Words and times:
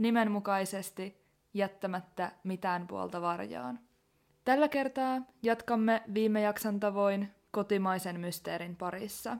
nimenmukaisesti 0.00 1.20
jättämättä 1.54 2.32
mitään 2.44 2.86
puolta 2.86 3.20
varjaan. 3.20 3.80
Tällä 4.44 4.68
kertaa 4.68 5.22
jatkamme 5.42 6.02
viime 6.14 6.40
jakson 6.40 6.80
tavoin 6.80 7.30
kotimaisen 7.50 8.20
mysteerin 8.20 8.76
parissa. 8.76 9.36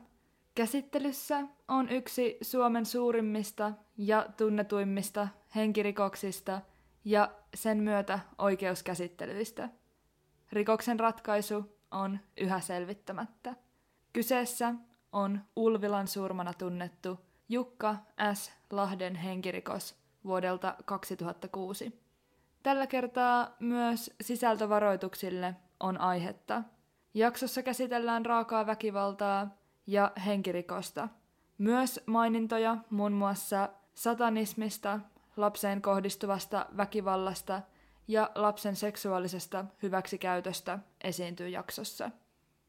Käsittelyssä 0.55 1.43
on 1.69 1.89
yksi 1.89 2.39
Suomen 2.43 2.87
suurimmista 2.87 3.73
ja 3.97 4.27
tunnetuimmista 4.37 5.29
henkirikoksista 5.55 6.61
ja 7.05 7.31
sen 7.55 7.79
myötä 7.79 8.21
oikeuskäsittelyistä. 8.39 9.69
Rikoksen 10.53 11.01
ratkaisu 11.01 11.79
on 11.91 12.19
yhä 12.37 12.61
selvittämättä. 12.61 13.55
Kyseessä 14.13 14.75
on 15.13 15.41
Ulvilan 15.57 16.09
surmana 16.09 16.55
tunnettu 16.55 17.21
Jukka 17.49 17.97
S. 18.35 18.53
Lahden 18.71 19.15
henkirikos 19.15 20.00
vuodelta 20.25 20.75
2006. 20.85 22.01
Tällä 22.63 22.87
kertaa 22.87 23.57
myös 23.61 24.11
sisältövaroituksille 24.21 25.57
on 25.81 26.01
aihetta. 26.01 26.63
Jaksossa 27.15 27.63
käsitellään 27.63 28.27
raakaa 28.27 28.67
väkivaltaa 28.67 29.57
ja 29.87 30.13
henkirikosta. 30.27 31.09
Myös 31.59 32.01
mainintoja 32.07 32.77
muun 32.91 33.13
muassa 33.13 33.69
satanismista, 33.95 35.01
lapseen 35.37 35.83
kohdistuvasta 35.83 36.67
väkivallasta 36.77 37.63
ja 38.09 38.31
lapsen 38.35 38.77
seksuaalisesta 38.77 39.65
hyväksikäytöstä 39.83 40.79
esiintyy 41.05 41.49
jaksossa. 41.49 42.11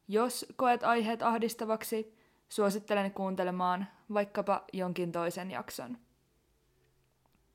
Jos 0.08 0.46
koet 0.56 0.84
aiheet 0.84 1.22
ahdistavaksi, 1.22 2.18
suosittelen 2.50 3.12
kuuntelemaan 3.12 3.88
vaikkapa 4.14 4.64
jonkin 4.74 5.12
toisen 5.12 5.52
jakson. 5.52 5.98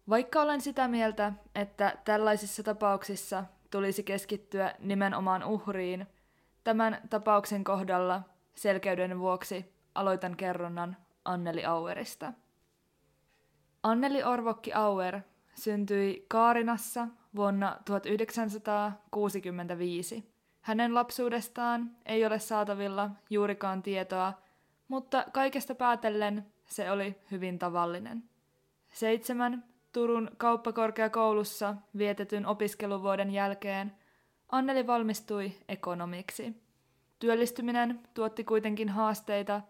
Vaikka 0.09 0.43
olen 0.43 0.61
sitä 0.61 0.89
mieltä, 0.89 1.33
että 1.55 1.97
tällaisissa 2.05 2.63
tapauksissa 2.63 3.45
tulisi 3.71 4.03
keskittyä 4.03 4.75
nimenomaan 4.79 5.45
uhriin, 5.45 6.07
tämän 6.65 7.01
tapauksen 7.11 7.65
kohdalla 7.65 8.23
selkeyden 8.55 9.19
vuoksi 9.19 9.73
aloitan 9.95 10.37
kerronnan 10.37 10.97
Anneli 11.25 11.65
Auerista. 11.65 12.33
Anneli 13.83 14.23
Orvokki 14.23 14.73
Auer 14.73 15.21
syntyi 15.55 16.27
Kaarinassa 16.29 17.09
vuonna 17.37 17.77
1965. 17.85 20.33
Hänen 20.61 20.95
lapsuudestaan 20.95 21.91
ei 22.07 22.27
ole 22.27 22.39
saatavilla 22.39 23.11
juurikaan 23.31 23.83
tietoa, 23.83 24.33
mutta 24.89 25.25
kaikesta 25.33 25.75
päätellen 25.75 26.47
se 26.67 26.91
oli 26.91 27.17
hyvin 27.31 27.59
tavallinen. 27.59 28.25
Seitsemän 28.93 29.65
Turun 29.97 30.31
kauppakorkeakoulussa 30.37 31.75
vietetyn 31.99 32.47
opiskeluvuoden 32.47 33.31
jälkeen 33.31 33.93
Anneli 34.49 34.87
valmistui 34.87 35.53
ekonomiksi. 35.69 36.53
Työllistyminen 37.19 38.01
tuotti 38.15 38.45
kuitenkin 38.45 38.89
haasteita, 38.89 39.61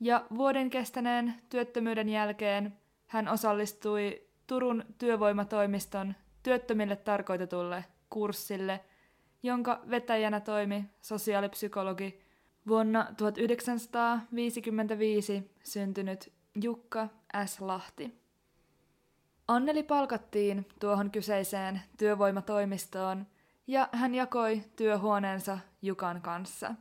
ja 0.00 0.26
vuoden 0.36 0.70
kestäneen 0.70 1.34
työttömyyden 1.48 2.08
jälkeen 2.08 2.76
hän 3.06 3.28
osallistui 3.28 4.22
Turun 4.46 4.84
työvoimatoimiston 4.98 6.14
työttömille 6.42 6.96
tarkoitetulle 6.96 7.84
kurssille, 8.10 8.80
jonka 9.42 9.80
vetäjänä 9.90 10.40
toimi 10.40 10.84
sosiaalipsykologi 11.00 12.20
vuonna 12.68 13.06
1955 13.16 15.50
syntynyt 15.64 16.32
Jukka 16.62 17.08
S. 17.46 17.60
Lahti. 17.60 18.23
Anneli 19.48 19.82
palkattiin 19.82 20.68
tuohon 20.80 21.10
kyseiseen 21.10 21.82
työvoimatoimistoon 21.98 23.26
ja 23.66 23.88
hän 23.92 24.14
jakoi 24.14 24.62
työhuoneensa 24.76 25.58
Jukan 25.82 26.22
kanssa. 26.22 26.74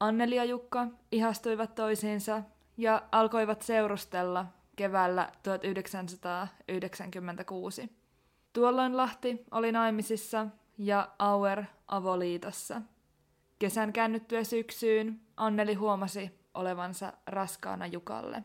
Anneli 0.00 0.36
ja 0.36 0.44
Jukka 0.44 0.86
ihastuivat 1.12 1.74
toisiinsa 1.74 2.42
ja 2.76 3.02
alkoivat 3.12 3.62
seurustella 3.62 4.46
keväällä 4.76 5.32
1996. 5.42 7.92
Tuolloin 8.52 8.96
Lahti 8.96 9.44
oli 9.50 9.72
naimisissa 9.72 10.46
ja 10.78 11.08
Auer 11.18 11.64
avoliitossa. 11.88 12.82
Kesän 13.58 13.92
käännyttyä 13.92 14.44
syksyyn 14.44 15.20
Anneli 15.36 15.74
huomasi 15.74 16.40
olevansa 16.54 17.12
raskaana 17.26 17.86
Jukalle. 17.86 18.42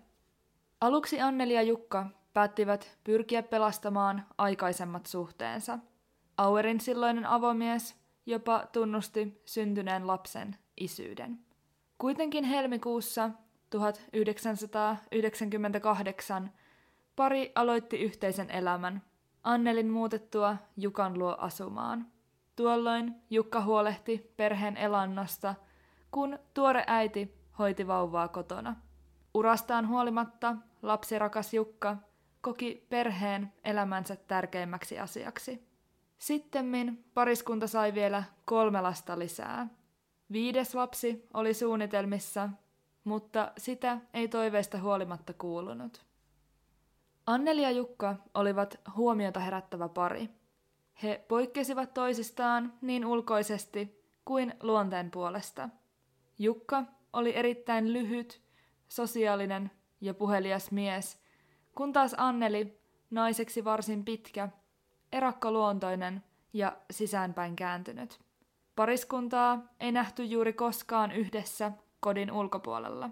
Aluksi 0.81 1.21
Anneli 1.21 1.53
ja 1.53 1.61
Jukka 1.61 2.09
päättivät 2.35 2.97
pyrkiä 3.03 3.43
pelastamaan 3.43 4.25
aikaisemmat 4.37 5.05
suhteensa. 5.05 5.79
Auerin 6.37 6.79
silloinen 6.79 7.25
avomies 7.25 7.95
jopa 8.25 8.67
tunnusti 8.71 9.41
syntyneen 9.45 10.07
lapsen 10.07 10.55
isyyden. 10.77 11.39
Kuitenkin 11.97 12.43
helmikuussa 12.43 13.29
1998 13.69 16.51
pari 17.15 17.51
aloitti 17.55 17.97
yhteisen 17.97 18.51
elämän 18.51 19.01
Annelin 19.43 19.91
muutettua 19.91 20.57
Jukan 20.77 21.19
luo 21.19 21.35
asumaan. 21.39 22.07
Tuolloin 22.55 23.15
Jukka 23.29 23.61
huolehti 23.61 24.33
perheen 24.37 24.77
elannosta, 24.77 25.55
kun 26.11 26.39
tuore 26.53 26.83
äiti 26.87 27.35
hoiti 27.59 27.87
vauvaa 27.87 28.27
kotona. 28.27 28.75
Urastaan 29.33 29.87
huolimatta 29.87 30.55
lapsirakas 30.81 31.53
Jukka 31.53 31.97
koki 32.45 32.85
perheen 32.89 33.53
elämänsä 33.63 34.15
tärkeimmäksi 34.15 34.99
asiaksi. 34.99 35.67
Sittemmin 36.17 37.05
pariskunta 37.13 37.67
sai 37.67 37.93
vielä 37.93 38.23
kolme 38.45 38.81
lasta 38.81 39.19
lisää. 39.19 39.67
Viides 40.31 40.75
lapsi 40.75 41.27
oli 41.33 41.53
suunnitelmissa, 41.53 42.49
mutta 43.03 43.51
sitä 43.57 43.97
ei 44.13 44.27
toiveista 44.27 44.77
huolimatta 44.81 45.33
kuulunut. 45.33 46.05
Anneli 47.25 47.61
ja 47.61 47.71
Jukka 47.71 48.15
olivat 48.33 48.79
huomiota 48.95 49.39
herättävä 49.39 49.89
pari. 49.89 50.29
He 51.03 51.25
poikkesivat 51.27 51.93
toisistaan 51.93 52.73
niin 52.81 53.05
ulkoisesti 53.05 54.05
kuin 54.25 54.53
luonteen 54.63 55.11
puolesta. 55.11 55.69
Jukka 56.39 56.83
oli 57.13 57.35
erittäin 57.35 57.93
lyhyt, 57.93 58.41
sosiaalinen 58.89 59.71
ja 60.01 60.13
puhelias 60.13 60.71
mies– 60.71 61.17
kun 61.75 61.93
taas 61.93 62.15
Anneli, 62.17 62.79
naiseksi 63.11 63.63
varsin 63.63 64.05
pitkä, 64.05 64.49
erakkoluontoinen 65.11 66.23
ja 66.53 66.77
sisäänpäin 66.91 67.55
kääntynyt. 67.55 68.19
Pariskuntaa 68.75 69.61
ei 69.79 69.91
nähty 69.91 70.23
juuri 70.23 70.53
koskaan 70.53 71.11
yhdessä 71.11 71.71
kodin 71.99 72.31
ulkopuolella. 72.31 73.09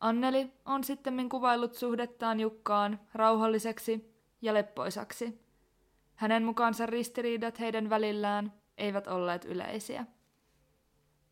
Anneli 0.00 0.52
on 0.64 0.84
sitten 0.84 1.28
kuvaillut 1.28 1.74
suhdettaan 1.74 2.40
Jukkaan 2.40 3.00
rauhalliseksi 3.14 4.16
ja 4.42 4.54
leppoisaksi. 4.54 5.40
Hänen 6.14 6.44
mukaansa 6.44 6.86
ristiriidat 6.86 7.60
heidän 7.60 7.90
välillään 7.90 8.52
eivät 8.78 9.06
olleet 9.06 9.44
yleisiä. 9.44 10.06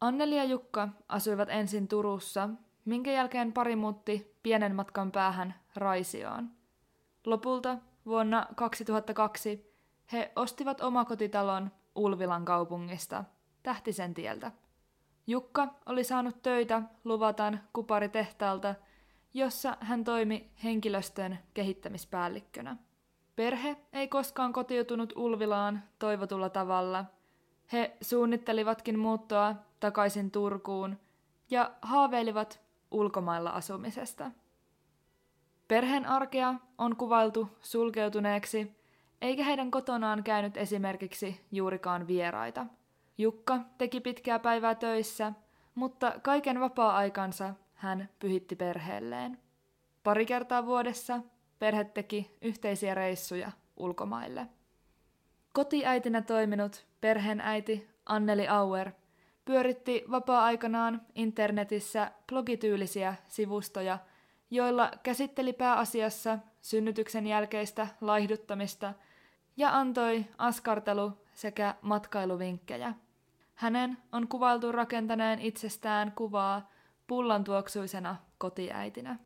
Anneli 0.00 0.36
ja 0.36 0.44
Jukka 0.44 0.88
asuivat 1.08 1.48
ensin 1.48 1.88
Turussa 1.88 2.48
minkä 2.84 3.12
jälkeen 3.12 3.52
pari 3.52 3.76
muutti 3.76 4.36
pienen 4.42 4.74
matkan 4.74 5.12
päähän 5.12 5.54
Raisioon. 5.76 6.50
Lopulta 7.26 7.78
vuonna 8.06 8.46
2002 8.56 9.74
he 10.12 10.32
ostivat 10.36 10.80
omakotitalon 10.80 11.70
Ulvilan 11.94 12.44
kaupungista, 12.44 13.24
Tähtisen 13.62 14.14
tieltä. 14.14 14.52
Jukka 15.26 15.68
oli 15.86 16.04
saanut 16.04 16.42
töitä 16.42 16.82
luvatan 17.04 17.60
kuparitehtaalta, 17.72 18.74
jossa 19.34 19.76
hän 19.80 20.04
toimi 20.04 20.50
henkilöstön 20.64 21.38
kehittämispäällikkönä. 21.54 22.76
Perhe 23.36 23.76
ei 23.92 24.08
koskaan 24.08 24.52
kotiutunut 24.52 25.12
Ulvilaan 25.16 25.82
toivotulla 25.98 26.48
tavalla. 26.50 27.04
He 27.72 27.96
suunnittelivatkin 28.00 28.98
muuttoa 28.98 29.54
takaisin 29.80 30.30
Turkuun 30.30 30.98
ja 31.50 31.70
haaveilivat 31.82 32.60
ulkomailla 32.90 33.50
asumisesta. 33.50 34.30
Perheen 35.68 36.06
arkea 36.06 36.54
on 36.78 36.96
kuvailtu 36.96 37.48
sulkeutuneeksi, 37.60 38.76
eikä 39.20 39.44
heidän 39.44 39.70
kotonaan 39.70 40.24
käynyt 40.24 40.56
esimerkiksi 40.56 41.40
juurikaan 41.52 42.06
vieraita. 42.06 42.66
Jukka 43.18 43.60
teki 43.78 44.00
pitkää 44.00 44.38
päivää 44.38 44.74
töissä, 44.74 45.32
mutta 45.74 46.12
kaiken 46.22 46.60
vapaa-aikansa 46.60 47.54
hän 47.74 48.08
pyhitti 48.18 48.56
perheelleen. 48.56 49.38
Pari 50.02 50.26
kertaa 50.26 50.66
vuodessa 50.66 51.20
perhe 51.58 51.84
teki 51.84 52.36
yhteisiä 52.42 52.94
reissuja 52.94 53.52
ulkomaille. 53.76 54.46
Kotiäitinä 55.52 56.22
toiminut 56.22 56.86
perheenäiti 57.00 57.88
Anneli 58.06 58.48
Auer 58.48 58.92
pyöritti 59.44 60.04
vapaa-aikanaan 60.10 61.02
internetissä 61.14 62.12
blogityylisiä 62.28 63.14
sivustoja, 63.28 63.98
joilla 64.50 64.90
käsitteli 65.02 65.52
pääasiassa 65.52 66.38
synnytyksen 66.62 67.26
jälkeistä 67.26 67.86
laihduttamista 68.00 68.94
ja 69.56 69.76
antoi 69.76 70.24
askartelu- 70.38 71.12
sekä 71.34 71.74
matkailuvinkkejä. 71.82 72.94
Hänen 73.54 73.98
on 74.12 74.28
kuvailtu 74.28 74.72
rakentaneen 74.72 75.40
itsestään 75.40 76.12
kuvaa 76.12 76.70
pullantuoksuisena 77.06 78.16
kotiäitinä. 78.38 79.18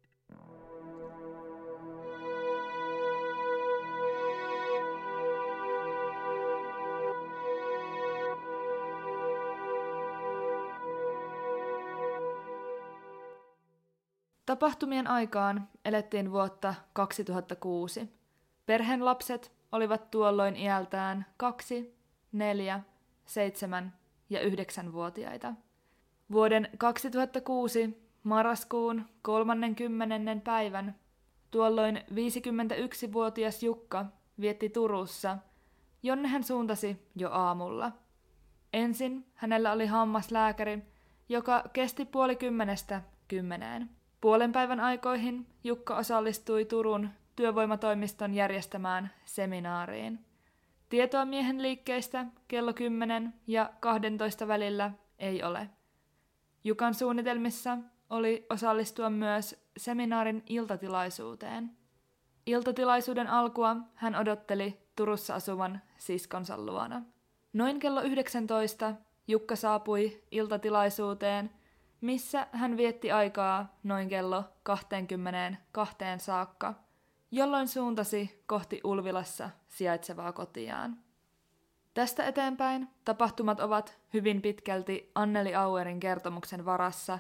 Tapahtumien 14.58 15.06
aikaan 15.06 15.68
elettiin 15.84 16.32
vuotta 16.32 16.74
2006. 16.92 18.10
Perheen 18.66 19.04
lapset 19.04 19.52
olivat 19.72 20.10
tuolloin 20.10 20.56
iältään 20.56 21.26
kaksi, 21.36 21.96
neljä, 22.32 22.80
seitsemän 23.24 23.94
ja 24.30 24.40
yhdeksänvuotiaita. 24.40 25.54
Vuoden 26.32 26.68
2006 26.78 28.02
marraskuun 28.22 29.06
30. 29.22 30.44
päivän 30.44 30.94
tuolloin 31.50 31.96
51-vuotias 31.96 33.62
Jukka 33.62 34.06
vietti 34.40 34.68
Turussa, 34.68 35.38
jonne 36.02 36.28
hän 36.28 36.44
suuntasi 36.44 37.08
jo 37.16 37.30
aamulla. 37.30 37.92
Ensin 38.72 39.26
hänellä 39.34 39.72
oli 39.72 39.86
hammaslääkäri, 39.86 40.82
joka 41.28 41.64
kesti 41.72 42.04
puoli 42.04 42.36
kymmenestä 42.36 43.02
kymmeneen. 43.28 43.97
Puolen 44.20 44.52
päivän 44.52 44.80
aikoihin 44.80 45.46
Jukka 45.64 45.96
osallistui 45.96 46.64
Turun 46.64 47.10
työvoimatoimiston 47.36 48.34
järjestämään 48.34 49.10
seminaariin. 49.24 50.18
Tietoa 50.88 51.24
miehen 51.24 51.62
liikkeistä 51.62 52.26
kello 52.48 52.72
10 52.72 53.34
ja 53.46 53.70
12 53.80 54.48
välillä 54.48 54.90
ei 55.18 55.42
ole. 55.42 55.68
Jukan 56.64 56.94
suunnitelmissa 56.94 57.78
oli 58.10 58.46
osallistua 58.50 59.10
myös 59.10 59.64
seminaarin 59.76 60.42
iltatilaisuuteen. 60.46 61.70
Iltatilaisuuden 62.46 63.26
alkua 63.26 63.76
hän 63.94 64.14
odotteli 64.14 64.78
Turussa 64.96 65.34
asuvan 65.34 65.82
siskonsa 65.98 66.58
luona. 66.58 67.02
Noin 67.52 67.78
kello 67.78 68.02
19 68.02 68.94
Jukka 69.28 69.56
saapui 69.56 70.22
iltatilaisuuteen, 70.30 71.50
missä 72.00 72.46
hän 72.52 72.76
vietti 72.76 73.12
aikaa 73.12 73.76
noin 73.82 74.08
kello 74.08 74.44
22 74.62 75.96
saakka– 76.18 76.74
jolloin 77.30 77.68
suuntasi 77.68 78.42
kohti 78.46 78.80
Ulvilassa 78.84 79.50
sijaitsevaa 79.68 80.32
kotiaan. 80.32 80.98
Tästä 81.94 82.26
eteenpäin 82.26 82.88
tapahtumat 83.04 83.60
ovat 83.60 83.98
hyvin 84.14 84.42
pitkälti 84.42 85.10
Anneli 85.14 85.54
Auerin 85.54 86.00
kertomuksen 86.00 86.64
varassa, 86.64 87.18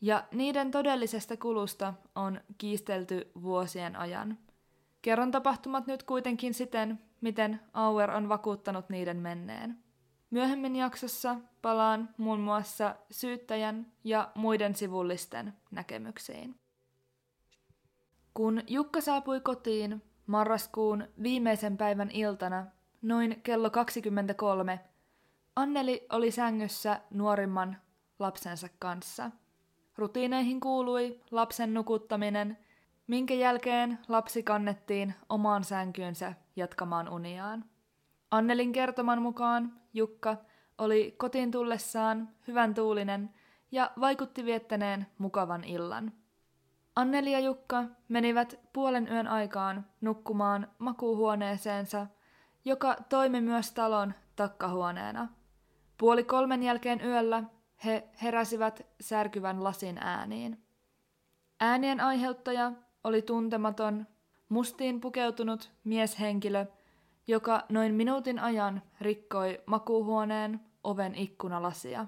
ja 0.00 0.24
niiden 0.32 0.70
todellisesta 0.70 1.36
kulusta 1.36 1.94
on 2.14 2.40
kiistelty 2.58 3.30
vuosien 3.42 3.96
ajan. 3.96 4.38
Kerron 5.02 5.30
tapahtumat 5.30 5.86
nyt 5.86 6.02
kuitenkin 6.02 6.54
siten, 6.54 7.00
miten 7.20 7.60
Auer 7.72 8.10
on 8.10 8.28
vakuuttanut 8.28 8.88
niiden 8.88 9.16
menneen. 9.16 9.78
Myöhemmin 10.30 10.76
jaksossa 10.76 11.36
palaan 11.62 12.08
muun 12.16 12.40
muassa 12.40 12.96
syyttäjän 13.10 13.92
ja 14.04 14.30
muiden 14.34 14.74
sivullisten 14.74 15.52
näkemyksiin. 15.70 16.60
Kun 18.34 18.62
Jukka 18.66 19.00
saapui 19.00 19.40
kotiin 19.40 20.02
marraskuun 20.26 21.08
viimeisen 21.22 21.76
päivän 21.76 22.10
iltana, 22.10 22.66
noin 23.02 23.42
kello 23.42 23.70
23, 23.70 24.80
Anneli 25.56 26.06
oli 26.12 26.30
sängyssä 26.30 27.00
nuorimman 27.10 27.76
lapsensa 28.18 28.68
kanssa. 28.78 29.30
Rutiineihin 29.96 30.60
kuului 30.60 31.20
lapsen 31.30 31.74
nukuttaminen, 31.74 32.58
minkä 33.06 33.34
jälkeen 33.34 33.98
lapsi 34.08 34.42
kannettiin 34.42 35.14
omaan 35.28 35.64
sänkyynsä 35.64 36.34
jatkamaan 36.56 37.08
uniaan. 37.08 37.64
Annelin 38.30 38.72
kertoman 38.72 39.22
mukaan 39.22 39.72
Jukka 39.94 40.36
oli 40.78 41.14
kotiin 41.18 41.50
tullessaan 41.50 42.28
hyvän 42.48 42.74
tuulinen 42.74 43.30
ja 43.72 43.90
vaikutti 44.00 44.44
viettäneen 44.44 45.06
mukavan 45.18 45.64
illan. 45.64 46.12
Anneli 46.96 47.32
ja 47.32 47.40
Jukka 47.40 47.84
menivät 48.08 48.60
puolen 48.72 49.08
yön 49.08 49.28
aikaan 49.28 49.86
nukkumaan 50.00 50.68
makuuhuoneeseensa, 50.78 52.06
joka 52.64 52.96
toimi 53.08 53.40
myös 53.40 53.72
talon 53.72 54.14
takkahuoneena. 54.36 55.28
Puoli 55.98 56.24
kolmen 56.24 56.62
jälkeen 56.62 57.00
yöllä 57.04 57.44
he 57.84 58.08
heräsivät 58.22 58.86
särkyvän 59.00 59.64
lasin 59.64 59.98
ääniin. 60.00 60.64
Äänien 61.60 62.00
aiheuttaja 62.00 62.72
oli 63.04 63.22
tuntematon, 63.22 64.06
mustiin 64.48 65.00
pukeutunut 65.00 65.70
mieshenkilö, 65.84 66.66
joka 67.28 67.64
noin 67.68 67.94
minuutin 67.94 68.38
ajan 68.38 68.82
rikkoi 69.00 69.60
makuuhuoneen 69.66 70.60
oven 70.84 71.14
ikkunalasia. 71.14 72.06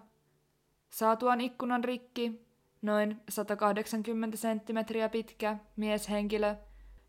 Saatuaan 0.91 1.41
ikkunan 1.41 1.85
rikki, 1.85 2.47
noin 2.83 3.21
180 3.29 4.37
senttimetriä 4.37 5.09
pitkä 5.09 5.57
mieshenkilö 5.77 6.55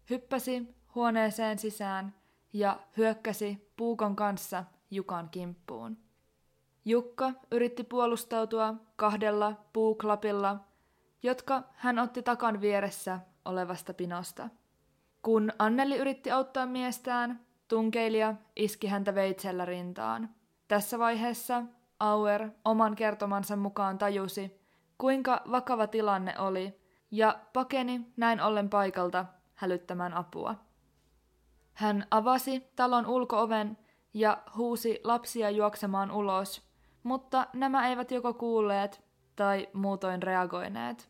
hyppäsi 0.10 0.76
huoneeseen 0.96 1.60
sisään 1.60 2.16
ja 2.54 2.80
hyökkäsi 2.98 3.72
puukon 3.78 4.16
kanssa 4.16 4.64
Jukan 4.92 5.30
kimppuun. 5.30 5.98
Jukka 6.86 7.32
yritti 7.52 7.84
puolustautua 7.84 8.76
kahdella 8.96 9.66
puuklapilla, 9.74 10.60
jotka 11.24 11.64
hän 11.74 12.00
otti 12.00 12.24
takan 12.24 12.62
vieressä 12.62 13.20
olevasta 13.46 13.94
pinosta. 13.94 14.50
Kun 15.22 15.52
Anneli 15.60 15.98
yritti 15.98 16.32
auttaa 16.32 16.66
miestään, 16.66 17.40
tunkeilija 17.72 18.34
iski 18.56 18.88
häntä 18.88 19.16
veitsellä 19.16 19.66
rintaan. 19.66 20.30
Tässä 20.68 21.00
vaiheessa 21.00 21.64
Auer 22.00 22.50
oman 22.66 22.96
kertomansa 22.96 23.56
mukaan 23.56 23.98
tajusi, 23.98 24.62
kuinka 24.98 25.42
vakava 25.52 25.88
tilanne 25.88 26.40
oli, 26.40 26.82
ja 27.12 27.40
pakeni 27.54 28.02
näin 28.18 28.42
ollen 28.42 28.70
paikalta 28.70 29.26
hälyttämään 29.54 30.14
apua. 30.14 30.56
Hän 31.74 32.08
avasi 32.12 32.72
talon 32.76 33.06
ulkooven 33.06 33.78
ja 34.14 34.44
huusi 34.58 35.00
lapsia 35.04 35.50
juoksemaan 35.50 36.12
ulos, 36.12 36.70
mutta 37.04 37.48
nämä 37.54 37.88
eivät 37.88 38.12
joko 38.12 38.34
kuulleet 38.34 39.04
tai 39.36 39.68
muutoin 39.74 40.24
reagoineet. 40.24 41.10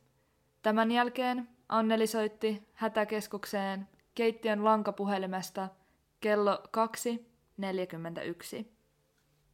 Tämän 0.62 0.92
jälkeen 0.92 1.50
Anneli 1.70 2.08
soitti 2.08 2.68
hätäkeskukseen 2.74 3.88
keittiön 4.16 4.66
lankapuhelimesta 4.66 5.70
kello 6.22 6.64
2.41. 8.62 8.66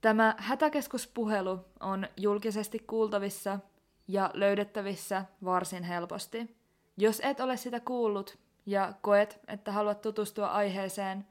Tämä 0.02 0.36
hätäkeskuspuhelu 0.38 1.60
on 1.80 2.08
julkisesti 2.18 2.80
kuultavissa 2.80 3.60
ja 4.08 4.32
löydettävissä 4.34 5.26
varsin 5.46 5.84
helposti. 5.84 6.58
Jos 6.98 7.22
et 7.24 7.40
ole 7.40 7.58
sitä 7.58 7.80
kuullut 7.80 8.38
ja 8.66 8.94
koet, 9.02 9.40
että 9.48 9.72
haluat 9.72 10.02
tutustua 10.02 10.48
aiheeseen, 10.48 11.28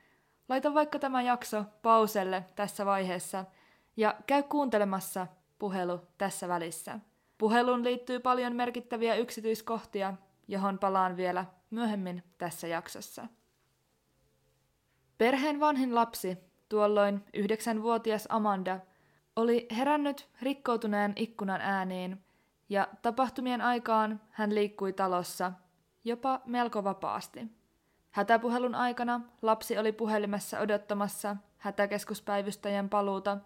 laita 0.48 0.74
vaikka 0.74 0.98
tämä 0.98 1.22
jakso 1.22 1.64
pauselle 1.82 2.44
tässä 2.56 2.86
vaiheessa 2.86 3.44
ja 3.96 4.14
käy 4.26 4.42
kuuntelemassa 4.42 5.26
puhelu 5.58 6.00
tässä 6.18 6.48
välissä. 6.48 6.98
Puhelun 7.38 7.84
liittyy 7.84 8.18
paljon 8.18 8.56
merkittäviä 8.56 9.14
yksityiskohtia, 9.14 10.14
johon 10.48 10.78
palaan 10.78 11.16
vielä 11.16 11.44
myöhemmin 11.70 12.22
tässä 12.38 12.66
jaksossa. 12.66 13.26
Perheen 15.18 15.60
vanhin 15.60 15.94
lapsi, 15.94 16.38
tuolloin 16.68 17.24
yhdeksänvuotias 17.34 18.26
Amanda, 18.28 18.80
oli 19.36 19.66
herännyt 19.76 20.28
rikkoutuneen 20.42 21.12
ikkunan 21.16 21.60
ääniin 21.60 22.24
ja 22.68 22.88
tapahtumien 23.02 23.60
aikaan 23.60 24.20
hän 24.30 24.54
liikkui 24.54 24.92
talossa, 24.92 25.52
jopa 26.04 26.40
melko 26.46 26.84
vapaasti. 26.84 27.46
Hätäpuhelun 28.10 28.74
aikana 28.74 29.20
lapsi 29.42 29.78
oli 29.78 29.92
puhelimessa 29.92 30.58
odottamassa 30.58 31.36
hätäkeskuspäivystäjän 31.58 32.88
paluuta, 32.88 33.38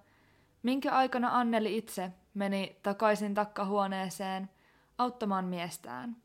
minkä 0.63 0.93
aikana 0.93 1.39
Anneli 1.39 1.77
itse 1.77 2.13
meni 2.35 2.77
takaisin 2.83 3.35
takkahuoneeseen 3.35 4.51
auttamaan 4.99 5.45
miestään. 5.45 6.17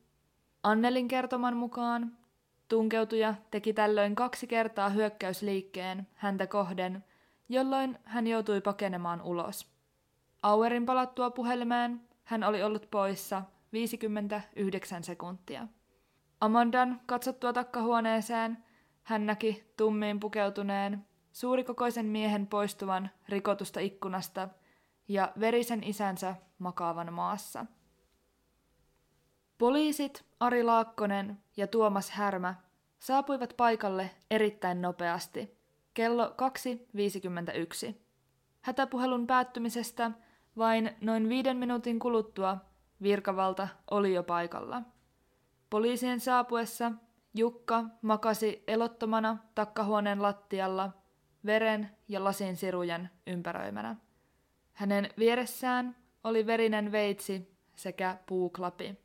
Annelin 0.63 1.07
kertoman 1.07 1.57
mukaan 1.57 2.17
tunkeutuja 2.67 3.35
teki 3.51 3.73
tällöin 3.73 4.15
kaksi 4.15 4.47
kertaa 4.47 4.89
hyökkäysliikkeen 4.89 6.07
häntä 6.15 6.47
kohden, 6.47 7.03
jolloin 7.49 7.97
hän 8.03 8.27
joutui 8.27 8.61
pakenemaan 8.61 9.21
ulos. 9.21 9.67
Auerin 10.43 10.85
palattua 10.85 11.29
puhelimeen 11.29 12.01
hän 12.23 12.43
oli 12.43 12.63
ollut 12.63 12.91
poissa 12.91 13.43
59 13.73 15.03
sekuntia. 15.03 15.67
Amandan 16.41 17.01
katsottua 17.05 17.53
takkahuoneeseen 17.53 18.57
hän 19.03 19.25
näki 19.25 19.73
tummiin 19.77 20.19
pukeutuneen, 20.19 21.05
suurikokoisen 21.31 22.05
miehen 22.05 22.47
poistuvan 22.47 23.09
rikotusta 23.29 23.79
ikkunasta 23.79 24.49
ja 25.07 25.31
verisen 25.39 25.83
isänsä 25.83 26.35
makaavan 26.59 27.13
maassa. 27.13 27.65
Poliisit 29.57 30.25
Ari 30.39 30.63
Laakkonen 30.63 31.37
ja 31.57 31.67
Tuomas 31.67 32.11
Härmä 32.11 32.55
saapuivat 32.99 33.53
paikalle 33.57 34.11
erittäin 34.31 34.81
nopeasti, 34.81 35.57
kello 35.93 36.35
2.51. 37.87 37.95
Hätäpuhelun 38.61 39.27
päättymisestä 39.27 40.11
vain 40.57 40.91
noin 41.01 41.29
viiden 41.29 41.57
minuutin 41.57 41.99
kuluttua 41.99 42.57
virkavalta 43.01 43.67
oli 43.91 44.13
jo 44.13 44.23
paikalla. 44.23 44.81
Poliisien 45.69 46.19
saapuessa 46.19 46.91
Jukka 47.33 47.85
makasi 48.01 48.63
elottomana 48.67 49.37
takkahuoneen 49.55 50.21
lattialla, 50.21 50.91
veren 51.45 51.89
ja 52.07 52.23
lasin 52.23 52.57
sirujen 52.57 53.09
ympäröimänä. 53.27 53.95
Hänen 54.73 55.09
vieressään 55.17 55.95
oli 56.23 56.45
verinen 56.45 56.91
veitsi 56.91 57.57
sekä 57.75 58.17
puuklapi. 58.25 59.04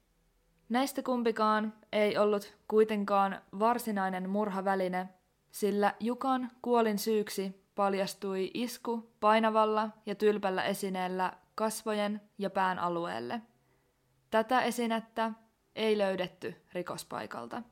Näistä 0.71 1.03
kumpikaan 1.03 1.73
ei 1.93 2.19
ollut 2.19 2.57
kuitenkaan 2.69 3.41
varsinainen 3.59 4.31
murhaväline, 4.31 5.09
sillä 5.51 5.95
Jukan 6.01 6.51
kuolin 6.63 6.99
syyksi 6.99 7.65
paljastui 7.75 8.51
isku 8.55 9.13
painavalla 9.21 9.91
ja 10.07 10.15
tylpällä 10.15 10.65
esineellä 10.65 11.33
kasvojen 11.55 12.21
ja 12.39 12.51
pään 12.51 12.79
alueelle. 12.79 13.41
Tätä 14.31 14.63
esinettä 14.63 15.33
ei 15.77 15.99
löydetty 15.99 16.55
rikospaikalta. 16.73 17.63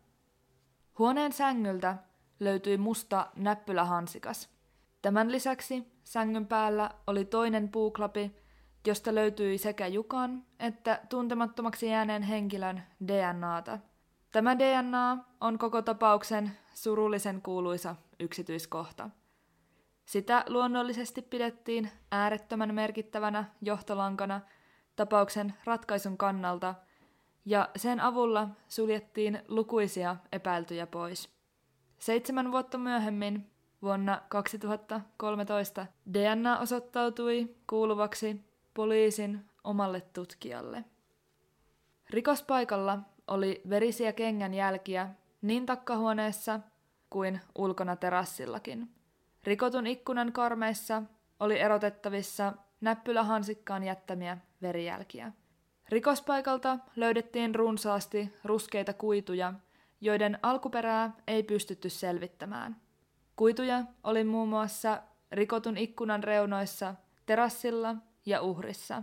Huoneen 0.98 1.32
sängyltä 1.32 1.96
löytyi 2.40 2.76
musta 2.76 3.26
näppylähansikas. 3.36 4.50
Tämän 5.02 5.32
lisäksi 5.32 5.92
sängyn 6.04 6.46
päällä 6.46 6.90
oli 7.06 7.24
toinen 7.24 7.68
puuklapi, 7.68 8.36
josta 8.86 9.14
löytyi 9.14 9.58
sekä 9.58 9.86
Jukan 9.86 10.44
että 10.58 11.00
tuntemattomaksi 11.08 11.86
jääneen 11.86 12.22
henkilön 12.22 12.82
DNAta. 13.08 13.78
Tämä 14.32 14.58
DNA 14.58 15.18
on 15.40 15.58
koko 15.58 15.82
tapauksen 15.82 16.50
surullisen 16.74 17.42
kuuluisa 17.42 17.96
yksityiskohta. 18.20 19.10
Sitä 20.04 20.44
luonnollisesti 20.48 21.22
pidettiin 21.22 21.90
äärettömän 22.10 22.74
merkittävänä 22.74 23.44
johtolankana 23.62 24.40
tapauksen 24.96 25.54
ratkaisun 25.64 26.18
kannalta, 26.18 26.74
ja 27.44 27.68
sen 27.76 28.00
avulla 28.00 28.48
suljettiin 28.68 29.42
lukuisia 29.48 30.16
epäiltyjä 30.32 30.86
pois. 30.86 31.28
Seitsemän 31.98 32.52
vuotta 32.52 32.78
myöhemmin, 32.78 33.50
vuonna 33.82 34.22
2013, 34.28 35.86
DNA 36.12 36.58
osoittautui 36.58 37.56
kuuluvaksi 37.66 38.47
poliisin 38.78 39.44
omalle 39.64 40.00
tutkijalle. 40.00 40.84
Rikospaikalla 42.10 42.98
oli 43.28 43.62
verisiä 43.68 44.12
kengän 44.12 44.54
jälkiä 44.54 45.08
niin 45.42 45.66
takkahuoneessa 45.66 46.60
kuin 47.10 47.40
ulkona 47.54 47.96
terassillakin. 47.96 48.88
Rikotun 49.44 49.86
ikkunan 49.86 50.32
karmeissa 50.32 51.02
oli 51.40 51.58
erotettavissa 51.58 52.52
näppylähansikkaan 52.80 53.84
jättämiä 53.84 54.38
verijälkiä. 54.62 55.32
Rikospaikalta 55.88 56.78
löydettiin 56.96 57.54
runsaasti 57.54 58.32
ruskeita 58.44 58.92
kuituja, 58.92 59.54
joiden 60.00 60.38
alkuperää 60.42 61.12
ei 61.26 61.42
pystytty 61.42 61.90
selvittämään. 61.90 62.76
Kuituja 63.36 63.82
oli 64.04 64.24
muun 64.24 64.48
muassa 64.48 65.02
rikotun 65.32 65.76
ikkunan 65.76 66.24
reunoissa, 66.24 66.94
terassilla 67.26 67.96
ja 68.28 68.42
uhrissa. 68.42 69.02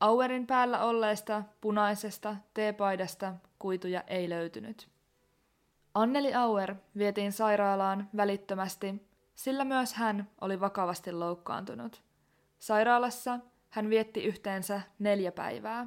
Auerin 0.00 0.46
päällä 0.46 0.84
olleesta 0.84 1.42
punaisesta 1.60 2.36
teepaidasta 2.54 3.34
kuituja 3.58 4.02
ei 4.06 4.30
löytynyt. 4.30 4.88
Anneli 5.94 6.34
Auer 6.34 6.74
vietiin 6.98 7.32
sairaalaan 7.32 8.08
välittömästi, 8.16 9.08
sillä 9.34 9.64
myös 9.64 9.94
hän 9.94 10.30
oli 10.40 10.60
vakavasti 10.60 11.12
loukkaantunut. 11.12 12.02
Sairaalassa 12.58 13.38
hän 13.70 13.90
vietti 13.90 14.24
yhteensä 14.24 14.80
neljä 14.98 15.32
päivää. 15.32 15.86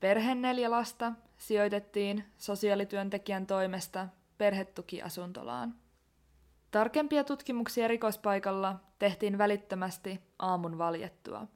Perheen 0.00 0.42
neljä 0.42 0.70
lasta 0.70 1.12
sijoitettiin 1.38 2.24
sosiaalityöntekijän 2.38 3.46
toimesta 3.46 4.08
perhetukiasuntolaan. 4.38 5.74
Tarkempia 6.70 7.24
tutkimuksia 7.24 7.88
rikospaikalla 7.88 8.76
tehtiin 8.98 9.38
välittömästi 9.38 10.20
aamun 10.38 10.78
valjettua. 10.78 11.46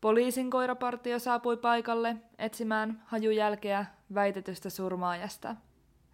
Poliisin 0.00 0.50
koirapartio 0.50 1.18
saapui 1.18 1.56
paikalle 1.56 2.16
etsimään 2.38 3.02
hajujälkeä 3.06 3.86
väitetystä 4.14 4.70
surmaajasta. 4.70 5.56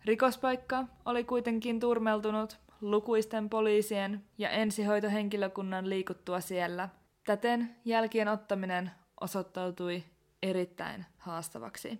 Rikospaikka 0.05 0.85
oli 1.05 1.25
kuitenkin 1.25 1.81
turmeltunut 1.81 2.59
lukuisten 2.81 3.51
poliisien 3.51 4.25
ja 4.39 4.51
ensihoitohenkilökunnan 4.51 5.89
liikuttua 5.89 6.41
siellä. 6.41 6.89
Täten 7.27 7.77
jälkien 7.85 8.29
ottaminen 8.29 8.91
osoittautui 9.21 10.05
erittäin 10.43 11.07
haastavaksi. 11.19 11.99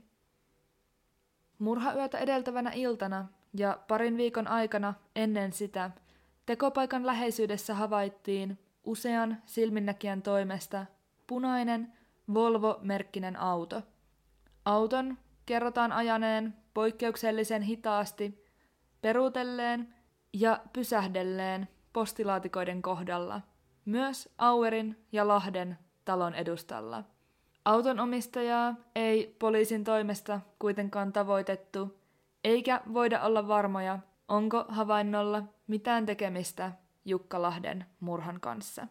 Murhayötä 1.59 2.19
edeltävänä 2.19 2.71
iltana 2.75 3.29
ja 3.55 3.79
parin 3.89 4.17
viikon 4.17 4.49
aikana 4.49 4.95
ennen 5.17 5.53
sitä 5.53 5.91
tekopaikan 6.47 7.07
läheisyydessä 7.07 7.75
havaittiin 7.75 8.59
usean 8.85 9.43
silminnäkijän 9.47 10.23
toimesta 10.23 10.87
punainen 11.27 11.93
Volvo-merkkinen 12.35 13.37
auto. 13.37 13.83
Auton 14.65 15.19
kerrotaan 15.47 15.93
ajaneen 15.93 16.55
poikkeuksellisen 16.75 17.63
hitaasti, 17.63 18.45
peruutelleen 19.03 19.95
ja 20.33 20.61
pysähdelleen 20.73 21.69
postilaatikoiden 21.93 22.83
kohdalla, 22.83 23.41
myös 23.85 24.35
Auerin 24.39 25.07
ja 25.13 25.29
Lahden 25.29 25.79
talon 26.05 26.35
edustalla. 26.35 27.05
Auton 27.65 28.01
omistajaa 28.01 28.75
ei 28.95 29.37
poliisin 29.39 29.85
toimesta 29.85 30.41
kuitenkaan 30.59 31.13
tavoitettu, 31.13 32.01
eikä 32.45 32.81
voida 32.93 33.23
olla 33.23 33.49
varmoja, 33.49 33.99
onko 34.29 34.65
havainnolla 34.69 35.43
mitään 35.67 36.07
tekemistä 36.07 36.73
Jukka 37.05 37.43
Lahden 37.43 37.87
murhan 38.01 38.41
kanssa. 38.41 38.87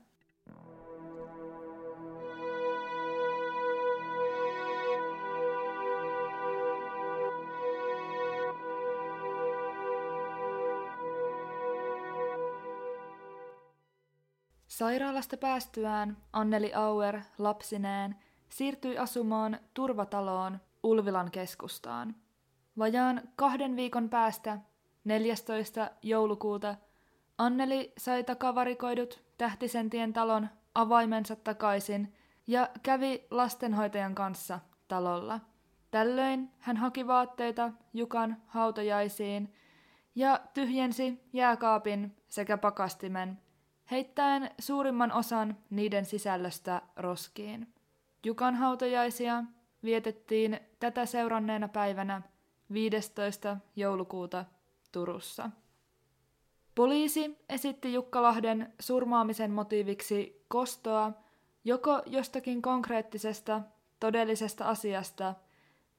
Sairaalasta 14.72 15.38
päästyään 15.38 16.18
Anneli 16.34 16.74
Auer 16.74 17.22
lapsineen 17.38 18.16
siirtyi 18.50 18.98
asumaan 18.98 19.60
turvataloon 19.74 20.60
Ulvilan 20.84 21.32
keskustaan. 21.32 22.16
Vajaan 22.78 23.22
kahden 23.36 23.76
viikon 23.76 24.10
päästä 24.10 24.58
14. 25.04 25.92
joulukuuta 26.02 26.76
Anneli 27.38 27.94
sai 27.98 28.24
takavarikoidut 28.24 29.24
Tähtisentien 29.38 30.14
talon 30.14 30.50
avaimensa 30.76 31.36
takaisin 31.36 32.14
ja 32.48 32.70
kävi 32.84 33.28
lastenhoitajan 33.32 34.16
kanssa 34.16 34.60
talolla. 34.88 35.40
Tällöin 35.92 36.52
hän 36.60 36.78
haki 36.78 37.08
vaatteita 37.08 37.72
Jukan 37.94 38.38
hautajaisiin 38.48 39.54
ja 40.16 40.40
tyhjensi 40.54 41.22
jääkaapin 41.34 42.18
sekä 42.28 42.58
pakastimen– 42.58 43.38
heittäen 43.92 44.50
suurimman 44.60 45.12
osan 45.12 45.58
niiden 45.70 46.06
sisällöstä 46.06 46.82
roskiin. 46.96 47.74
Jukan 48.26 48.56
hautajaisia 48.56 49.44
vietettiin 49.84 50.60
tätä 50.80 51.06
seuranneena 51.06 51.68
päivänä 51.68 52.22
15. 52.74 53.58
joulukuuta 53.76 54.46
Turussa. 54.92 55.50
Poliisi 56.76 57.38
esitti 57.50 57.94
Jukkalahden 57.94 58.74
surmaamisen 58.80 59.52
motiiviksi 59.52 60.46
kostoa 60.48 61.12
joko 61.64 62.02
jostakin 62.06 62.62
konkreettisesta, 62.62 63.62
todellisesta 64.00 64.66
asiasta 64.66 65.36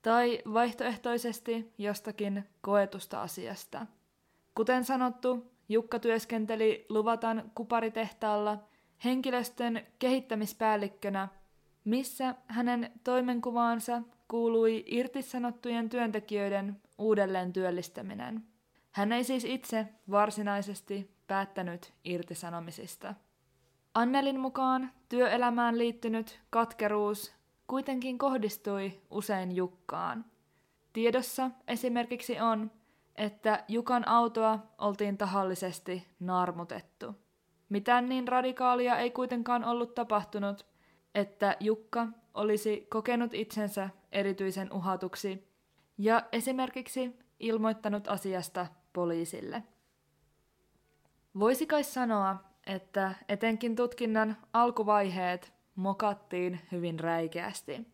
tai 0.02 0.42
vaihtoehtoisesti 0.52 1.72
jostakin 1.78 2.48
koetusta 2.60 3.22
asiasta. 3.22 3.86
Kuten 4.54 4.84
sanottu, 4.84 5.51
Jukka 5.68 5.98
työskenteli 5.98 6.86
Luvatan 6.88 7.52
kuparitehtaalla 7.54 8.58
henkilöstön 9.04 9.86
kehittämispäällikkönä, 9.98 11.28
missä 11.84 12.34
hänen 12.46 12.92
toimenkuvaansa 13.04 14.02
kuului 14.28 14.84
irtisanottujen 14.86 15.88
työntekijöiden 15.88 16.80
uudelleen 16.98 17.52
työllistäminen. 17.52 18.44
Hän 18.92 19.12
ei 19.12 19.24
siis 19.24 19.44
itse 19.44 19.88
varsinaisesti 20.10 21.10
päättänyt 21.26 21.92
irtisanomisista. 22.04 23.14
Annelin 23.94 24.40
mukaan 24.40 24.90
työelämään 25.08 25.78
liittynyt 25.78 26.40
katkeruus 26.50 27.32
kuitenkin 27.66 28.18
kohdistui 28.18 29.00
usein 29.10 29.56
Jukkaan. 29.56 30.24
Tiedossa 30.92 31.50
esimerkiksi 31.68 32.40
on, 32.40 32.70
että 33.16 33.64
Jukan 33.68 34.08
autoa 34.08 34.58
oltiin 34.78 35.18
tahallisesti 35.18 36.06
naarmutettu. 36.20 37.14
Mitään 37.68 38.08
niin 38.08 38.28
radikaalia 38.28 38.96
ei 38.98 39.10
kuitenkaan 39.10 39.64
ollut 39.64 39.94
tapahtunut, 39.94 40.66
että 41.14 41.56
Jukka 41.60 42.06
olisi 42.34 42.86
kokenut 42.90 43.34
itsensä 43.34 43.90
erityisen 44.12 44.72
uhatuksi 44.72 45.48
ja 45.98 46.22
esimerkiksi 46.32 47.18
ilmoittanut 47.40 48.08
asiasta 48.08 48.66
poliisille. 48.92 49.62
Voisi 51.38 51.66
kai 51.66 51.84
sanoa, 51.84 52.36
että 52.66 53.14
etenkin 53.28 53.76
tutkinnan 53.76 54.36
alkuvaiheet 54.52 55.52
mokattiin 55.74 56.60
hyvin 56.72 57.00
räikeästi. 57.00 57.86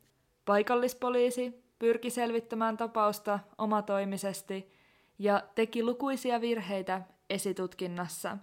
Paikallispoliisi 0.44 1.64
pyrki 1.78 2.10
selvittämään 2.10 2.76
tapausta 2.76 3.38
omatoimisesti 3.58 4.77
ja 5.18 5.42
teki 5.54 5.82
lukuisia 5.82 6.40
virheitä 6.40 7.02
esitutkinnassa, 7.30 8.38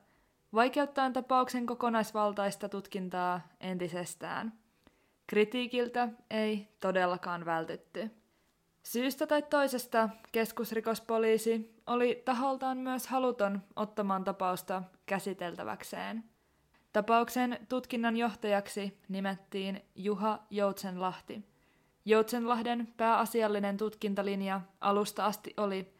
vaikeuttaen 0.54 1.14
tapauksen 1.14 1.66
kokonaisvaltaista 1.66 2.70
tutkintaa 2.70 3.42
entisestään. 3.60 4.54
Kritiikiltä 5.28 6.10
ei 6.30 6.68
todellakaan 6.80 7.46
vältytty. 7.46 8.12
Syystä 8.84 9.28
tai 9.28 9.42
toisesta 9.42 10.10
keskusrikospoliisi 10.32 11.76
oli 11.88 12.22
taholtaan 12.26 12.78
myös 12.78 13.08
haluton 13.08 13.62
ottamaan 13.76 14.24
tapausta 14.24 14.84
käsiteltäväkseen. 15.06 16.24
Tapauksen 16.94 17.60
tutkinnan 17.70 18.18
johtajaksi 18.18 18.98
nimettiin 19.10 19.82
Juha 19.96 20.40
Joutsenlahti. 20.50 21.46
Joutsenlahden 22.06 22.94
pääasiallinen 22.98 23.78
tutkintalinja 23.78 24.62
alusta 24.82 25.26
asti 25.26 25.54
oli, 25.58 25.95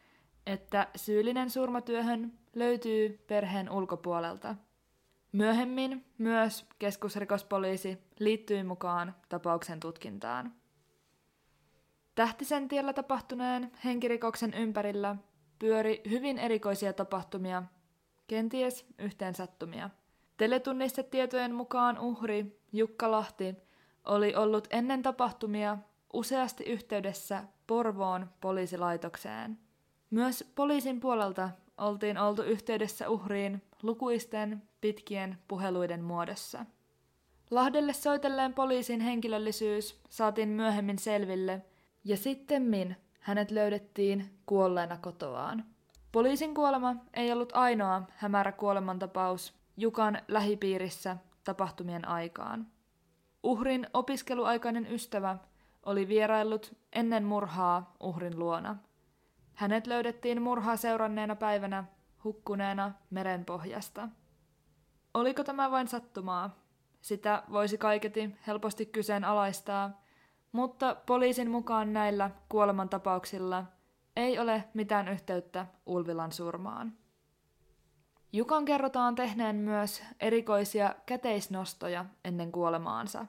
että 0.46 0.88
syyllinen 0.96 1.50
surmatyöhön 1.50 2.34
löytyy 2.56 3.24
perheen 3.28 3.72
ulkopuolelta. 3.72 4.56
Myöhemmin 5.32 6.06
myös 6.18 6.66
keskusrikospoliisi 6.80 7.98
liittyi 8.20 8.64
mukaan 8.64 9.16
tapauksen 9.30 9.80
tutkintaan. 9.80 10.54
Tähtisen 12.16 12.68
tiellä 12.68 12.94
tapahtuneen 12.94 13.72
henkirikoksen 13.86 14.54
ympärillä 14.54 15.16
pyöri 15.60 16.02
hyvin 16.10 16.38
erikoisia 16.38 16.94
tapahtumia, 16.94 17.64
kenties 18.28 18.86
yhteensattumia. 19.00 19.90
Teletunnistetietojen 20.38 21.56
mukaan 21.56 22.00
uhri 22.00 22.62
Jukka 22.74 23.12
Lahti 23.12 23.56
oli 24.06 24.36
ollut 24.36 24.68
ennen 24.70 25.02
tapahtumia 25.02 25.78
useasti 26.14 26.64
yhteydessä 26.64 27.44
Porvoon 27.68 28.30
poliisilaitokseen. 28.42 29.65
Myös 30.10 30.52
poliisin 30.56 31.00
puolelta 31.00 31.50
oltiin 31.78 32.18
oltu 32.18 32.42
yhteydessä 32.42 33.10
uhriin 33.10 33.62
lukuisten 33.84 34.62
pitkien 34.82 35.38
puheluiden 35.48 36.04
muodossa. 36.04 36.66
Lahdelle 37.52 37.94
soitelleen 37.94 38.54
poliisin 38.54 39.02
henkilöllisyys 39.02 40.00
saatiin 40.10 40.50
myöhemmin 40.50 41.00
selville– 41.00 41.62
ja 42.06 42.18
sittemmin 42.18 42.96
hänet 43.20 43.52
löydettiin 43.52 44.40
kuolleena 44.46 44.98
kotoaan. 44.98 45.66
Poliisin 46.12 46.54
kuolema 46.56 46.96
ei 47.14 47.32
ollut 47.32 47.52
ainoa 47.56 48.02
hämärä 48.16 48.52
kuolemantapaus 48.52 49.54
Jukan 49.78 50.22
lähipiirissä 50.28 51.18
tapahtumien 51.44 52.08
aikaan. 52.08 52.68
Uhrin 53.44 53.88
opiskeluaikainen 53.94 54.88
ystävä 54.92 55.38
oli 55.84 56.08
vieraillut 56.08 56.76
ennen 56.94 57.24
murhaa 57.24 57.96
uhrin 58.00 58.40
luona. 58.40 58.76
Hänet 59.56 59.88
löydettiin 59.88 60.42
murhaa 60.42 60.78
seuranneena 60.78 61.36
päivänä 61.36 61.84
hukkuneena 62.24 62.92
merenpohjasta. 63.10 64.10
Oliko 65.14 65.44
tämä 65.44 65.72
vain 65.72 65.88
sattumaa? 65.88 66.56
Sitä 67.02 67.44
voisi 67.52 67.78
kaiketi 67.78 68.36
helposti 68.48 68.86
kyseenalaistaa– 68.86 69.92
mutta 70.56 70.96
poliisin 71.06 71.52
mukaan 71.52 71.94
näillä 71.94 72.32
kuolemantapauksilla 72.50 73.66
ei 74.16 74.40
ole 74.40 74.64
mitään 74.74 75.08
yhteyttä 75.08 75.66
Ulvilan 75.86 76.32
surmaan. 76.32 76.94
Jukan 78.34 78.66
kerrotaan 78.66 79.16
tehneen 79.16 79.56
myös 79.56 80.04
erikoisia 80.20 80.96
käteisnostoja 81.06 82.06
ennen 82.26 82.52
kuolemaansa. 82.52 83.26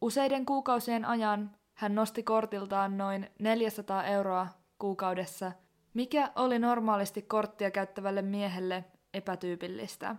Useiden 0.00 0.46
kuukausien 0.46 1.04
ajan 1.04 1.50
hän 1.74 1.94
nosti 1.94 2.22
kortiltaan 2.22 2.98
noin 2.98 3.30
400 3.38 4.04
euroa 4.04 4.48
kuukaudessa, 4.78 5.52
mikä 5.94 6.32
oli 6.36 6.58
normaalisti 6.58 7.22
korttia 7.22 7.70
käyttävälle 7.70 8.22
miehelle 8.22 8.84
epätyypillistä. 9.14 10.16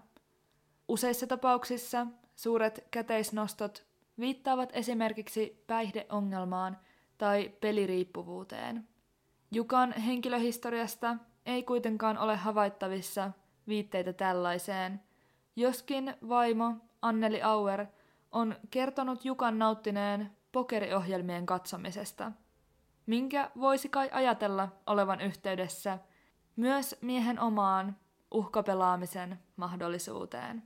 Useissa 0.88 1.28
tapauksissa 1.28 2.08
suuret 2.36 2.88
käteisnostot 2.92 3.86
viittaavat 4.20 4.70
esimerkiksi 4.74 5.64
päihdeongelmaan 5.68 6.78
tai 7.18 7.52
peliriippuvuuteen. 7.62 8.88
Jukan 9.52 9.92
henkilöhistoriasta 9.94 11.18
ei 11.46 11.64
kuitenkaan 11.64 12.18
ole 12.18 12.36
havaittavissa 12.36 13.32
viitteitä 13.68 14.14
tällaiseen, 14.14 15.02
joskin 15.56 16.16
vaimo 16.30 16.76
Anneli 17.02 17.42
Auer 17.42 17.86
on 18.32 18.56
kertonut 18.70 19.26
Jukan 19.26 19.60
nauttineen 19.60 20.32
pokeriohjelmien 20.52 21.46
katsomisesta, 21.46 22.32
minkä 23.06 23.52
voisi 23.60 23.90
kai 23.90 24.10
ajatella 24.12 24.70
olevan 24.88 25.22
yhteydessä 25.22 26.00
myös 26.56 26.96
miehen 27.02 27.40
omaan 27.40 27.96
uhkapelaamisen 28.32 29.40
mahdollisuuteen. 29.56 30.64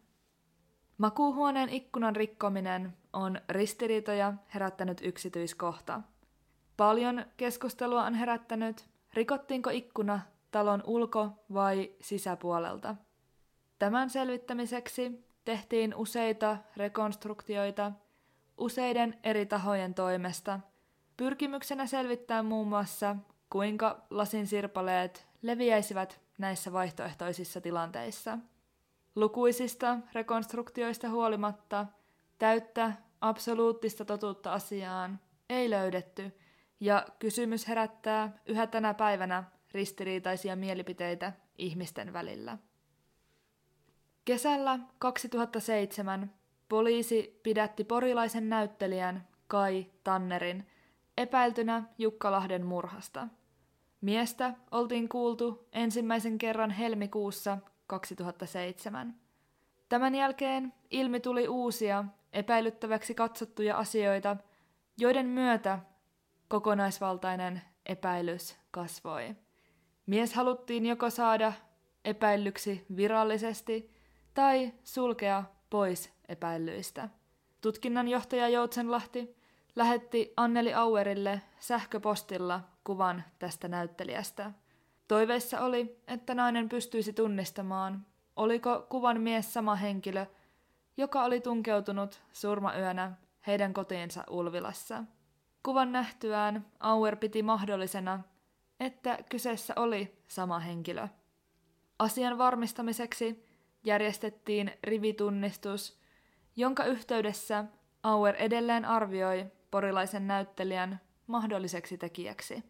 Makuuhuoneen 0.98 1.70
ikkunan 1.70 2.16
rikkominen 2.16 2.98
on 3.14 3.42
ristiriitoja 3.50 4.34
herättänyt 4.54 5.02
yksityiskohta. 5.04 6.02
Paljon 6.78 7.26
keskustelua 7.38 8.04
on 8.06 8.16
herättänyt, 8.16 8.90
rikottiinko 9.14 9.70
ikkuna 9.70 10.20
talon 10.52 10.84
ulko- 10.86 11.30
vai 11.54 11.92
sisäpuolelta. 12.02 12.96
Tämän 13.80 14.10
selvittämiseksi 14.10 15.28
tehtiin 15.46 15.96
useita 15.96 16.58
rekonstruktioita 16.78 17.92
useiden 18.58 19.20
eri 19.24 19.46
tahojen 19.46 19.94
toimesta, 19.94 20.60
pyrkimyksenä 21.18 21.88
selvittää 21.88 22.44
muun 22.44 22.68
muassa, 22.68 23.16
kuinka 23.50 24.06
lasin 24.10 24.48
sirpaleet 24.48 25.28
leviäisivät 25.42 26.22
näissä 26.38 26.74
vaihtoehtoisissa 26.74 27.62
tilanteissa– 27.62 28.38
Lukuisista 29.18 29.98
rekonstruktioista 30.14 31.10
huolimatta 31.10 31.86
täyttä 32.38 32.94
absoluuttista 33.22 34.06
totuutta 34.06 34.54
asiaan 34.54 35.20
ei 35.50 35.70
löydetty, 35.70 36.32
ja 36.80 37.06
kysymys 37.20 37.68
herättää 37.68 38.38
yhä 38.46 38.68
tänä 38.68 38.94
päivänä 38.94 39.44
ristiriitaisia 39.72 40.56
mielipiteitä 40.56 41.34
ihmisten 41.58 42.14
välillä. 42.14 42.58
Kesällä 44.26 44.80
2007 45.00 46.34
poliisi 46.70 47.40
pidätti 47.44 47.84
porilaisen 47.84 48.50
näyttelijän 48.50 49.28
Kai 49.48 49.86
Tannerin 50.04 50.68
epäiltynä 51.18 51.84
Jukkalahden 51.98 52.66
murhasta. 52.66 53.28
Miestä 54.02 54.54
oltiin 54.72 55.10
kuultu 55.10 55.68
ensimmäisen 55.72 56.38
kerran 56.38 56.72
helmikuussa 56.72 57.58
2007. 57.88 59.16
Tämän 59.90 60.16
jälkeen 60.16 60.74
ilmi 60.92 61.20
tuli 61.20 61.48
uusia, 61.48 62.06
epäilyttäväksi 62.34 63.16
katsottuja 63.16 63.78
asioita, 63.78 64.38
joiden 64.98 65.26
myötä 65.26 65.80
kokonaisvaltainen 66.48 67.62
epäilys 67.86 68.58
kasvoi. 68.72 69.36
Mies 70.06 70.34
haluttiin 70.34 70.86
joko 70.86 71.10
saada 71.10 71.54
epäillyksi 72.06 72.86
virallisesti 72.96 73.92
tai 74.34 74.74
sulkea 74.84 75.44
pois 75.70 76.14
epäillyistä. 76.28 77.10
Tutkinnanjohtaja 77.62 78.50
Joutsenlahti 78.50 79.37
lähetti 79.78 80.34
Anneli 80.38 80.74
Auerille 80.74 81.42
sähköpostilla 81.60 82.62
kuvan 82.84 83.24
tästä 83.40 83.68
näyttelijästä. 83.68 84.52
Toiveissa 85.08 85.62
oli, 85.62 86.02
että 86.08 86.36
nainen 86.36 86.70
pystyisi 86.70 87.14
tunnistamaan, 87.14 88.06
oliko 88.36 88.86
kuvan 88.90 89.22
mies 89.22 89.54
sama 89.54 89.76
henkilö, 89.76 90.26
joka 90.98 91.24
oli 91.24 91.42
tunkeutunut 91.42 92.22
surmayönä 92.34 93.12
heidän 93.48 93.74
kotiinsa 93.74 94.24
Ulvilassa. 94.30 95.04
Kuvan 95.64 95.92
nähtyään 95.92 96.66
Auer 96.80 97.16
piti 97.16 97.44
mahdollisena, 97.44 98.20
että 98.80 99.20
kyseessä 99.30 99.74
oli 99.76 100.18
sama 100.28 100.60
henkilö. 100.60 101.08
Asian 102.00 102.38
varmistamiseksi 102.38 103.46
järjestettiin 103.84 104.72
rivitunnistus, 104.84 106.00
jonka 106.56 106.84
yhteydessä 106.84 107.66
Auer 108.04 108.36
edelleen 108.36 108.86
arvioi 108.86 109.57
porilaisen 109.72 110.28
näyttelijän 110.28 111.02
mahdolliseksi 111.28 111.98
tekijäksi. 111.98 112.64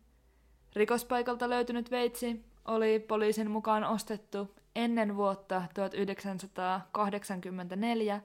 Rikospaikalta 0.76 1.50
löytynyt 1.50 1.92
veitsi 1.92 2.46
oli 2.66 3.00
poliisin 3.00 3.52
mukaan 3.52 3.84
ostettu 3.84 4.59
ennen 4.76 5.16
vuotta 5.16 5.64
1984, 5.74 8.22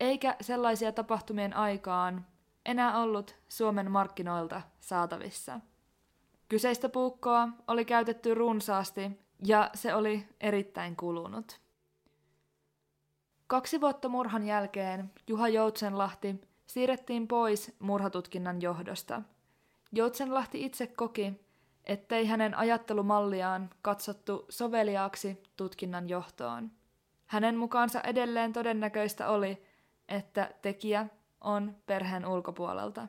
eikä 0.00 0.36
sellaisia 0.40 0.92
tapahtumien 0.92 1.56
aikaan 1.56 2.26
enää 2.66 2.98
ollut 2.98 3.36
Suomen 3.48 3.90
markkinoilta 3.90 4.62
saatavissa. 4.80 5.60
Kyseistä 6.48 6.88
puukkoa 6.88 7.48
oli 7.68 7.84
käytetty 7.84 8.34
runsaasti 8.34 9.10
ja 9.44 9.70
se 9.74 9.94
oli 9.94 10.28
erittäin 10.40 10.96
kulunut. 10.96 11.60
Kaksi 13.46 13.80
vuotta 13.80 14.08
murhan 14.08 14.46
jälkeen 14.46 15.10
Juha 15.26 15.48
Joutsenlahti 15.48 16.40
siirrettiin 16.66 17.28
pois 17.28 17.76
murhatutkinnan 17.78 18.62
johdosta. 18.62 19.22
Joutsenlahti 19.92 20.64
itse 20.64 20.86
koki, 20.86 21.47
ettei 21.88 22.26
hänen 22.26 22.54
ajattelumalliaan 22.54 23.70
katsottu 23.82 24.46
soveliaaksi 24.48 25.42
tutkinnan 25.56 26.08
johtoon. 26.08 26.70
Hänen 27.26 27.56
mukaansa 27.56 28.00
edelleen 28.00 28.52
todennäköistä 28.52 29.28
oli, 29.28 29.62
että 30.08 30.50
tekijä 30.62 31.06
on 31.40 31.76
perheen 31.86 32.26
ulkopuolelta. 32.26 33.08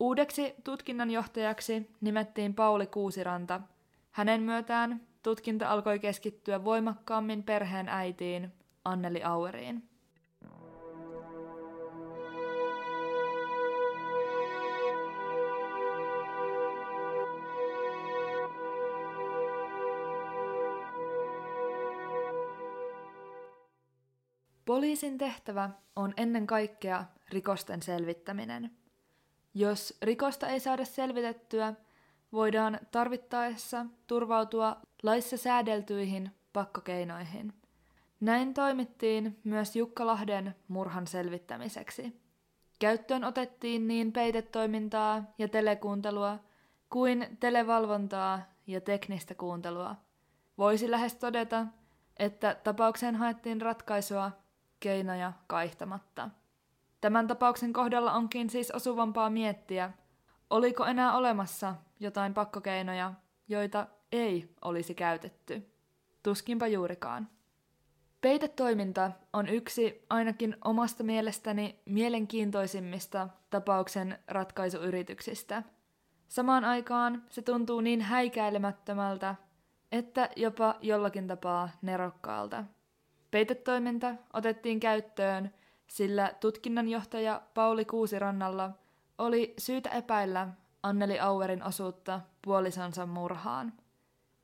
Uudeksi 0.00 0.54
tutkinnanjohtajaksi 0.64 1.90
nimettiin 2.00 2.54
Pauli 2.54 2.86
Kuusiranta. 2.86 3.60
Hänen 4.10 4.42
myötään 4.42 5.00
tutkinta 5.22 5.68
alkoi 5.68 5.98
keskittyä 5.98 6.64
voimakkaammin 6.64 7.42
perheen 7.42 7.88
äitiin, 7.88 8.52
Anneli 8.84 9.22
Aueriin. 9.22 9.88
Poliisin 24.74 25.18
tehtävä 25.18 25.70
on 25.96 26.14
ennen 26.16 26.46
kaikkea 26.46 27.04
rikosten 27.28 27.82
selvittäminen. 27.82 28.70
Jos 29.54 29.98
rikosta 30.02 30.48
ei 30.48 30.60
saada 30.60 30.84
selvitettyä, 30.84 31.74
voidaan 32.32 32.80
tarvittaessa 32.90 33.86
turvautua 34.06 34.76
laissa 35.02 35.36
säädeltyihin 35.36 36.30
pakkokeinoihin. 36.52 37.52
Näin 38.20 38.54
toimittiin 38.54 39.40
myös 39.44 39.76
Jukkalahden 39.76 40.54
murhan 40.68 41.06
selvittämiseksi. 41.06 42.20
Käyttöön 42.78 43.24
otettiin 43.24 43.88
niin 43.88 44.12
peitetoimintaa 44.12 45.22
ja 45.38 45.48
telekuuntelua 45.48 46.38
kuin 46.90 47.36
televalvontaa 47.40 48.42
ja 48.66 48.80
teknistä 48.80 49.34
kuuntelua. 49.34 49.96
Voisi 50.58 50.90
lähes 50.90 51.14
todeta, 51.14 51.66
että 52.16 52.56
tapaukseen 52.64 53.16
haettiin 53.16 53.60
ratkaisua 53.60 54.43
keinoja 54.84 55.32
kaihtamatta. 55.46 56.30
Tämän 57.00 57.26
tapauksen 57.26 57.72
kohdalla 57.72 58.12
onkin 58.12 58.50
siis 58.50 58.70
osuvampaa 58.70 59.30
miettiä, 59.30 59.90
oliko 60.50 60.84
enää 60.84 61.16
olemassa 61.16 61.74
jotain 62.00 62.34
pakkokeinoja, 62.34 63.14
joita 63.48 63.86
ei 64.12 64.54
olisi 64.64 64.94
käytetty. 64.94 65.70
Tuskinpa 66.22 66.66
juurikaan. 66.66 67.28
Peitetoiminta 68.20 69.10
on 69.32 69.48
yksi 69.48 70.06
ainakin 70.10 70.56
omasta 70.64 71.04
mielestäni 71.04 71.80
mielenkiintoisimmista 71.84 73.28
tapauksen 73.50 74.18
ratkaisuyrityksistä. 74.28 75.62
Samaan 76.28 76.64
aikaan 76.64 77.22
se 77.30 77.42
tuntuu 77.42 77.80
niin 77.80 78.00
häikäilemättömältä, 78.00 79.34
että 79.92 80.28
jopa 80.36 80.74
jollakin 80.80 81.26
tapaa 81.26 81.68
nerokkaalta. 81.82 82.64
Peitetoiminta 83.34 84.14
otettiin 84.32 84.80
käyttöön, 84.80 85.54
sillä 85.86 86.34
tutkinnanjohtaja 86.40 87.42
Pauli 87.54 87.84
Kuusirannalla 87.84 88.70
oli 89.18 89.54
syytä 89.58 89.90
epäillä 89.90 90.48
Anneli 90.82 91.20
Auerin 91.20 91.62
osuutta 91.62 92.20
puolisonsa 92.42 93.06
murhaan. 93.06 93.72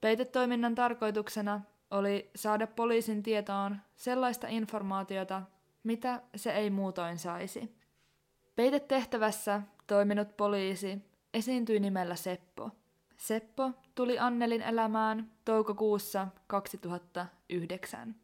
Peitetoiminnan 0.00 0.74
tarkoituksena 0.74 1.60
oli 1.90 2.30
saada 2.36 2.66
poliisin 2.66 3.22
tietoon 3.22 3.76
sellaista 3.96 4.48
informaatiota, 4.48 5.42
mitä 5.82 6.22
se 6.36 6.50
ei 6.50 6.70
muutoin 6.70 7.18
saisi. 7.18 7.76
Peitetehtävässä 8.56 9.62
toiminut 9.86 10.36
poliisi 10.36 10.98
esiintyi 11.34 11.80
nimellä 11.80 12.16
Seppo. 12.16 12.70
Seppo 13.16 13.70
tuli 13.94 14.18
Annelin 14.18 14.62
elämään 14.62 15.30
toukokuussa 15.44 16.28
2009. 16.46 18.14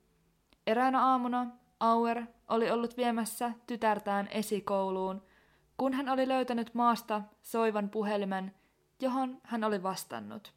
Eräänä 0.67 1.05
aamuna 1.05 1.47
Auer 1.81 2.23
oli 2.49 2.71
ollut 2.71 2.97
viemässä 2.97 3.53
tytärtään 3.67 4.29
esikouluun, 4.31 5.23
kun 5.77 5.93
hän 5.93 6.09
oli 6.09 6.29
löytänyt 6.29 6.75
maasta 6.75 7.23
soivan 7.43 7.91
puhelimen, 7.91 8.55
johon 9.01 9.41
hän 9.43 9.65
oli 9.65 9.83
vastannut. 9.83 10.55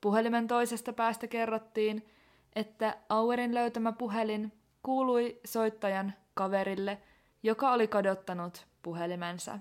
Puhelimen 0.00 0.48
toisesta 0.48 0.92
päästä 0.92 1.26
kerrottiin, 1.26 2.06
että 2.56 2.96
Auerin 3.08 3.54
löytämä 3.54 3.92
puhelin 3.92 4.52
kuului 4.82 5.40
soittajan 5.44 6.12
kaverille, 6.34 7.02
joka 7.42 7.72
oli 7.72 7.88
kadottanut 7.88 8.66
puhelimensa. 8.82 9.58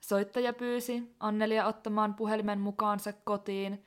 Soittaja 0.00 0.52
pyysi 0.52 1.14
Annelia 1.20 1.66
ottamaan 1.66 2.14
puhelimen 2.14 2.60
mukaansa 2.60 3.12
kotiin, 3.12 3.84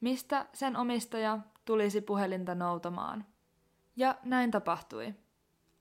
mistä 0.00 0.46
sen 0.52 0.76
omistaja 0.76 1.38
tulisi 1.64 2.00
puhelinta 2.00 2.54
noutamaan. 2.54 3.24
Ja 3.98 4.14
näin 4.24 4.50
tapahtui. 4.50 5.14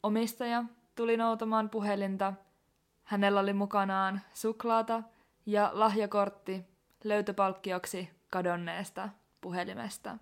Omistaja 0.04 0.64
tuli 0.96 1.18
noutamaan 1.18 1.70
puhelinta. 1.70 2.34
Hänellä 3.04 3.40
oli 3.40 3.54
mukanaan 3.54 4.22
suklaata 4.34 5.04
ja 5.46 5.70
lahjakortti 5.74 6.66
löytöpalkkioksi 7.04 8.10
kadonneesta 8.30 9.10
puhelimesta. 9.42 10.18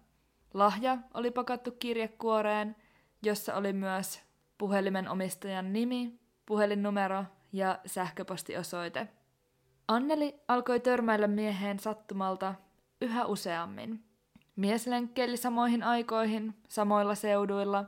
Lahja 0.53 0.97
oli 1.13 1.31
pakattu 1.31 1.71
kirjekuoreen, 1.71 2.75
jossa 3.23 3.55
oli 3.55 3.73
myös 3.73 4.21
puhelimen 4.57 5.09
omistajan 5.09 5.73
nimi, 5.73 6.19
puhelinnumero 6.45 7.23
ja 7.53 7.79
sähköpostiosoite. 7.85 9.07
Anneli 9.87 10.39
alkoi 10.47 10.79
törmäillä 10.79 11.27
mieheen 11.27 11.79
sattumalta 11.79 12.55
yhä 13.01 13.25
useammin. 13.25 14.03
Mies 14.55 14.87
lenkkeili 14.87 15.37
samoihin 15.37 15.83
aikoihin, 15.83 16.53
samoilla 16.67 17.15
seuduilla, 17.15 17.85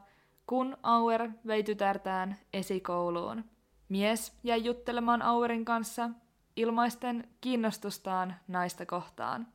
kun 0.47 0.77
Auer 0.83 1.29
vei 1.47 1.63
tytärtään 1.63 2.37
esikouluun. 2.53 3.43
Mies 3.89 4.33
jäi 4.43 4.63
juttelemaan 4.63 5.21
Auerin 5.21 5.65
kanssa, 5.65 6.09
ilmaisten 6.55 7.29
kiinnostustaan 7.41 8.35
naista 8.47 8.85
kohtaan. 8.85 9.47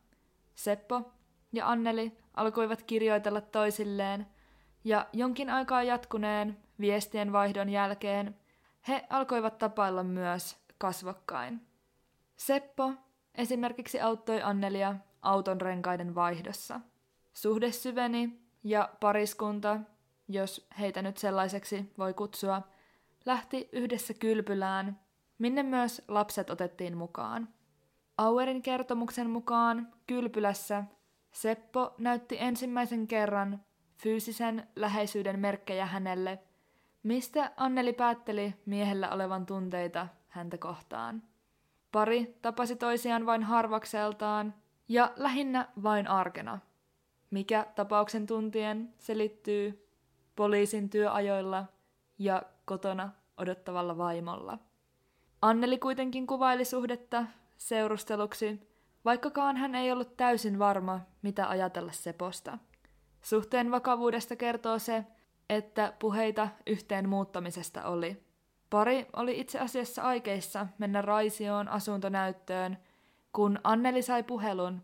Seppo 0.54 1.12
ja 1.52 1.68
Anneli 1.70 2.18
alkoivat 2.34 2.82
kirjoitella 2.82 3.40
toisilleen, 3.40 4.26
ja 4.84 5.06
jonkin 5.12 5.50
aikaa 5.50 5.82
jatkuneen 5.82 6.58
viestien 6.80 7.32
vaihdon 7.32 7.68
jälkeen 7.68 8.36
he 8.88 9.06
alkoivat 9.10 9.58
tapailla 9.58 10.02
myös 10.02 10.56
kasvokkain. 10.78 11.66
Seppo 12.36 12.92
esimerkiksi 13.34 14.00
auttoi 14.00 14.42
Annelia 14.42 14.94
auton 15.22 15.60
renkaiden 15.60 16.14
vaihdossa. 16.14 16.80
Suhde 17.32 17.72
syveni 17.72 18.40
ja 18.64 18.88
pariskunta, 19.00 19.80
jos 20.28 20.68
heitä 20.80 21.02
nyt 21.02 21.16
sellaiseksi 21.16 21.92
voi 21.98 22.14
kutsua, 22.14 22.62
lähti 23.24 23.68
yhdessä 23.72 24.14
kylpylään, 24.14 25.00
minne 25.38 25.62
myös 25.62 26.02
lapset 26.08 26.50
otettiin 26.50 26.96
mukaan. 26.96 27.48
Auerin 28.18 28.62
kertomuksen 28.62 29.30
mukaan 29.30 29.92
kylpylässä 30.06 30.84
Seppo 31.32 31.94
näytti 31.98 32.36
ensimmäisen 32.40 33.06
kerran 33.06 33.60
fyysisen 34.02 34.68
läheisyyden 34.76 35.38
merkkejä 35.38 35.86
hänelle, 35.86 36.38
mistä 37.02 37.52
Anneli 37.56 37.92
päätteli 37.92 38.54
miehellä 38.66 39.10
olevan 39.10 39.46
tunteita 39.46 40.08
häntä 40.28 40.58
kohtaan. 40.58 41.22
Pari 41.92 42.38
tapasi 42.42 42.76
toisiaan 42.76 43.26
vain 43.26 43.42
harvakseltaan 43.42 44.54
ja 44.88 45.12
lähinnä 45.16 45.68
vain 45.82 46.08
arkena, 46.08 46.58
mikä 47.32 47.66
tapauksen 47.74 48.26
tuntien 48.26 48.94
selittyy 48.98 49.88
poliisin 50.36 50.90
työajoilla 50.90 51.64
ja 52.18 52.42
kotona 52.64 53.10
odottavalla 53.36 53.98
vaimolla. 53.98 54.58
Anneli 55.42 55.78
kuitenkin 55.78 56.26
kuvaili 56.26 56.64
suhdetta 56.64 57.24
seurusteluksi, 57.56 58.68
vaikkakaan 59.04 59.56
hän 59.56 59.74
ei 59.74 59.92
ollut 59.92 60.16
täysin 60.16 60.58
varma, 60.58 61.00
mitä 61.22 61.48
ajatella 61.48 61.92
Seposta. 61.92 62.58
Suhteen 63.22 63.70
vakavuudesta 63.70 64.36
kertoo 64.36 64.78
se, 64.78 65.04
että 65.50 65.92
puheita 65.98 66.48
yhteen 66.66 67.08
muuttamisesta 67.08 67.84
oli. 67.84 68.22
Pari 68.70 69.06
oli 69.12 69.40
itse 69.40 69.58
asiassa 69.58 70.02
aikeissa 70.02 70.66
mennä 70.78 71.02
Raisioon 71.02 71.68
asuntonäyttöön, 71.68 72.78
kun 73.32 73.58
Anneli 73.64 74.02
sai 74.02 74.22
puhelun, 74.22 74.82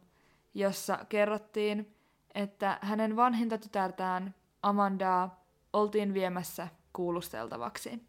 jossa 0.54 0.98
kerrottiin, 1.08 1.94
että 2.38 2.78
hänen 2.82 3.16
vanhinta 3.16 3.58
tytärtään, 3.58 4.34
Amandaa, 4.62 5.44
oltiin 5.72 6.14
viemässä 6.14 6.68
kuulusteltavaksi. 6.92 8.02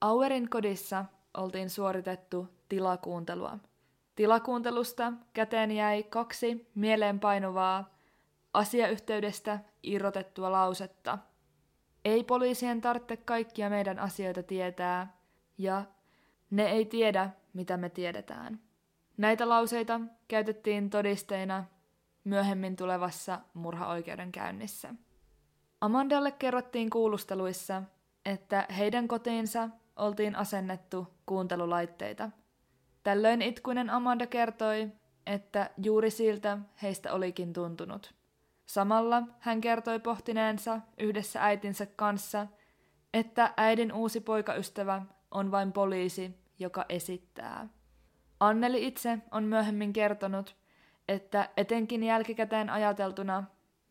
Auerin 0.00 0.50
kodissa 0.50 1.04
oltiin 1.34 1.70
suoritettu 1.70 2.48
tilakuuntelua. 2.68 3.58
Tilakuuntelusta 4.16 5.12
käteen 5.32 5.70
jäi 5.70 6.02
kaksi 6.02 6.70
mieleenpainuvaa 6.74 7.94
asiayhteydestä 8.54 9.58
irrotettua 9.82 10.52
lausetta. 10.52 11.18
Ei 12.04 12.24
poliisien 12.24 12.80
tarvitse 12.80 13.16
kaikkia 13.16 13.70
meidän 13.70 13.98
asioita 13.98 14.42
tietää, 14.42 15.16
ja 15.58 15.84
ne 16.50 16.70
ei 16.70 16.84
tiedä, 16.84 17.30
mitä 17.52 17.76
me 17.76 17.88
tiedetään. 17.88 18.60
Näitä 19.16 19.48
lauseita 19.48 20.00
käytettiin 20.28 20.90
todisteina 20.90 21.64
myöhemmin 22.24 22.76
tulevassa 22.76 23.40
murhaoikeudenkäynnissä. 23.54 24.94
Amandalle 25.80 26.32
kerrottiin 26.32 26.90
kuulusteluissa, 26.90 27.82
että 28.24 28.66
heidän 28.78 29.08
kotiinsa 29.08 29.68
oltiin 29.96 30.36
asennettu 30.36 31.06
kuuntelulaitteita. 31.26 32.30
Tällöin 33.02 33.42
itkuinen 33.42 33.90
Amanda 33.90 34.26
kertoi, 34.26 34.92
että 35.26 35.70
juuri 35.82 36.10
siltä 36.10 36.58
heistä 36.82 37.12
olikin 37.12 37.52
tuntunut. 37.52 38.14
Samalla 38.66 39.22
hän 39.40 39.60
kertoi 39.60 40.00
pohtineensa 40.00 40.80
yhdessä 40.98 41.44
äitinsä 41.44 41.86
kanssa, 41.86 42.46
että 43.14 43.54
äidin 43.56 43.92
uusi 43.92 44.20
poikaystävä 44.20 45.02
on 45.30 45.50
vain 45.50 45.72
poliisi, 45.72 46.38
joka 46.58 46.84
esittää. 46.88 47.68
Anneli 48.40 48.86
itse 48.86 49.18
on 49.30 49.44
myöhemmin 49.44 49.92
kertonut, 49.92 50.56
että 51.08 51.48
etenkin 51.56 52.02
jälkikäteen 52.02 52.70
ajateltuna 52.70 53.44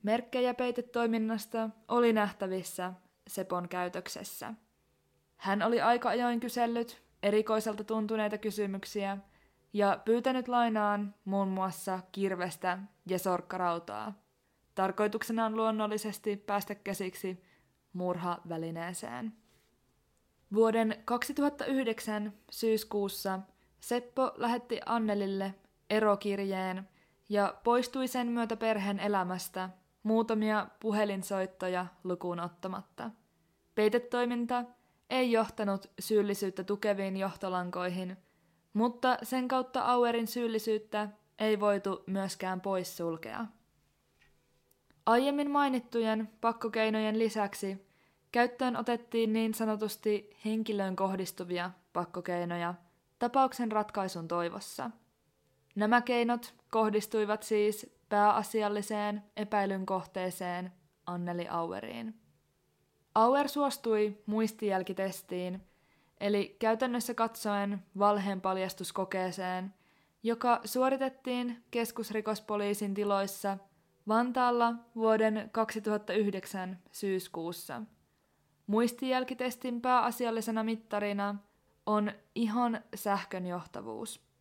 merkkejä 0.04 0.54
peitetoiminnasta 0.54 1.70
oli 1.88 2.14
nähtävissä 2.14 2.94
Sepon 3.28 3.70
käytöksessä. 3.70 4.54
Hän 5.38 5.62
oli 5.62 5.82
aika 5.82 6.10
ajoin 6.10 6.40
kysellyt 6.40 7.04
erikoiselta 7.24 7.84
tuntuneita 7.84 8.38
kysymyksiä 8.38 9.18
ja 9.74 10.02
pyytänyt 10.06 10.48
lainaan 10.48 11.16
muun 11.26 11.48
muassa 11.48 12.00
kirvestä 12.12 12.80
ja 13.10 13.20
sorkkarautaa. 13.20 14.14
Tarkoituksena 14.76 15.46
on 15.46 15.56
luonnollisesti 15.56 16.38
päästä 16.38 16.76
käsiksi 16.76 17.44
murhavälineeseen. 17.94 19.34
Vuoden 20.54 21.02
2009 21.06 22.34
syyskuussa 22.52 23.40
Seppo 23.80 24.32
lähetti 24.36 24.80
Annelille 24.86 25.54
erokirjeen 25.90 26.90
ja 27.30 27.54
poistui 27.64 28.08
sen 28.08 28.28
myötä 28.28 28.58
perheen 28.58 29.00
elämästä 29.00 29.70
muutamia 30.04 30.68
puhelinsoittoja 30.80 31.86
lukuun 32.04 32.40
ottamatta. 32.40 33.12
Peitetoiminta 33.76 34.64
ei 35.10 35.32
johtanut 35.32 35.92
syyllisyyttä 36.00 36.64
tukeviin 36.64 37.18
johtolankoihin, 37.18 38.18
mutta 38.74 39.18
sen 39.24 39.48
kautta 39.48 39.82
Auerin 39.82 40.28
syyllisyyttä 40.28 41.10
ei 41.40 41.60
voitu 41.60 42.04
myöskään 42.08 42.62
poissulkea. 42.62 43.46
Aiemmin 45.06 45.52
mainittujen 45.52 46.30
pakkokeinojen 46.42 47.20
lisäksi 47.20 47.88
käyttöön 48.32 48.78
otettiin 48.78 49.34
niin 49.34 49.54
sanotusti 49.54 50.30
henkilöön 50.46 50.96
kohdistuvia 50.96 51.72
pakkokeinoja 51.94 52.74
tapauksen 53.20 53.72
ratkaisun 53.72 54.28
toivossa. 54.28 54.92
Nämä 55.76 56.02
keinot 56.02 56.54
kohdistuivat 56.70 57.44
siis 57.44 57.96
pääasialliseen 58.10 59.24
epäilyn 59.38 59.86
kohteeseen 59.86 60.72
Anneli 61.06 61.48
Aueriin. 61.48 62.16
Auer 63.16 63.50
suostui 63.50 64.18
muistijälkitestiin, 64.26 65.62
eli 66.20 66.56
käytännössä 66.60 67.14
katsoen 67.14 67.84
valheen 68.00 68.42
paljastuskokeeseen, 68.42 69.74
joka 70.24 70.62
suoritettiin 70.66 71.64
keskusrikospoliisin 71.72 72.94
tiloissa 72.94 73.58
Vantaalla 74.08 74.74
vuoden 74.96 75.50
2009 75.52 76.80
syyskuussa. 76.92 77.82
Muistijälkitestin 78.68 79.82
pääasiallisena 79.82 80.64
mittarina 80.64 81.36
on 81.86 82.12
ihon 82.36 82.82
sähkönjohtavuus. 82.96 84.33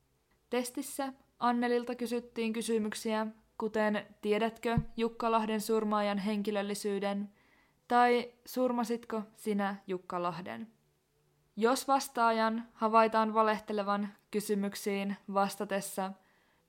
Testissä 0.53 1.13
Annelilta 1.39 1.95
kysyttiin 1.95 2.53
kysymyksiä, 2.53 3.27
kuten 3.59 4.07
tiedätkö 4.21 4.79
Jukka 4.97 5.31
Lahden 5.31 5.61
surmaajan 5.61 6.19
henkilöllisyyden– 6.19 7.29
tai 7.89 8.33
surmasitko 8.45 9.23
sinä 9.37 9.77
Jukka 9.87 10.23
Lahden? 10.23 10.69
Jos 11.57 11.89
vastaajan 11.89 12.69
havaitaan 12.73 13.35
valehtelevan 13.35 14.09
kysymyksiin 14.31 15.17
vastatessa, 15.35 16.13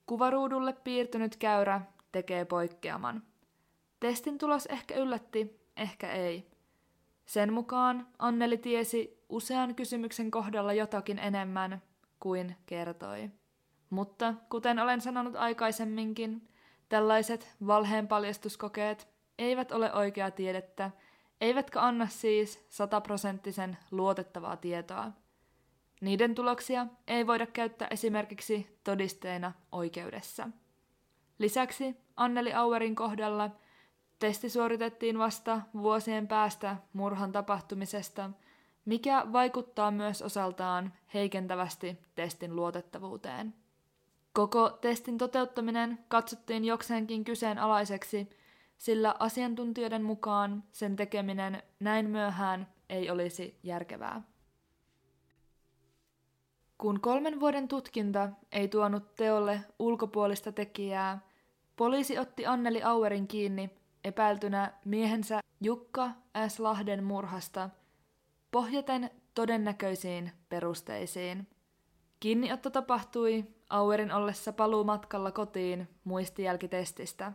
kuvaruudulle 0.05 0.73
piirtynyt 0.73 1.37
käyrä 1.37 1.81
tekee 2.11 2.45
poikkeaman. 2.45 3.23
Testin 3.99 4.37
tulos 4.37 4.65
ehkä 4.65 4.95
yllätti, 4.95 5.59
ehkä 5.77 6.11
ei. 6.11 6.51
Sen 7.25 7.53
mukaan 7.53 8.07
Anneli 8.19 8.57
tiesi 8.57 9.23
usean 9.29 9.75
kysymyksen 9.75 10.31
kohdalla 10.31 10.73
jotakin 10.73 11.19
enemmän 11.19 11.81
kuin 12.19 12.55
kertoi. 12.65 13.31
Mutta 13.93 14.33
kuten 14.49 14.79
olen 14.79 15.01
sanonut 15.01 15.35
aikaisemminkin, 15.35 16.47
tällaiset 16.89 17.55
valheenpaljastuskokeet 17.67 19.07
eivät 19.37 19.71
ole 19.71 19.93
oikeaa 19.93 20.31
tiedettä, 20.31 20.91
eivätkä 21.41 21.81
anna 21.81 22.07
siis 22.07 22.65
sataprosenttisen 22.69 23.77
luotettavaa 23.91 24.57
tietoa. 24.57 25.11
Niiden 26.01 26.35
tuloksia 26.35 26.87
ei 27.07 27.27
voida 27.27 27.47
käyttää 27.47 27.87
esimerkiksi 27.91 28.79
todisteena 28.83 29.51
oikeudessa. 29.71 30.49
Lisäksi 31.39 31.97
Anneli 32.15 32.53
Auerin 32.53 32.95
kohdalla 32.95 33.49
testi 34.19 34.49
suoritettiin 34.49 35.19
vasta 35.19 35.61
vuosien 35.73 36.27
päästä 36.27 36.77
murhan 36.93 37.31
tapahtumisesta, 37.31 38.29
mikä 38.85 39.25
vaikuttaa 39.33 39.91
myös 39.91 40.21
osaltaan 40.21 40.93
heikentävästi 41.13 41.97
testin 42.15 42.55
luotettavuuteen. 42.55 43.62
Koko 44.33 44.69
testin 44.69 45.17
toteuttaminen 45.17 45.99
katsottiin 46.07 46.65
jokseenkin 46.65 47.23
kyseenalaiseksi, 47.23 48.29
sillä 48.77 49.15
asiantuntijoiden 49.19 50.03
mukaan 50.03 50.63
sen 50.71 50.95
tekeminen 50.95 51.63
näin 51.79 52.09
myöhään 52.09 52.67
ei 52.89 53.09
olisi 53.09 53.59
järkevää. 53.63 54.21
Kun 56.77 57.01
kolmen 57.01 57.39
vuoden 57.39 57.67
tutkinta 57.67 58.29
ei 58.51 58.67
tuonut 58.67 59.15
teolle 59.15 59.61
ulkopuolista 59.79 60.51
tekijää, 60.51 61.21
poliisi 61.75 62.19
otti 62.19 62.45
Anneli 62.45 62.83
Auerin 62.83 63.27
kiinni 63.27 63.69
epäiltynä 64.03 64.73
miehensä 64.85 65.39
Jukka 65.61 66.11
S. 66.47 66.59
Lahden 66.59 67.03
murhasta 67.03 67.69
pohjaten 68.51 69.09
todennäköisiin 69.33 70.31
perusteisiin. 70.49 71.47
Kiinniotto 72.19 72.69
tapahtui 72.69 73.45
Auerin 73.73 74.11
ollessa 74.11 74.53
paluumatkalla 74.53 75.31
kotiin 75.31 75.87
muistijälkitestistä. 76.03 77.31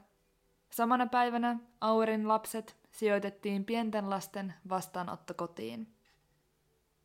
Samana 0.70 1.06
päivänä 1.06 1.58
Auerin 1.80 2.28
lapset 2.28 2.76
sijoitettiin 2.90 3.64
pienten 3.64 4.10
lasten 4.10 4.54
vastaanottokotiin. 4.68 5.94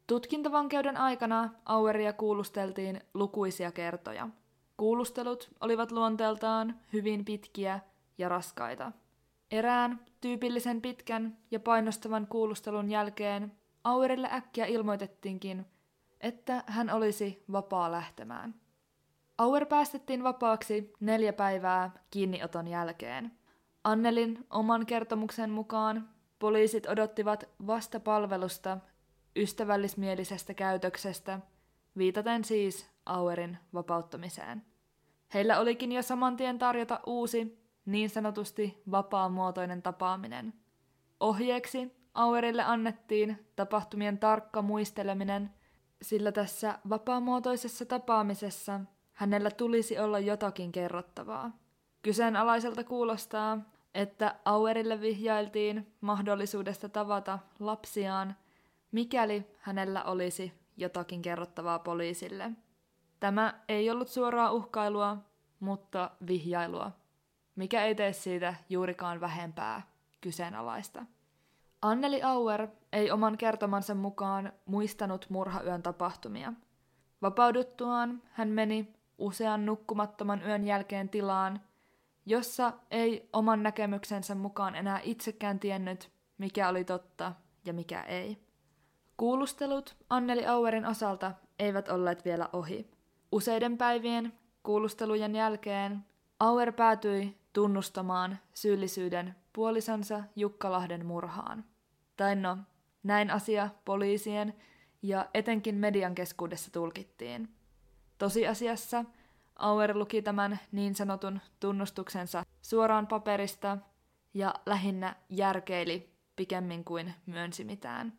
Tutkintavankeuden 0.08 0.98
aikana 0.98 1.50
Aueria 1.66 2.14
kuulusteltiin 2.14 3.02
lukuisia 3.14 3.72
kertoja. 3.72 4.30
Kuulustelut 4.78 5.52
olivat 5.60 5.92
luonteeltaan 5.92 6.80
hyvin 6.94 7.26
pitkiä 7.26 7.80
ja 8.18 8.30
raskaita. 8.30 8.92
Erään 9.52 10.06
tyypillisen 10.22 10.82
pitkän 10.82 11.38
ja 11.52 11.60
painostavan 11.60 12.28
kuulustelun 12.28 12.92
jälkeen 12.92 13.52
Auerille 13.84 14.30
äkkiä 14.32 14.66
ilmoitettiinkin, 14.66 15.66
että 16.22 16.64
hän 16.68 16.90
olisi 16.90 17.44
vapaa 17.52 17.92
lähtemään. 17.92 18.63
Auer 19.38 19.66
päästettiin 19.66 20.24
vapaaksi 20.24 20.94
neljä 21.00 21.34
päivää 21.34 21.92
kiinnioton 22.12 22.68
jälkeen. 22.68 23.32
Annelin 23.84 24.48
oman 24.50 24.86
kertomuksen 24.86 25.50
mukaan 25.50 26.10
poliisit 26.40 26.88
odottivat 26.88 27.50
vastapalvelusta 27.68 28.78
ystävällismielisestä 29.36 30.54
käytöksestä, 30.54 31.40
viitaten 31.98 32.44
siis 32.44 32.90
Auerin 33.06 33.58
vapauttamiseen. 33.74 34.66
Heillä 35.34 35.60
olikin 35.60 35.92
jo 35.92 36.02
saman 36.02 36.38
tien 36.38 36.60
tarjota 36.60 37.00
uusi, 37.06 37.64
niin 37.86 38.10
sanotusti 38.10 38.82
vapaamuotoinen 38.92 39.82
tapaaminen. 39.82 40.54
Ohjeeksi 41.20 41.92
Auerille 42.14 42.64
annettiin 42.64 43.48
tapahtumien 43.56 44.18
tarkka 44.18 44.62
muisteleminen, 44.62 45.54
sillä 46.02 46.32
tässä 46.32 46.80
vapaamuotoisessa 46.90 47.86
tapaamisessa 47.86 48.80
hänellä 49.14 49.52
tulisi 49.52 50.00
olla 50.00 50.20
jotakin 50.20 50.72
kerrottavaa. 50.72 51.52
Kyseenalaiselta 52.02 52.84
kuulostaa, 52.84 53.58
että 53.94 54.36
Auerille 54.46 55.02
vihjailtiin 55.02 55.94
mahdollisuudesta 56.02 56.90
tavata 56.90 57.40
lapsiaan 57.60 58.36
mikäli 58.94 59.46
hänellä 59.60 60.04
olisi 60.04 60.54
jotakin 60.78 61.22
kerrottavaa 61.22 61.80
poliisille. 61.80 62.52
Tämä 63.20 63.54
ei 63.70 63.90
ollut 63.90 64.08
suoraa 64.08 64.52
uhkailua, 64.52 65.18
mutta 65.60 66.12
vihjailua, 66.28 66.92
mikä 67.56 67.84
ei 67.84 67.96
tee 67.96 68.14
siitä 68.14 68.56
juurikaan 68.70 69.22
vähempää 69.22 69.82
kyseenalaista. 70.22 71.06
Anneli 71.82 72.24
Auer 72.24 72.68
ei 72.94 73.12
oman 73.12 73.38
kertomansa 73.38 73.96
mukaan 73.96 74.54
muistanut 74.66 75.26
murhayön 75.30 75.84
tapahtumia. 75.84 76.54
Vapauduttuaan 77.22 78.22
hän 78.32 78.50
meni 78.50 78.94
usean 79.18 79.66
nukkumattoman 79.66 80.42
yön 80.46 80.64
jälkeen 80.64 81.10
tilaan, 81.10 81.62
jossa 82.26 82.74
ei 82.92 83.30
oman 83.34 83.64
näkemyksensä 83.64 84.36
mukaan 84.36 84.76
enää 84.76 85.00
itsekään 85.04 85.60
tiennyt, 85.60 86.12
mikä 86.38 86.70
oli 86.70 86.84
totta 86.84 87.34
ja 87.66 87.74
mikä 87.74 88.02
ei. 88.02 88.38
Kuulustelut 89.18 89.96
Anneli 90.10 90.46
Auerin 90.46 90.86
osalta 90.86 91.32
eivät 91.60 91.90
olleet 91.90 92.26
vielä 92.26 92.50
ohi. 92.54 92.92
Useiden 93.32 93.78
päivien 93.78 94.34
kuulustelujen 94.64 95.36
jälkeen 95.36 96.06
Auer 96.40 96.72
päätyi 96.72 97.38
tunnustamaan 97.54 98.40
syyllisyyden 98.54 99.36
puolisonsa 99.54 100.24
Jukkalahden 100.36 101.06
murhaan. 101.06 101.66
Tai 102.18 102.36
no, 102.36 102.58
näin 103.04 103.32
asia 103.32 103.70
poliisien 103.86 104.54
ja 105.02 105.30
etenkin 105.34 105.76
median 105.76 106.16
keskuudessa 106.16 106.72
tulkittiin. 106.72 107.50
Tosiasiassa 108.24 109.06
Auer 109.56 109.98
luki 109.98 110.22
tämän 110.22 110.60
niin 110.72 110.96
sanotun 110.96 111.40
tunnustuksensa 111.60 112.44
suoraan 112.62 113.08
paperista 113.08 113.78
ja 114.34 114.54
lähinnä 114.66 115.16
järkeili 115.30 116.14
pikemmin 116.36 116.84
kuin 116.84 117.14
myönsi 117.26 117.64
mitään. 117.64 118.14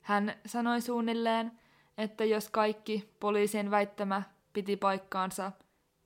Hän 0.00 0.34
sanoi 0.46 0.80
suunnilleen, 0.80 1.52
että 1.98 2.24
jos 2.24 2.50
kaikki 2.50 3.14
poliisien 3.20 3.70
väittämä 3.70 4.22
piti 4.52 4.76
paikkaansa, 4.76 5.52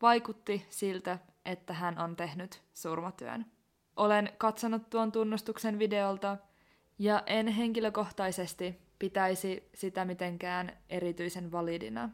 vaikutti 0.03 0.67
siltä, 0.71 1.19
että 1.45 1.73
hän 1.73 1.99
on 1.99 2.17
tehnyt 2.17 2.63
surmatyön. 2.75 3.47
Olen 3.97 4.33
katsonut 4.39 4.91
tuon 4.91 5.13
tunnustuksen 5.13 5.79
videolta 5.79 6.37
ja 6.99 7.23
en 7.27 7.49
henkilökohtaisesti 7.49 8.79
pitäisi 8.99 9.71
sitä 9.75 10.05
mitenkään 10.05 10.73
erityisen 10.91 11.53
validina. 11.53 12.11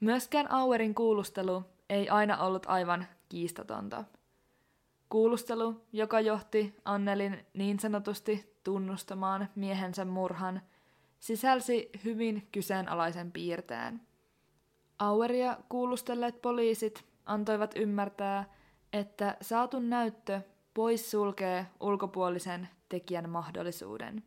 Myöskään 0.00 0.50
Auerin 0.50 0.94
kuulustelu 0.94 1.64
ei 1.90 2.08
aina 2.08 2.38
ollut 2.38 2.66
aivan 2.66 3.06
kiistatonta. 3.28 4.04
Kuulustelu, 5.08 5.86
joka 5.92 6.20
johti 6.20 6.74
Annelin 6.84 7.46
niin 7.54 7.80
sanotusti 7.80 8.56
tunnustamaan 8.64 9.48
miehensä 9.54 10.04
murhan, 10.04 10.60
sisälsi 11.18 11.90
hyvin 12.04 12.48
kyseenalaisen 12.52 13.32
piirteen. 13.32 14.00
Aueria 14.98 15.56
kuulustelleet 15.68 16.42
poliisit 16.42 17.04
antoivat 17.26 17.74
ymmärtää, 17.76 18.44
että 18.92 19.36
saatu 19.40 19.78
näyttö 19.78 20.40
pois 20.74 21.10
sulkee 21.10 21.66
ulkopuolisen 21.80 22.68
tekijän 22.88 23.30
mahdollisuuden. 23.30 24.24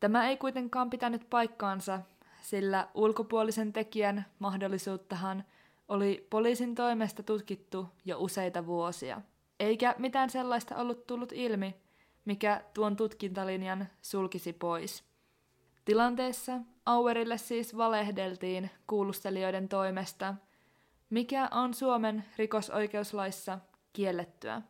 Tämä 0.00 0.28
ei 0.28 0.36
kuitenkaan 0.36 0.90
pitänyt 0.90 1.26
paikkaansa, 1.30 2.00
sillä 2.42 2.88
ulkopuolisen 2.94 3.72
tekijän 3.72 4.26
mahdollisuuttahan 4.38 5.44
oli 5.88 6.26
poliisin 6.30 6.74
toimesta 6.74 7.22
tutkittu 7.22 7.88
jo 8.04 8.16
useita 8.20 8.66
vuosia, 8.66 9.20
eikä 9.60 9.94
mitään 9.98 10.30
sellaista 10.30 10.76
ollut 10.76 11.06
tullut 11.06 11.32
ilmi, 11.32 11.76
mikä 12.24 12.62
tuon 12.74 12.96
tutkintalinjan 12.96 13.88
sulkisi 14.02 14.52
pois. 14.52 15.04
Tilanteessa 15.84 16.52
Auerille 16.86 17.38
siis 17.38 17.76
valehdeltiin 17.76 18.70
kuulustelijoiden 18.86 19.68
toimesta, 19.68 20.34
mikä 21.10 21.48
on 21.50 21.74
Suomen 21.74 22.24
rikosoikeuslaissa 22.38 23.58
kiellettyä. 23.92 24.62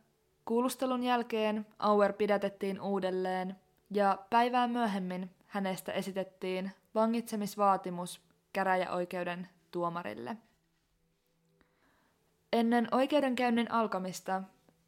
Kuulustelun 0.45 1.03
jälkeen 1.03 1.67
Auer 1.79 2.13
pidätettiin 2.13 2.81
uudelleen 2.81 3.57
ja 3.91 4.19
päivää 4.31 4.69
myöhemmin 4.69 5.31
hänestä 5.47 5.93
esitettiin 5.93 6.71
vangitsemisvaatimus 6.95 8.21
käräjäoikeuden 8.53 9.49
tuomarille. 9.71 10.37
Ennen 12.53 12.89
oikeudenkäynnin 12.91 13.71
alkamista 13.73 14.43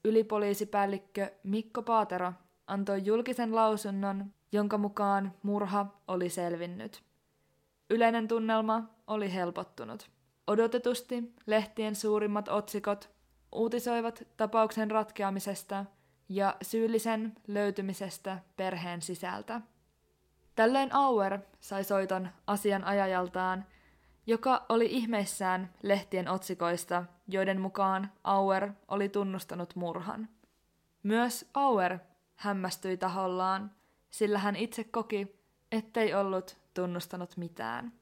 ylipoliisipäällikkö 0.05 1.31
Mikko 1.43 1.83
Paatero 1.83 2.33
antoi 2.67 3.05
julkisen 3.05 3.55
lausunnon, 3.55 4.33
jonka 4.53 4.79
mukaan 4.79 5.33
murha 5.43 5.87
oli 6.09 6.31
selvinnyt. 6.31 7.03
Yleinen 7.91 8.29
tunnelma 8.29 8.83
oli 9.07 9.35
helpottunut. 9.35 10.11
Odotetusti 10.47 11.35
lehtien 11.47 11.95
suurimmat 11.95 12.49
otsikot 12.49 13.11
uutisoivat 13.53 14.23
tapauksen 14.37 14.91
ratkeamisesta 14.91 15.85
ja 16.29 16.57
syyllisen 16.63 17.33
löytymisestä 17.49 18.39
perheen 18.57 19.03
sisältä. 19.03 19.61
Tällöin 20.55 20.95
Auer 20.95 21.39
sai 21.61 21.85
soiton 21.85 22.29
asianajajaltaan 22.47 23.65
joka 24.27 24.67
oli 24.69 24.87
ihmeissään 24.87 25.75
lehtien 25.83 26.29
otsikoista, 26.29 27.05
joiden 27.29 27.61
mukaan 27.61 28.13
Auer 28.25 28.73
oli 28.89 29.09
tunnustanut 29.09 29.77
murhan. 29.77 30.29
Myös 31.03 31.51
Auer 31.55 31.99
hämmästyi 32.37 32.97
tahollaan, 32.97 33.71
sillä 34.11 34.39
hän 34.39 34.57
itse 34.57 34.85
koki, 34.85 35.37
ettei 35.73 36.15
ollut 36.15 36.59
tunnustanut 36.75 37.37
mitään. 37.37 37.93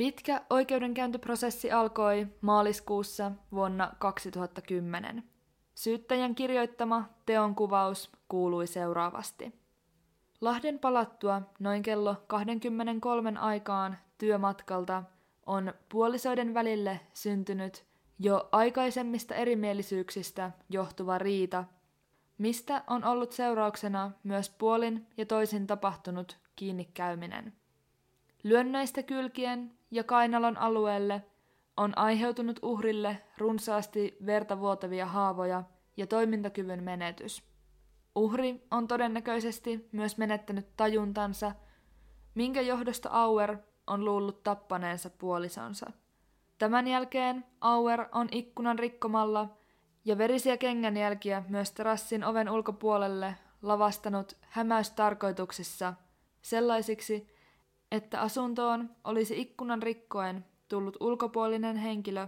Pitkä 0.00 0.40
oikeudenkäyntiprosessi 0.50 1.72
alkoi 1.72 2.26
maaliskuussa 2.40 3.32
vuonna 3.52 3.92
2010. 3.98 5.24
Syyttäjän 5.74 6.34
kirjoittama 6.34 7.08
teonkuvaus 7.26 8.10
kuului 8.28 8.66
seuraavasti. 8.66 9.54
Lahden 10.40 10.78
palattua 10.78 11.42
noin 11.58 11.82
kello 11.82 12.16
23 12.26 13.38
aikaan 13.38 13.98
työmatkalta 14.18 15.02
on 15.46 15.74
puolisoiden 15.88 16.54
välille 16.54 17.00
syntynyt 17.12 17.84
jo 18.18 18.48
aikaisemmista 18.52 19.34
erimielisyyksistä 19.34 20.50
johtuva 20.70 21.18
riita, 21.18 21.64
mistä 22.38 22.84
on 22.86 23.04
ollut 23.04 23.32
seurauksena 23.32 24.10
myös 24.22 24.50
puolin 24.50 25.06
ja 25.16 25.26
toisin 25.26 25.66
tapahtunut 25.66 26.38
kiinnikäyminen. 26.56 27.52
Lyönnöistä 28.42 29.02
kylkien 29.02 29.79
ja 29.90 30.04
kainalon 30.04 30.56
alueelle 30.56 31.22
on 31.76 31.98
aiheutunut 31.98 32.58
uhrille 32.62 33.22
runsaasti 33.38 34.16
verta 34.26 34.60
vuotavia 34.60 35.06
haavoja 35.06 35.62
ja 35.96 36.06
toimintakyvyn 36.06 36.82
menetys. 36.82 37.42
Uhri 38.14 38.66
on 38.70 38.88
todennäköisesti 38.88 39.88
myös 39.92 40.18
menettänyt 40.18 40.66
tajuntansa, 40.76 41.52
minkä 42.34 42.60
johdosta 42.60 43.08
Auer 43.12 43.56
on 43.86 44.04
luullut 44.04 44.42
tappaneensa 44.42 45.10
puolisonsa. 45.10 45.90
Tämän 46.58 46.86
jälkeen 46.86 47.44
Auer 47.60 48.06
on 48.12 48.28
ikkunan 48.32 48.78
rikkomalla 48.78 49.56
ja 50.04 50.18
verisiä 50.18 50.56
kengänjälkiä 50.56 51.42
myös 51.48 51.72
terassin 51.72 52.24
oven 52.24 52.50
ulkopuolelle 52.50 53.34
lavastanut 53.62 54.36
hämäystarkoituksissa 54.40 55.94
sellaisiksi, 56.42 57.28
että 57.90 58.20
asuntoon 58.20 58.90
olisi 59.04 59.40
ikkunan 59.40 59.82
rikkoen 59.82 60.44
tullut 60.68 60.96
ulkopuolinen 61.00 61.76
henkilö, 61.76 62.26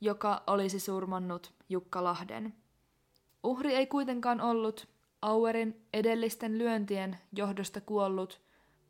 joka 0.00 0.42
olisi 0.46 0.80
surmannut 0.80 1.52
Jukka 1.68 2.04
Lahden. 2.04 2.54
Uhri 3.44 3.74
ei 3.74 3.86
kuitenkaan 3.86 4.40
ollut 4.40 4.88
Auerin 5.22 5.86
edellisten 5.92 6.58
lyöntien 6.58 7.18
johdosta 7.32 7.80
kuollut, 7.80 8.40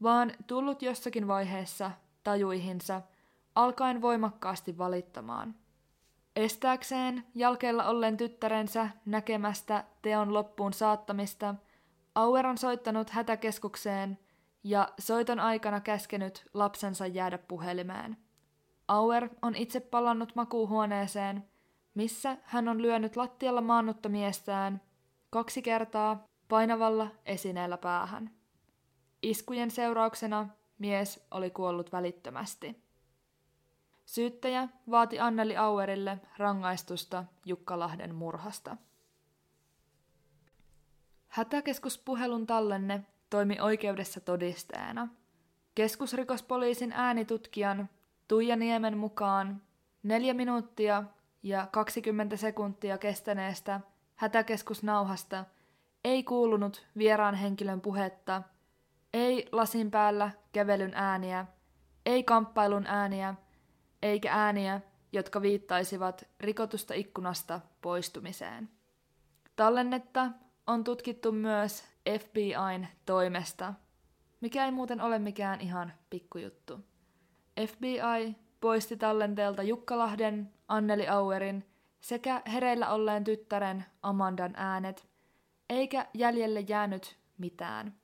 vaan 0.03 0.33
tullut 0.47 0.83
jossakin 0.83 1.29
vaiheessa 1.29 1.91
tajuihinsa, 2.25 3.03
alkaen 3.55 4.03
voimakkaasti 4.03 4.79
valittamaan. 4.79 5.55
Estääkseen 6.37 7.25
jälkeellä 7.35 7.89
ollen 7.89 8.17
tyttärensä 8.17 8.89
näkemästä 9.07 9.85
teon 10.03 10.35
loppuun 10.35 10.73
saattamista, 10.73 11.55
Auer 12.14 12.47
on 12.47 12.59
soittanut 12.59 13.11
hätäkeskukseen 13.11 14.19
ja 14.69 14.89
soiton 14.99 15.41
aikana 15.41 15.81
käskenyt 15.81 16.51
lapsensa 16.55 17.07
jäädä 17.07 17.39
puhelimeen. 17.39 18.17
Auer 18.89 19.29
on 19.43 19.55
itse 19.55 19.81
palannut 19.81 20.35
makuuhuoneeseen, 20.35 21.45
missä 21.95 22.37
hän 22.43 22.69
on 22.69 22.83
lyönyt 22.83 23.17
lattialla 23.17 23.61
maannutta 23.61 24.09
miestään 24.09 24.81
kaksi 25.31 25.62
kertaa 25.62 26.27
painavalla 26.49 27.09
esineellä 27.27 27.77
päähän. 27.77 28.31
Iskujen 29.23 29.71
seurauksena 29.71 30.49
mies 30.79 31.27
oli 31.31 31.51
kuollut 31.51 31.93
välittömästi. 31.93 32.83
Syyttäjä 34.07 34.69
vaati 34.91 35.21
Anneli 35.21 35.57
Auerille 35.57 36.19
rangaistusta 36.39 37.25
Jukkalahden 37.45 38.14
murhasta. 38.14 38.77
Hätäkeskuspuhelun 41.29 42.47
tallenne 42.47 43.05
toimi 43.31 43.61
oikeudessa 43.61 44.20
todisteena. 44.20 45.09
Keskusrikospoliisin 45.74 46.93
äänitutkijan 46.93 47.89
Tuija 48.29 48.57
Niemen 48.57 48.99
mukaan 48.99 49.62
neljä 50.03 50.35
minuuttia 50.35 51.03
ja 51.43 51.68
20 51.72 52.37
sekuntia 52.37 52.99
kestäneestä 52.99 53.81
hätäkeskusnauhasta 54.16 55.45
ei 56.05 56.22
kuulunut 56.22 56.87
vieraan 56.99 57.35
henkilön 57.35 57.81
puhetta, 57.81 58.43
ei 59.14 59.49
lasin 59.53 59.91
päällä 59.91 60.31
kävelyn 60.53 60.93
ääniä, 60.95 61.47
ei 62.07 62.24
kamppailun 62.24 62.87
ääniä, 62.87 63.35
eikä 64.03 64.33
ääniä, 64.33 64.81
jotka 65.12 65.43
viittaisivat 65.43 66.29
rikotusta 66.41 66.95
ikkunasta 66.95 67.61
poistumiseen. 67.81 68.68
Tallennetta 69.57 70.31
on 70.67 70.85
tutkittu 70.85 71.33
myös 71.33 71.85
FBIn 72.21 72.89
toimesta, 73.07 73.75
mikä 74.41 74.64
ei 74.64 74.71
muuten 74.71 75.01
ole 75.01 75.19
mikään 75.19 75.61
ihan 75.61 75.93
pikkujuttu. 76.11 76.81
FBI 77.69 78.37
poisti 78.61 78.97
tallenteelta 78.97 79.62
Jukkalahden, 79.62 80.53
Anneli 80.69 81.09
Auerin 81.09 81.64
sekä 82.01 82.43
hereillä 82.53 82.91
olleen 82.91 83.25
tyttären 83.25 83.85
Amandan 84.03 84.53
äänet, 84.57 85.09
eikä 85.71 86.07
jäljelle 86.14 86.61
jäänyt 86.61 87.17
mitään. 87.39 87.95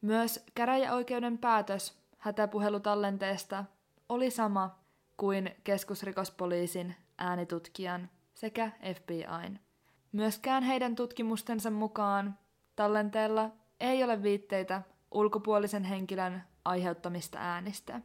Myös 0.00 0.44
käräjäoikeuden 0.54 1.38
päätös 1.38 1.98
hätäpuhelutallenteesta 2.18 3.64
oli 4.08 4.30
sama 4.30 4.78
kuin 5.16 5.50
keskusrikospoliisin 5.64 6.96
äänitutkijan 7.18 8.10
sekä 8.34 8.70
FBIn. 8.94 9.69
Myöskään 10.12 10.62
heidän 10.62 10.96
tutkimustensa 10.96 11.70
mukaan 11.70 12.38
tallenteella 12.76 13.50
ei 13.80 14.04
ole 14.04 14.22
viitteitä 14.22 14.82
ulkopuolisen 15.10 15.84
henkilön 15.84 16.42
aiheuttamista 16.64 17.38
äänistä. 17.38 18.00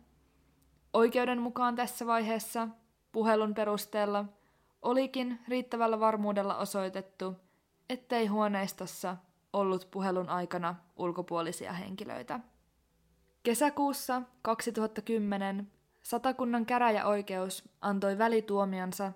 Oikeuden 0.94 1.42
mukaan 1.42 1.76
tässä 1.76 2.06
vaiheessa 2.08 2.68
puhelun 3.12 3.54
perusteella 3.54 4.26
olikin 4.82 5.40
riittävällä 5.48 6.00
varmuudella 6.00 6.58
osoitettu, 6.58 7.36
ettei 7.90 8.28
huoneistossa 8.28 9.18
ollut 9.54 9.88
puhelun 9.92 10.30
aikana 10.30 10.76
ulkopuolisia 10.96 11.74
henkilöitä. 11.74 12.40
Kesäkuussa 13.44 14.22
2010 14.42 15.72
Satakunnan 16.04 16.66
käräjäoikeus 16.66 17.70
antoi 17.82 18.18
välituomionsa, 18.18 19.12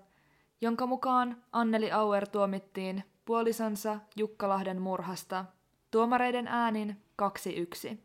jonka 0.60 0.86
mukaan 0.86 1.42
Anneli 1.52 1.92
Auer 1.92 2.28
tuomittiin 2.28 3.04
puolisonsa 3.24 3.98
Jukkalahden 4.16 4.82
murhasta 4.82 5.44
tuomareiden 5.90 6.48
äänin 6.48 7.02
2-1. 7.92 7.96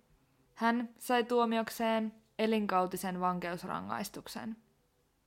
Hän 0.55 0.89
sai 0.99 1.23
tuomiokseen 1.23 2.13
elinkautisen 2.39 3.19
vankeusrangaistuksen. 3.19 4.57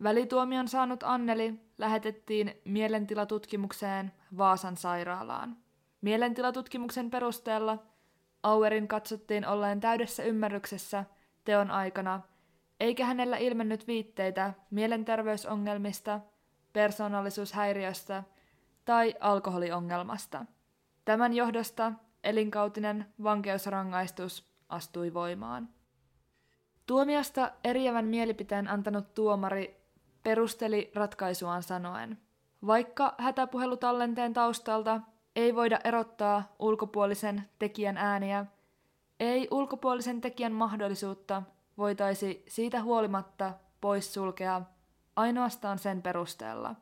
Välituomion 0.03 0.69
saanut 0.69 1.03
Anneli 1.03 1.55
lähetettiin 1.79 2.61
mielentilatutkimukseen 2.65 4.13
Vaasan 4.39 4.77
sairaalaan. 4.77 5.57
Mielentilatutkimuksen 6.01 7.11
perusteella 7.11 7.79
Auerin 8.43 8.89
katsottiin 8.89 9.47
olleen 9.47 9.81
täydessä 9.81 10.23
ymmärryksessä 10.23 11.05
teon 11.45 11.71
aikana, 11.71 12.21
eikä 12.81 13.05
hänellä 13.05 13.37
ilmennyt 13.37 13.87
viitteitä 13.87 14.53
mielenterveysongelmista, 14.71 16.21
persoonallisuushäiriöstä 16.73 18.23
tai 18.85 19.15
alkoholiongelmasta. 19.21 20.45
Tämän 21.05 21.33
johdosta 21.35 21.93
elinkautinen 22.25 23.07
vankeusrangaistus 23.23 24.53
astui 24.69 25.15
voimaan. 25.15 25.69
Tuomiosta 26.87 27.51
eriävän 27.65 28.05
mielipiteen 28.05 28.69
antanut 28.69 29.15
tuomari 29.15 29.81
perusteli 30.23 30.91
ratkaisuaan 30.95 31.63
sanoen, 31.63 32.19
vaikka 32.67 33.15
hätäpuhelutallenteen 33.19 34.35
taustalta 34.35 35.01
ei 35.37 35.55
voida 35.55 35.79
erottaa 35.85 36.55
ulkopuolisen 36.59 37.43
tekijän 37.59 37.97
ääniä, 37.97 38.47
ei 39.21 39.49
ulkopuolisen 39.51 40.21
tekijän 40.21 40.53
mahdollisuutta 40.53 41.43
voitaisi 41.79 42.45
siitä 42.49 42.83
huolimatta 42.83 43.55
poissulkea 43.81 44.63
ainoastaan 45.19 45.79
sen 45.79 46.03
perusteella. 46.03 46.75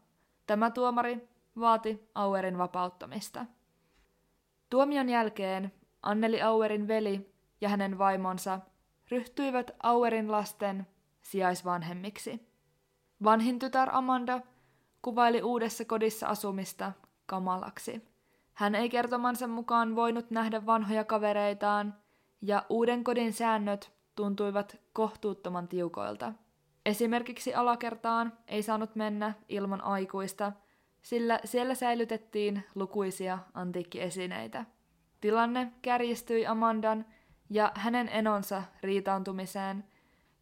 Tämä 0.47 0.70
tuomari 0.70 1.28
vaati 1.61 2.11
Auerin 2.14 2.59
vapauttamista. 2.59 3.47
Tuomion 4.70 5.09
jälkeen 5.09 5.72
Anneli 6.03 6.43
Auerin 6.43 6.89
veli 6.89 7.34
ja 7.61 7.68
hänen 7.68 7.99
vaimonsa 7.99 8.61
ryhtyivät 9.11 9.70
Auerin 9.82 10.32
lasten 10.32 10.87
sijaisvanhemmiksi. 11.22 12.49
Vanhin 13.24 13.59
tytär 13.59 13.89
Amanda 13.93 14.41
kuvaili 15.03 15.43
uudessa 15.43 15.84
kodissa 15.84 16.26
asumista 16.26 16.93
kamalaksi. 17.26 18.09
Hän 18.55 18.74
ei 18.74 18.89
kertomansa 18.89 19.47
mukaan 19.47 19.97
voinut 19.97 20.30
nähdä 20.30 20.66
vanhoja 20.66 21.05
kavereitaan, 21.05 21.95
ja 22.43 22.62
uuden 22.68 23.05
kodin 23.05 23.32
säännöt 23.32 23.93
tuntuivat 24.14 24.76
kohtuuttoman 24.93 25.68
tiukoilta. 25.68 26.32
Esimerkiksi 26.87 27.55
alakertaan 27.55 28.32
ei 28.49 28.62
saanut 28.62 28.95
mennä 28.95 29.34
ilman 29.49 29.80
aikuista, 29.80 30.53
sillä 31.03 31.41
siellä 31.45 31.74
säilytettiin 31.74 32.64
lukuisia 32.74 33.39
antiikkiesineitä. 33.55 34.64
Tilanne 35.20 35.72
kärjistyi 35.82 36.47
Amandan 36.47 37.07
ja 37.51 37.72
hänen 37.74 38.09
enonsa 38.09 38.62
riitaantumiseen, 38.82 39.84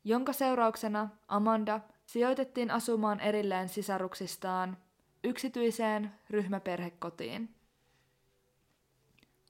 jonka 0.04 0.32
seurauksena 0.32 1.08
Amanda 1.28 1.80
sijoitettiin 2.06 2.70
asumaan 2.70 3.20
erilleen 3.20 3.68
sisaruksistaan 3.68 4.76
yksityiseen 5.24 6.10
ryhmäperhekotiin. 6.30 7.54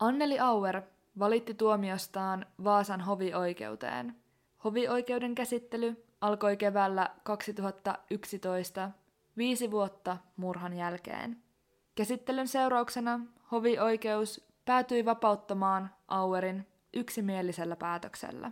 Anneli 0.01 0.39
Auer 0.39 0.83
valitti 1.19 1.55
tuomiostaan 1.55 2.47
Vaasan 2.65 3.01
hovioikeuteen. 3.01 4.17
Hovioikeuden 4.65 5.35
käsittely 5.35 6.04
alkoi 6.25 6.57
keväällä 6.57 7.11
2011, 7.23 8.91
viisi 9.37 9.71
vuotta 9.71 10.17
murhan 10.37 10.73
jälkeen. 10.73 11.43
Käsittelyn 11.95 12.49
seurauksena 12.49 13.21
hovioikeus 13.53 14.47
päätyi 14.65 15.05
vapauttamaan 15.05 15.91
Auerin 16.09 16.67
yksimielisellä 16.95 17.77
päätöksellä. 17.77 18.51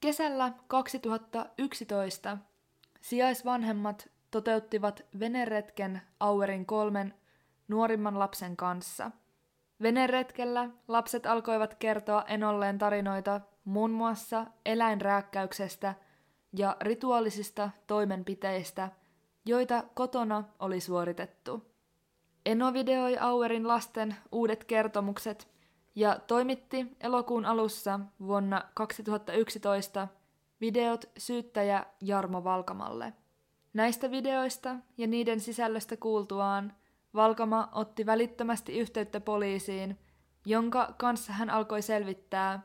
Kesällä 0.00 0.52
2011 0.66 2.38
sijaisvanhemmat 3.04 4.08
toteuttivat 4.30 5.04
veneretken 5.20 6.02
Auerin 6.20 6.66
kolmen 6.66 7.14
nuorimman 7.68 8.18
lapsen 8.18 8.56
kanssa. 8.56 9.10
Veneretkellä 9.82 10.70
lapset 10.88 11.26
alkoivat 11.26 11.74
kertoa 11.74 12.24
enolleen 12.28 12.78
tarinoita 12.78 13.40
muun 13.64 13.90
muassa 13.90 14.46
eläinrääkkäyksestä 14.66 15.94
ja 16.56 16.76
rituaalisista 16.80 17.70
toimenpiteistä, 17.86 18.90
joita 19.44 19.84
kotona 19.94 20.44
oli 20.58 20.80
suoritettu. 20.80 21.70
Eno 22.46 22.72
videoi 22.72 23.18
Auerin 23.18 23.68
lasten 23.68 24.16
uudet 24.32 24.64
kertomukset 24.64 25.48
ja 25.94 26.18
toimitti 26.26 26.86
elokuun 27.00 27.44
alussa 27.44 28.00
vuonna 28.20 28.62
2011 28.74 30.08
videot 30.60 31.04
syyttäjä 31.18 31.86
Jarmo 32.00 32.44
Valkamalle. 32.44 33.12
Näistä 33.72 34.10
videoista 34.10 34.76
ja 34.98 35.06
niiden 35.06 35.40
sisällöstä 35.40 35.96
kuultuaan 35.96 36.72
Valkama 37.14 37.68
otti 37.72 38.06
välittömästi 38.06 38.78
yhteyttä 38.78 39.20
poliisiin, 39.20 39.98
jonka 40.46 40.94
kanssa 40.98 41.32
hän 41.32 41.50
alkoi 41.50 41.82
selvittää, 41.82 42.62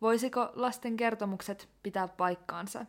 voisiko 0.00 0.50
lasten 0.54 0.96
kertomukset 0.96 1.68
pitää 1.82 2.08
paikkaansa. 2.08 2.86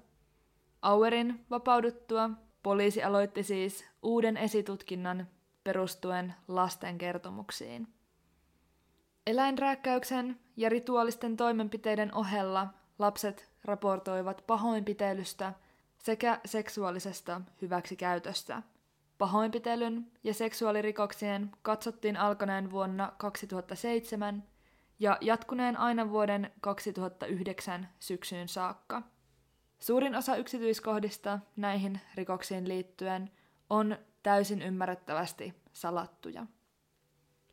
Auerin 0.82 1.46
vapauduttua 1.50 2.30
poliisi 2.64 3.04
aloitti 3.04 3.44
siis 3.44 3.86
uuden 4.04 4.38
esitutkinnan 4.38 5.28
perustuen 5.64 6.34
lasten 6.48 6.98
kertomuksiin. 6.98 7.88
Eläinrääkkäyksen 9.28 10.40
ja 10.58 10.70
rituaalisten 10.70 11.38
toimenpiteiden 11.38 12.16
ohella 12.16 12.68
lapset 13.00 13.49
raportoivat 13.64 14.44
pahoinpitelystä 14.48 15.54
sekä 15.98 16.40
seksuaalisesta 16.46 17.42
hyväksikäytöstä. 17.62 18.64
Pahoinpitelyn 19.18 20.12
ja 20.24 20.34
seksuaalirikoksien 20.34 21.52
katsottiin 21.62 22.18
alkaneen 22.18 22.72
vuonna 22.72 23.14
2007 23.18 24.44
ja 25.00 25.18
jatkuneen 25.22 25.78
aina 25.78 26.10
vuoden 26.10 26.52
2009 26.62 27.88
syksyyn 28.00 28.48
saakka. 28.48 29.02
Suurin 29.80 30.16
osa 30.16 30.36
yksityiskohdista 30.36 31.40
näihin 31.56 32.02
rikoksiin 32.16 32.68
liittyen 32.68 33.32
on 33.70 33.98
täysin 34.24 34.62
ymmärrettävästi 34.62 35.54
salattuja. 35.74 36.46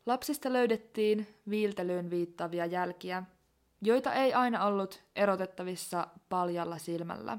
Lapsista 0.07 0.53
löydettiin 0.53 1.27
viiltelyyn 1.51 2.11
viittaavia 2.11 2.67
jälkiä, 2.67 3.23
joita 3.83 4.13
ei 4.13 4.35
aina 4.35 4.65
ollut 4.65 5.05
erotettavissa 5.17 6.07
paljalla 6.29 6.79
silmällä. 6.79 7.39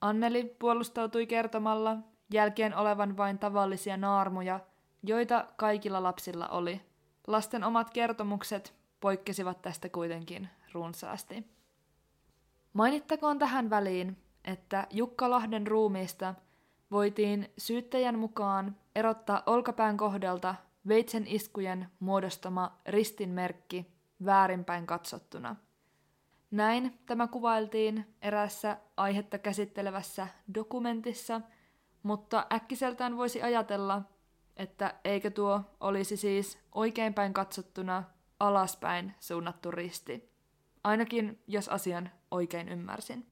Anneli 0.00 0.56
puolustautui 0.58 1.26
kertomalla 1.26 1.96
jälkeen 2.32 2.76
olevan 2.76 3.16
vain 3.16 3.38
tavallisia 3.38 3.96
naarmuja, 3.96 4.60
joita 5.02 5.46
kaikilla 5.56 6.02
lapsilla 6.02 6.48
oli. 6.48 6.80
Lasten 7.26 7.64
omat 7.64 7.90
kertomukset 7.90 8.74
poikkesivat 9.00 9.62
tästä 9.62 9.88
kuitenkin 9.88 10.48
runsaasti. 10.72 11.46
Mainittakoon 12.72 13.38
tähän 13.38 13.70
väliin, 13.70 14.16
että 14.44 14.86
Jukka 14.90 15.30
Lahden 15.30 15.66
ruumiista 15.66 16.34
voitiin 16.90 17.52
syyttäjän 17.58 18.18
mukaan 18.18 18.76
erottaa 18.94 19.42
olkapään 19.46 19.96
kohdalta 19.96 20.54
veitsen 20.88 21.26
iskujen 21.26 21.88
muodostama 22.00 22.78
ristinmerkki 22.86 23.86
väärinpäin 24.24 24.86
katsottuna. 24.86 25.56
Näin 26.52 26.98
tämä 27.06 27.26
kuvailtiin 27.26 28.14
erässä 28.22 28.76
aihetta 28.96 29.38
käsittelevässä 29.38 30.28
dokumentissa, 30.54 31.40
mutta 32.02 32.46
äkkiseltään 32.52 33.16
voisi 33.16 33.42
ajatella, 33.42 34.02
että 34.56 34.94
eikö 35.04 35.30
tuo 35.30 35.60
olisi 35.80 36.16
siis 36.16 36.58
oikeinpäin 36.74 37.32
katsottuna 37.32 38.04
alaspäin 38.40 39.14
suunnattu 39.20 39.70
risti. 39.70 40.32
Ainakin 40.84 41.42
jos 41.46 41.68
asian 41.68 42.10
oikein 42.30 42.68
ymmärsin. 42.68 43.26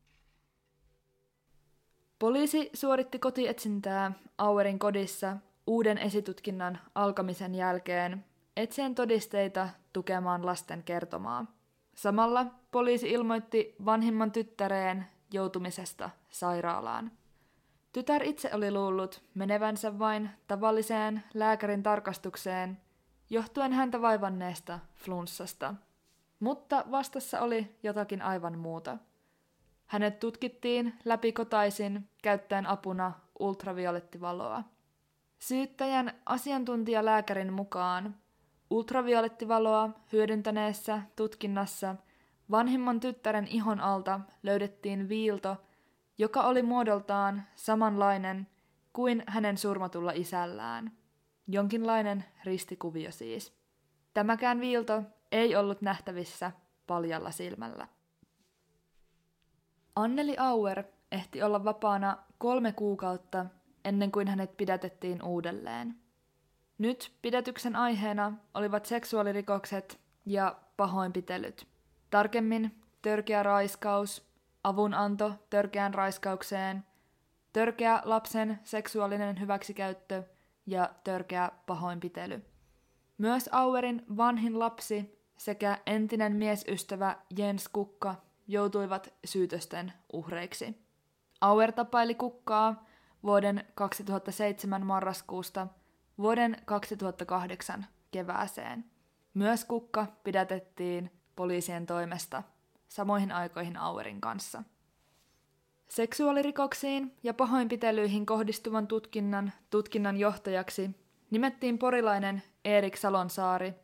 Poliisi 2.19 2.71
suoritti 2.75 3.19
kotietsintää 3.19 4.13
Auerin 4.39 4.79
kodissa 4.79 5.37
uuden 5.67 5.99
esitutkinnan 5.99 6.79
alkamisen 6.95 7.55
jälkeen 7.55 8.25
etsien 8.57 8.95
todisteita 8.95 9.69
tukemaan 9.93 10.47
lasten 10.47 10.83
kertomaa. 10.83 11.60
Samalla 12.01 12.47
poliisi 12.71 13.11
ilmoitti 13.11 13.75
vanhimman 13.85 14.33
tyttäreen 14.33 15.07
joutumisesta 15.33 16.11
sairaalaan. 16.31 17.13
Tytär 17.93 18.23
itse 18.23 18.51
oli 18.55 18.71
luullut 18.71 19.23
menevänsä 19.35 19.99
vain 19.99 20.31
tavalliseen 20.47 21.23
lääkärin 21.35 21.83
tarkastukseen 21.83 22.81
johtuen 23.31 23.73
häntä 23.73 24.03
vaivanneesta 24.03 24.79
flunssasta. 24.97 25.75
Mutta 26.41 26.85
vastassa 26.91 27.41
oli 27.41 27.77
jotakin 27.83 28.23
aivan 28.23 28.59
muuta. 28.59 28.99
Hänet 29.87 30.19
tutkittiin 30.19 30.95
läpikotaisin 31.05 32.09
käyttäen 32.23 32.67
apuna 32.67 33.13
ultraviolettivaloa. 33.39 34.63
Syyttäjän 35.39 36.13
asiantuntijalääkärin 36.27 37.53
mukaan 37.53 38.15
ultraviolettivaloa 38.71 39.91
hyödyntäneessä 40.13 41.03
tutkinnassa 41.17 41.97
vanhimman 42.51 43.01
tyttären 43.01 43.47
ihon 43.47 43.81
alta 43.81 44.21
löydettiin 44.43 45.09
viilto, 45.09 45.57
joka 46.19 46.43
oli 46.43 46.63
muodoltaan 46.63 47.43
samanlainen 47.55 48.47
kuin 48.93 49.23
hänen 49.27 49.59
surmatulla 49.59 50.13
isällään. 50.15 50.93
Jonkinlainen 51.47 52.25
ristikuvio 52.45 53.13
siis. 53.13 53.53
Tämäkään 54.15 54.61
viilto 54.61 55.03
ei 55.33 55.57
ollut 55.57 55.83
nähtävissä 55.83 56.53
paljalla 56.87 57.31
silmällä. 57.31 57.89
Anneli 59.97 60.37
Auer 60.39 60.85
ehti 61.13 61.43
olla 61.43 61.65
vapaana 61.65 62.19
kolme 62.39 62.73
kuukautta 62.73 63.47
ennen 63.85 64.13
kuin 64.13 64.29
hänet 64.29 64.57
pidätettiin 64.57 65.23
uudelleen. 65.23 66.00
Nyt 66.81 67.13
pidätyksen 67.23 67.77
aiheena 67.77 68.33
olivat 68.55 68.87
seksuaalirikokset 68.87 70.01
ja 70.27 70.57
pahoinpitelyt. 70.77 71.67
Tarkemmin 72.11 72.81
törkeä 73.03 73.43
raiskaus, 73.43 74.31
avunanto 74.65 75.33
törkeään 75.51 75.95
raiskaukseen, 75.95 76.85
törkeä 77.53 78.03
lapsen 78.05 78.59
seksuaalinen 78.65 79.41
hyväksikäyttö 79.41 80.23
ja 80.67 80.91
törkeä 81.05 81.51
pahoinpitely. 81.67 82.43
Myös 83.19 83.49
Auerin 83.53 84.05
vanhin 84.17 84.59
lapsi 84.59 85.19
sekä 85.37 85.79
entinen 85.87 86.37
miesystävä 86.37 87.17
Jens 87.39 87.69
Kukka 87.69 88.15
joutuivat 88.49 89.15
syytösten 89.25 89.93
uhreiksi. 90.13 90.87
Auer 91.41 91.73
tapaili 91.73 92.15
Kukkaa 92.15 92.85
vuoden 93.23 93.65
2007 93.75 94.87
marraskuusta 94.87 95.67
vuoden 96.21 96.57
2008 96.65 97.87
kevääseen. 98.11 98.85
Myös 99.35 99.65
kukka 99.65 100.07
pidätettiin 100.25 101.11
poliisien 101.37 101.87
toimesta 101.87 102.43
samoihin 102.89 103.33
aikoihin 103.33 103.77
Auerin 103.77 104.21
kanssa. 104.21 104.63
Seksuaalirikoksiin 105.89 107.17
ja 107.23 107.35
pahoinpitelyihin 107.35 108.27
kohdistuvan 108.27 108.87
tutkinnan 108.87 109.53
tutkinnan 109.71 110.17
johtajaksi 110.17 110.91
nimettiin 111.31 111.79
porilainen 111.79 112.43
Erik 112.65 112.97
Salonsaari, 112.97 113.75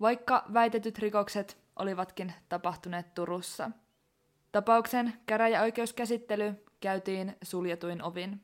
vaikka 0.00 0.44
väitetyt 0.52 0.98
rikokset 0.98 1.58
olivatkin 1.76 2.32
tapahtuneet 2.48 3.14
Turussa. 3.14 3.70
Tapauksen 4.52 5.12
käräjäoikeuskäsittely 5.26 6.64
käytiin 6.80 7.36
suljetuin 7.42 8.02
ovin. 8.02 8.40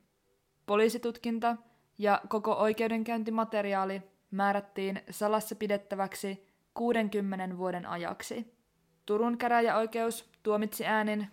Poliisitutkinta 0.65 1.57
ja 1.97 2.21
koko 2.29 2.53
oikeudenkäyntimateriaali 2.53 4.01
määrättiin 4.31 5.01
salassa 5.09 5.55
pidettäväksi 5.55 6.47
60 6.73 7.57
vuoden 7.57 7.85
ajaksi. 7.85 8.57
Turun 9.05 9.37
käräjäoikeus 9.37 10.29
tuomitsi 10.43 10.85
äänin 10.85 11.27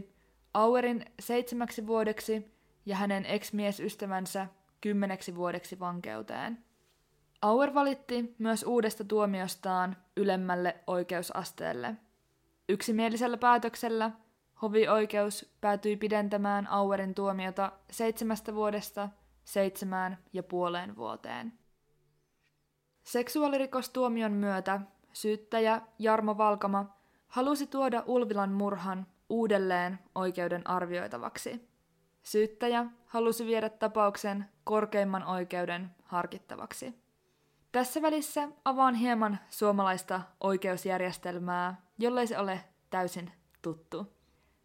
2-1 0.00 0.02
Auerin 0.54 1.04
seitsemäksi 1.20 1.86
vuodeksi 1.86 2.54
ja 2.86 2.96
hänen 2.96 3.26
ex-miesystävänsä 3.26 4.46
kymmeneksi 4.80 5.36
vuodeksi 5.36 5.80
vankeuteen. 5.80 6.64
Auer 7.42 7.74
valitti 7.74 8.34
myös 8.38 8.62
uudesta 8.62 9.04
tuomiostaan 9.04 9.96
ylemmälle 10.16 10.76
oikeusasteelle. 10.86 11.94
Yksimielisellä 12.68 13.36
päätöksellä 13.36 14.10
hovioikeus 14.62 15.52
päätyi 15.60 15.96
pidentämään 15.96 16.66
Auerin 16.66 17.14
tuomiota 17.14 17.72
seitsemästä 17.90 18.54
vuodesta 18.54 19.08
seitsemään 19.48 20.18
ja 20.32 20.42
puoleen 20.42 20.96
vuoteen. 20.96 21.52
Seksuaalirikostuomion 23.02 24.32
myötä 24.32 24.80
syyttäjä 25.12 25.82
Jarmo 25.98 26.38
Valkama 26.38 26.96
halusi 27.28 27.66
tuoda 27.66 28.04
Ulvilan 28.06 28.52
murhan 28.52 29.06
uudelleen 29.28 29.98
oikeuden 30.14 30.66
arvioitavaksi. 30.70 31.68
Syyttäjä 32.22 32.86
halusi 33.06 33.46
viedä 33.46 33.68
tapauksen 33.68 34.44
korkeimman 34.64 35.24
oikeuden 35.24 35.90
harkittavaksi. 36.04 36.94
Tässä 37.72 38.02
välissä 38.02 38.48
avaan 38.64 38.94
hieman 38.94 39.38
suomalaista 39.50 40.20
oikeusjärjestelmää, 40.40 41.82
jollei 41.98 42.26
se 42.26 42.38
ole 42.38 42.64
täysin 42.90 43.32
tuttu. 43.62 44.06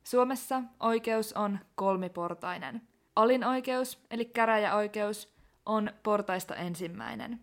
Suomessa 0.03 0.61
oikeus 0.79 1.34
on 1.34 1.59
kolmiportainen. 1.75 2.92
Alin 3.16 3.45
oikeus, 3.45 4.03
eli 4.11 4.26
käräjäoikeus, 4.26 5.34
on 5.66 5.89
portaista 6.03 6.55
ensimmäinen. 6.55 7.39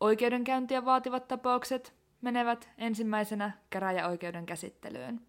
Oikeudenkäyntiä 0.00 0.84
vaativat 0.84 1.28
tapaukset 1.28 1.94
menevät 2.20 2.68
ensimmäisenä 2.78 3.50
käräjäoikeuden 3.70 4.46
käsittelyyn. 4.46 5.20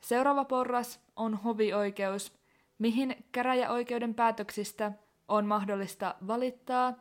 Seuraava 0.00 0.44
porras 0.44 1.00
on 1.16 1.34
hovioikeus, 1.34 2.38
mihin 2.78 3.24
käräjäoikeuden 3.32 4.14
päätöksistä 4.14 4.92
on 5.28 5.46
mahdollista 5.46 6.14
valittaa 6.26 6.94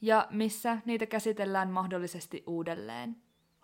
ja 0.00 0.26
missä 0.30 0.78
niitä 0.84 1.06
käsitellään 1.06 1.70
mahdollisesti 1.70 2.44
uudelleen. 2.46 3.16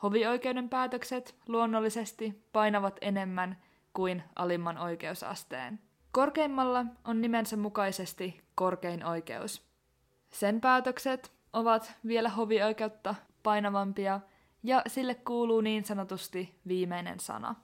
Hovioikeuden 0.02 0.68
päätökset 0.68 1.34
luonnollisesti 1.48 2.44
painavat 2.52 2.98
enemmän 3.00 3.62
kuin 3.92 4.22
alimman 4.36 4.78
oikeusasteen. 4.78 5.80
Korkeimmalla 6.14 6.84
on 7.04 7.20
nimensä 7.20 7.56
mukaisesti 7.56 8.40
korkein 8.54 9.04
oikeus. 9.04 9.62
Sen 10.30 10.60
päätökset 10.60 11.32
ovat 11.52 11.94
vielä 12.06 12.28
hovioikeutta 12.28 13.14
painavampia 13.42 14.20
ja 14.62 14.82
sille 14.86 15.14
kuuluu 15.14 15.60
niin 15.60 15.84
sanotusti 15.84 16.60
viimeinen 16.68 17.20
sana. 17.20 17.54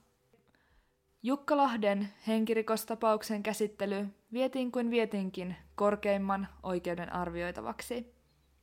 Jukka 1.22 1.56
Lahden 1.56 2.08
henkirikostapauksen 2.26 3.42
käsittely 3.42 4.06
vietiin 4.32 4.72
kuin 4.72 4.90
vietinkin 4.90 5.56
korkeimman 5.74 6.48
oikeuden 6.62 7.12
arvioitavaksi. 7.12 8.14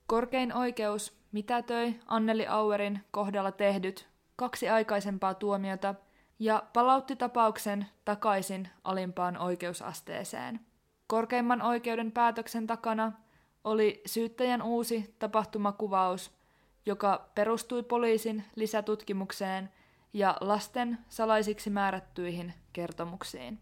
Korkein 0.08 0.54
oikeus 0.54 1.18
mitätöi 1.32 2.00
Anneli 2.06 2.48
Auerin 2.48 3.00
kohdalla 3.12 3.52
tehdyt 3.52 4.08
kaksi 4.36 4.70
aikaisempaa 4.70 5.34
tuomiota 5.34 5.96
ja 6.40 6.64
palautti 6.74 7.16
tapauksen 7.16 7.86
takaisin 8.06 8.70
alimpaan 8.84 9.38
oikeusasteeseen. 9.38 10.60
Korkeimman 11.08 11.62
oikeuden 11.62 12.12
päätöksen 12.12 12.68
takana 12.68 13.12
oli 13.64 14.02
syyttäjän 14.06 14.62
uusi 14.62 15.16
tapahtumakuvaus, 15.20 16.32
joka 16.86 17.30
perustui 17.36 17.84
poliisin 17.84 18.44
lisätutkimukseen 18.56 19.70
ja 20.14 20.38
lasten 20.42 20.98
salaisiksi 21.10 21.70
määrättyihin 21.70 22.54
kertomuksiin. 22.74 23.60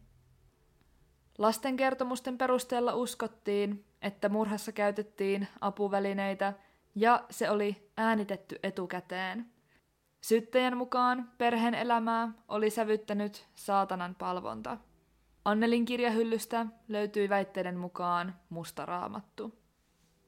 Lasten 1.37 1.75
kertomusten 1.75 2.37
perusteella 2.37 2.95
uskottiin, 2.95 3.85
että 4.01 4.29
murhassa 4.29 4.71
käytettiin 4.71 5.47
apuvälineitä 5.61 6.53
ja 6.95 7.23
se 7.29 7.49
oli 7.49 7.91
äänitetty 7.97 8.59
etukäteen. 8.63 9.54
Syyttäjän 10.25 10.77
mukaan 10.77 11.31
perheen 11.37 11.73
elämää 11.73 12.31
oli 12.47 12.69
sävyttänyt 12.69 13.47
saatanan 13.55 14.15
palvonta. 14.15 14.77
Annelin 15.45 15.85
kirjahyllystä 15.85 16.65
löytyi 16.87 17.29
väitteiden 17.29 17.77
mukaan 17.77 18.35
musta 18.49 18.85
raamattu. 18.85 19.59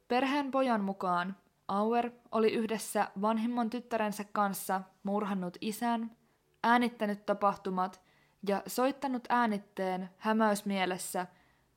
Perheen 0.07 0.51
pojan 0.51 0.81
mukaan 0.81 1.35
Auer 1.67 2.11
oli 2.31 2.53
yhdessä 2.53 3.07
vanhimman 3.21 3.69
tyttärensä 3.69 4.23
kanssa 4.23 4.81
murhannut 5.03 5.57
isän, 5.61 6.11
äänittänyt 6.63 7.25
tapahtumat 7.25 8.01
ja 8.47 8.61
soittanut 8.67 9.23
äänitteen 9.29 10.09
hämäysmielessä 10.17 11.27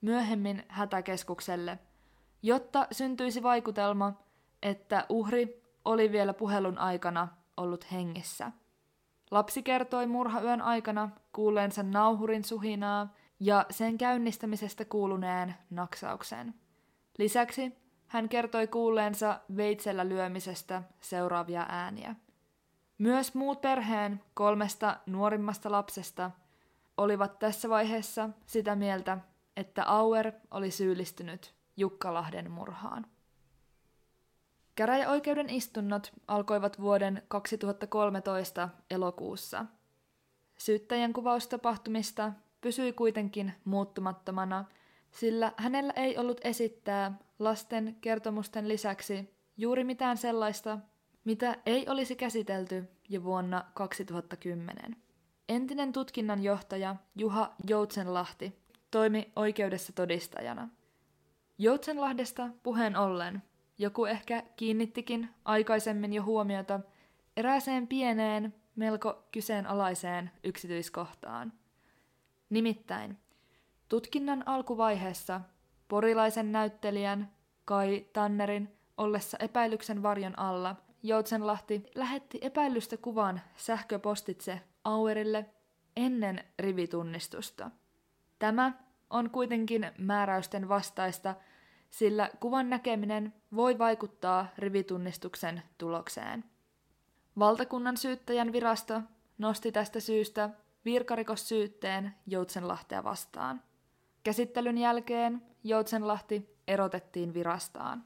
myöhemmin 0.00 0.64
hätäkeskukselle, 0.68 1.78
jotta 2.42 2.86
syntyisi 2.92 3.42
vaikutelma, 3.42 4.12
että 4.62 5.06
uhri 5.08 5.62
oli 5.84 6.12
vielä 6.12 6.34
puhelun 6.34 6.78
aikana 6.78 7.39
ollut 7.60 7.92
hengissä. 7.92 8.52
Lapsi 9.30 9.62
kertoi 9.62 10.06
murhayön 10.06 10.62
aikana 10.62 11.10
kuuleensa 11.32 11.82
nauhurin 11.82 12.44
suhinaa 12.44 13.14
ja 13.40 13.66
sen 13.70 13.98
käynnistämisestä 13.98 14.84
kuuluneen 14.84 15.54
naksauksen. 15.70 16.54
Lisäksi 17.18 17.76
hän 18.06 18.28
kertoi 18.28 18.66
kuulleensa 18.66 19.40
veitsellä 19.56 20.08
lyömisestä 20.08 20.82
seuraavia 21.00 21.66
ääniä. 21.68 22.14
Myös 22.98 23.34
muut 23.34 23.60
perheen 23.60 24.20
kolmesta 24.34 24.96
nuorimmasta 25.06 25.70
lapsesta 25.72 26.30
olivat 26.96 27.38
tässä 27.38 27.68
vaiheessa 27.68 28.28
sitä 28.46 28.76
mieltä, 28.76 29.18
että 29.56 29.84
Auer 29.84 30.32
oli 30.50 30.70
syyllistynyt 30.70 31.54
Jukkalahden 31.76 32.50
murhaan. 32.50 33.06
Käräjäoikeuden 34.74 35.50
istunnot 35.50 36.12
alkoivat 36.28 36.80
vuoden 36.80 37.22
2013 37.28 38.68
elokuussa. 38.90 39.66
Syyttäjän 40.58 41.12
kuvaustapahtumista 41.12 42.32
pysyi 42.60 42.92
kuitenkin 42.92 43.52
muuttumattomana, 43.64 44.64
sillä 45.10 45.52
hänellä 45.56 45.92
ei 45.96 46.18
ollut 46.18 46.40
esittää 46.44 47.18
lasten 47.38 47.96
kertomusten 48.00 48.68
lisäksi 48.68 49.34
juuri 49.56 49.84
mitään 49.84 50.16
sellaista, 50.16 50.78
mitä 51.24 51.56
ei 51.66 51.88
olisi 51.88 52.16
käsitelty 52.16 52.88
jo 53.08 53.24
vuonna 53.24 53.64
2010. 53.74 54.96
Entinen 55.48 55.92
tutkinnanjohtaja 55.92 56.96
Juha 57.16 57.54
Joutsenlahti 57.68 58.58
toimi 58.90 59.32
oikeudessa 59.36 59.92
todistajana. 59.92 60.68
Joutsenlahdesta 61.58 62.48
puheen 62.62 62.96
ollen 62.96 63.42
joku 63.80 64.04
ehkä 64.04 64.42
kiinnittikin 64.56 65.28
aikaisemmin 65.44 66.12
jo 66.12 66.22
huomiota 66.22 66.80
erääseen 67.36 67.88
pieneen, 67.88 68.54
melko 68.76 69.24
kyseenalaiseen 69.32 70.30
yksityiskohtaan. 70.44 71.52
Nimittäin, 72.50 73.18
tutkinnan 73.88 74.42
alkuvaiheessa 74.46 75.40
porilaisen 75.88 76.52
näyttelijän 76.52 77.30
Kai 77.64 78.06
Tannerin 78.12 78.76
ollessa 78.96 79.36
epäilyksen 79.40 80.02
varjon 80.02 80.38
alla 80.38 80.76
Joutsenlahti 81.02 81.82
lähetti 81.94 82.38
epäilystä 82.42 82.96
kuvan 82.96 83.40
sähköpostitse 83.56 84.60
Auerille 84.84 85.46
ennen 85.96 86.44
rivitunnistusta. 86.58 87.70
Tämä 88.38 88.72
on 89.10 89.30
kuitenkin 89.30 89.90
määräysten 89.98 90.68
vastaista, 90.68 91.34
sillä 91.90 92.30
kuvan 92.40 92.70
näkeminen 92.70 93.34
voi 93.54 93.78
vaikuttaa 93.78 94.46
rivitunnistuksen 94.58 95.62
tulokseen. 95.78 96.44
Valtakunnan 97.38 97.96
syyttäjän 97.96 98.52
virasto 98.52 99.02
nosti 99.38 99.72
tästä 99.72 100.00
syystä 100.00 100.50
virkarikossyytteen 100.84 102.14
Joutsenlahtea 102.26 103.04
vastaan. 103.04 103.62
Käsittelyn 104.22 104.78
jälkeen 104.78 105.42
Joutsenlahti 105.64 106.56
erotettiin 106.68 107.34
virastaan. 107.34 108.04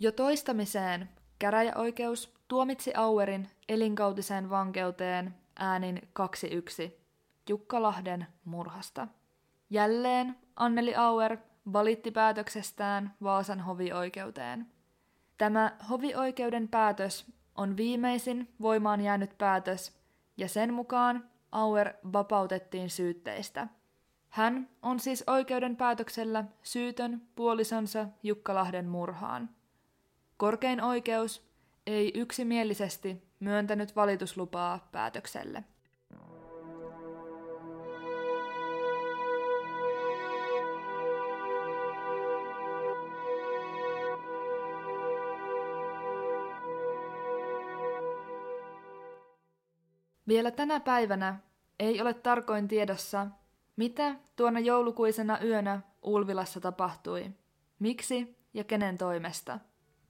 Jo 0.00 0.12
toistamiseen 0.12 1.08
käräjäoikeus 1.38 2.34
tuomitsi 2.48 2.94
Auerin 2.94 3.50
elinkautiseen 3.68 4.50
vankeuteen 4.50 5.34
äänin 5.58 6.08
2-1 6.88 6.90
Jukkalahden 7.48 8.26
murhasta. 8.44 9.08
Jälleen 9.70 10.36
Anneli 10.56 10.94
Auer 10.94 11.38
valitti 11.72 12.10
päätöksestään 12.10 13.14
Vaasan 13.22 13.60
hovioikeuteen. 13.60 14.66
Tämä 15.38 15.76
hovioikeuden 15.90 16.68
päätös 16.68 17.26
on 17.54 17.76
viimeisin 17.76 18.54
voimaan 18.60 19.00
jäänyt 19.00 19.38
päätös, 19.38 19.96
ja 20.36 20.48
sen 20.48 20.74
mukaan 20.74 21.30
Auer 21.52 21.92
vapautettiin 22.12 22.90
syytteistä. 22.90 23.68
Hän 24.28 24.68
on 24.82 25.00
siis 25.00 25.24
oikeuden 25.26 25.76
päätöksellä 25.76 26.44
syytön 26.62 27.22
puolisonsa 27.36 28.08
Jukkalahden 28.22 28.88
murhaan. 28.88 29.50
Korkein 30.36 30.82
oikeus 30.82 31.46
ei 31.86 32.12
yksimielisesti 32.14 33.22
myöntänyt 33.40 33.96
valituslupaa 33.96 34.88
päätökselle. 34.92 35.64
Vielä 50.28 50.50
tänä 50.50 50.80
päivänä 50.80 51.38
ei 51.78 52.00
ole 52.00 52.14
tarkoin 52.14 52.68
tiedossa, 52.68 53.26
mitä 53.76 54.14
tuona 54.36 54.60
joulukuisena 54.60 55.38
yönä 55.44 55.80
Ulvilassa 56.02 56.60
tapahtui, 56.60 57.30
miksi 57.78 58.36
ja 58.54 58.64
kenen 58.64 58.98
toimesta. 58.98 59.58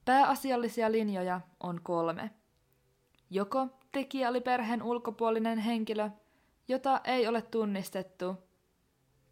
Pääasiallisia 0.05 0.91
linjoja 0.91 1.41
on 1.59 1.79
kolme. 1.83 2.31
Joko 3.29 3.67
tekijä 3.91 4.29
oli 4.29 4.41
perheen 4.41 4.83
ulkopuolinen 4.83 5.57
henkilö, 5.57 6.09
jota 6.67 7.01
ei 7.03 7.27
ole 7.27 7.41
tunnistettu. 7.41 8.35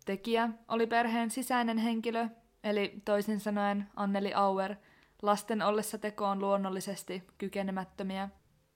Tekijä 0.06 0.50
oli 0.68 0.88
perheen 0.88 1.32
sisäinen 1.32 1.78
henkilö, 1.78 2.28
eli 2.64 3.02
toisin 3.06 3.40
sanoen 3.40 3.88
Anneli 3.96 4.34
Auer, 4.34 4.76
lasten 5.22 5.62
ollessa 5.62 5.98
tekoon 5.98 6.40
luonnollisesti 6.40 7.24
kykenemättömiä. 7.38 8.30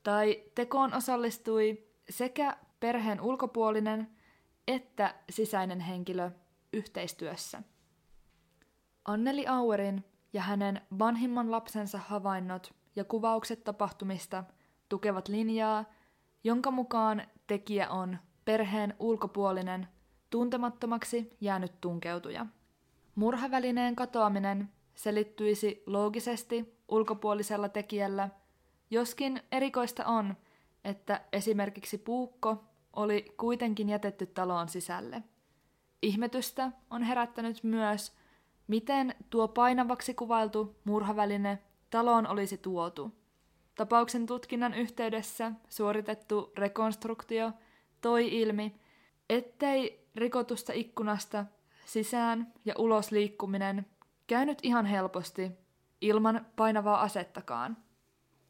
Tai 0.04 0.44
tekoon 0.56 0.94
osallistui 0.94 1.89
sekä 2.10 2.58
perheen 2.80 3.22
ulkopuolinen 3.22 4.08
että 4.68 5.16
sisäinen 5.30 5.80
henkilö 5.80 6.32
yhteistyössä. 6.74 7.64
Anneli 9.06 9.48
Auerin 9.48 10.04
ja 10.34 10.42
hänen 10.42 10.82
vanhimman 11.00 11.52
lapsensa 11.52 11.98
havainnot 11.98 12.74
ja 12.96 13.04
kuvaukset 13.04 13.64
tapahtumista 13.64 14.44
tukevat 14.90 15.28
linjaa, 15.28 15.86
jonka 16.44 16.72
mukaan 16.72 17.24
tekijä 17.48 17.90
on 17.90 18.18
perheen 18.46 18.94
ulkopuolinen, 19.00 19.88
tuntemattomaksi 20.30 21.30
jäänyt 21.42 21.82
tunkeutuja. 21.82 22.46
Murhavälineen 23.16 23.96
katoaminen 23.96 24.70
selittyisi 24.96 25.84
loogisesti 25.86 26.80
ulkopuolisella 26.88 27.70
tekijällä, 27.70 28.30
joskin 28.90 29.42
erikoista 29.52 30.06
on, 30.06 30.36
että 30.84 31.22
esimerkiksi 31.34 31.98
puukko 31.98 32.64
oli 32.94 33.26
kuitenkin 33.38 33.90
jätetty 33.90 34.26
taloon 34.26 34.70
sisälle. 34.70 35.24
Ihmetystä 36.02 36.72
on 36.90 37.04
herättänyt 37.04 37.64
myös, 37.64 38.18
miten 38.68 39.16
tuo 39.30 39.48
painavaksi 39.48 40.14
kuvailtu 40.14 40.76
murhaväline 40.84 41.60
taloon 41.90 42.28
olisi 42.28 42.58
tuotu. 42.58 43.12
Tapauksen 43.76 44.26
tutkinnan 44.26 44.74
yhteydessä 44.74 45.52
suoritettu 45.70 46.52
rekonstruktio 46.58 47.52
toi 48.02 48.40
ilmi, 48.42 48.76
ettei 49.30 50.08
rikotusta 50.16 50.74
ikkunasta 50.74 51.46
sisään 51.86 52.54
ja 52.66 52.74
ulos 52.78 53.12
liikkuminen 53.12 53.86
käynyt 54.28 54.60
ihan 54.64 54.86
helposti 54.86 55.52
ilman 56.02 56.46
painavaa 56.56 57.02
asettakaan. 57.02 57.78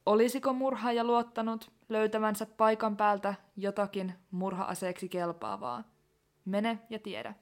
Olisiko 0.06 0.54
murhaaja 0.54 1.04
luottanut 1.04 1.72
löytävänsä 1.90 2.46
paikan 2.46 2.98
päältä 2.98 3.34
jotakin 3.58 4.14
murhaaseeksi 4.32 5.10
kelpaavaa? 5.10 5.84
Mene 6.46 6.80
ja 6.90 7.00
tiedä. 7.00 7.34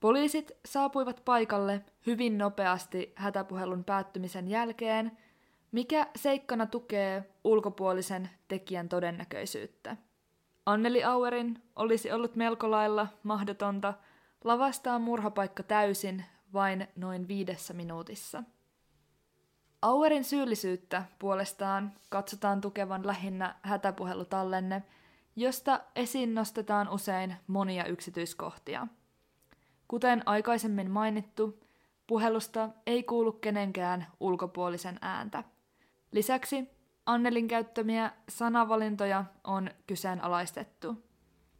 Poliisit 0.00 0.52
saapuivat 0.64 1.22
paikalle 1.24 1.84
hyvin 2.06 2.38
nopeasti 2.38 3.12
hätäpuhelun 3.16 3.84
päättymisen 3.84 4.48
jälkeen, 4.48 5.18
mikä 5.72 6.06
seikkana 6.16 6.66
tukee 6.66 7.30
ulkopuolisen 7.44 8.30
tekijän 8.48 8.88
todennäköisyyttä. 8.88 9.96
Anneli 10.66 11.04
Auerin 11.04 11.62
olisi 11.76 12.12
ollut 12.12 12.36
melko 12.36 12.70
lailla 12.70 13.06
mahdotonta 13.22 13.94
lavastaa 14.44 14.98
murhapaikka 14.98 15.62
täysin 15.62 16.24
vain 16.52 16.88
noin 16.96 17.28
viidessä 17.28 17.74
minuutissa. 17.74 18.42
Auerin 19.82 20.24
syyllisyyttä 20.24 21.04
puolestaan 21.18 21.92
katsotaan 22.08 22.60
tukevan 22.60 23.06
lähinnä 23.06 23.54
hätäpuhelutallenne, 23.62 24.82
josta 25.36 25.80
esiin 25.96 26.34
nostetaan 26.34 26.88
usein 26.88 27.36
monia 27.46 27.84
yksityiskohtia. 27.84 28.86
Kuten 29.88 30.22
aikaisemmin 30.26 30.90
mainittu, 30.90 31.64
puhelusta 32.06 32.68
ei 32.86 33.02
kuulu 33.02 33.32
kenenkään 33.32 34.06
ulkopuolisen 34.20 34.98
ääntä. 35.00 35.44
Lisäksi 36.12 36.68
Annelin 37.06 37.48
käyttämiä 37.48 38.12
sanavalintoja 38.28 39.24
on 39.44 39.70
kyseenalaistettu. 39.86 41.04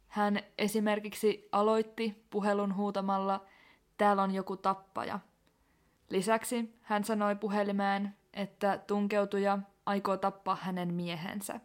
Hän 0.07 0.39
esimerkiksi 0.57 1.49
aloitti 1.51 2.25
puhelun 2.29 2.75
huutamalla, 2.75 3.45
täällä 3.97 4.23
on 4.23 4.33
joku 4.33 4.57
tappaja– 4.57 5.19
Lisäksi 6.11 6.75
hän 6.81 7.03
sanoi 7.03 7.35
puhelimeen, 7.35 8.15
että 8.33 8.77
tunkeutuja 8.87 9.59
aikoo 9.85 10.17
tappaa 10.17 10.57
hänen 10.61 10.93
miehensä. 10.93 11.59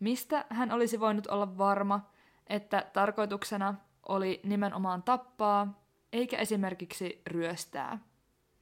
Mistä 0.00 0.44
hän 0.50 0.72
olisi 0.72 1.00
voinut 1.00 1.26
olla 1.26 1.58
varma, 1.58 2.10
että 2.46 2.86
tarkoituksena 2.92 3.74
oli 4.08 4.40
nimenomaan 4.44 5.02
tappaa, 5.02 5.82
eikä 6.12 6.36
esimerkiksi 6.36 7.22
ryöstää? 7.26 7.98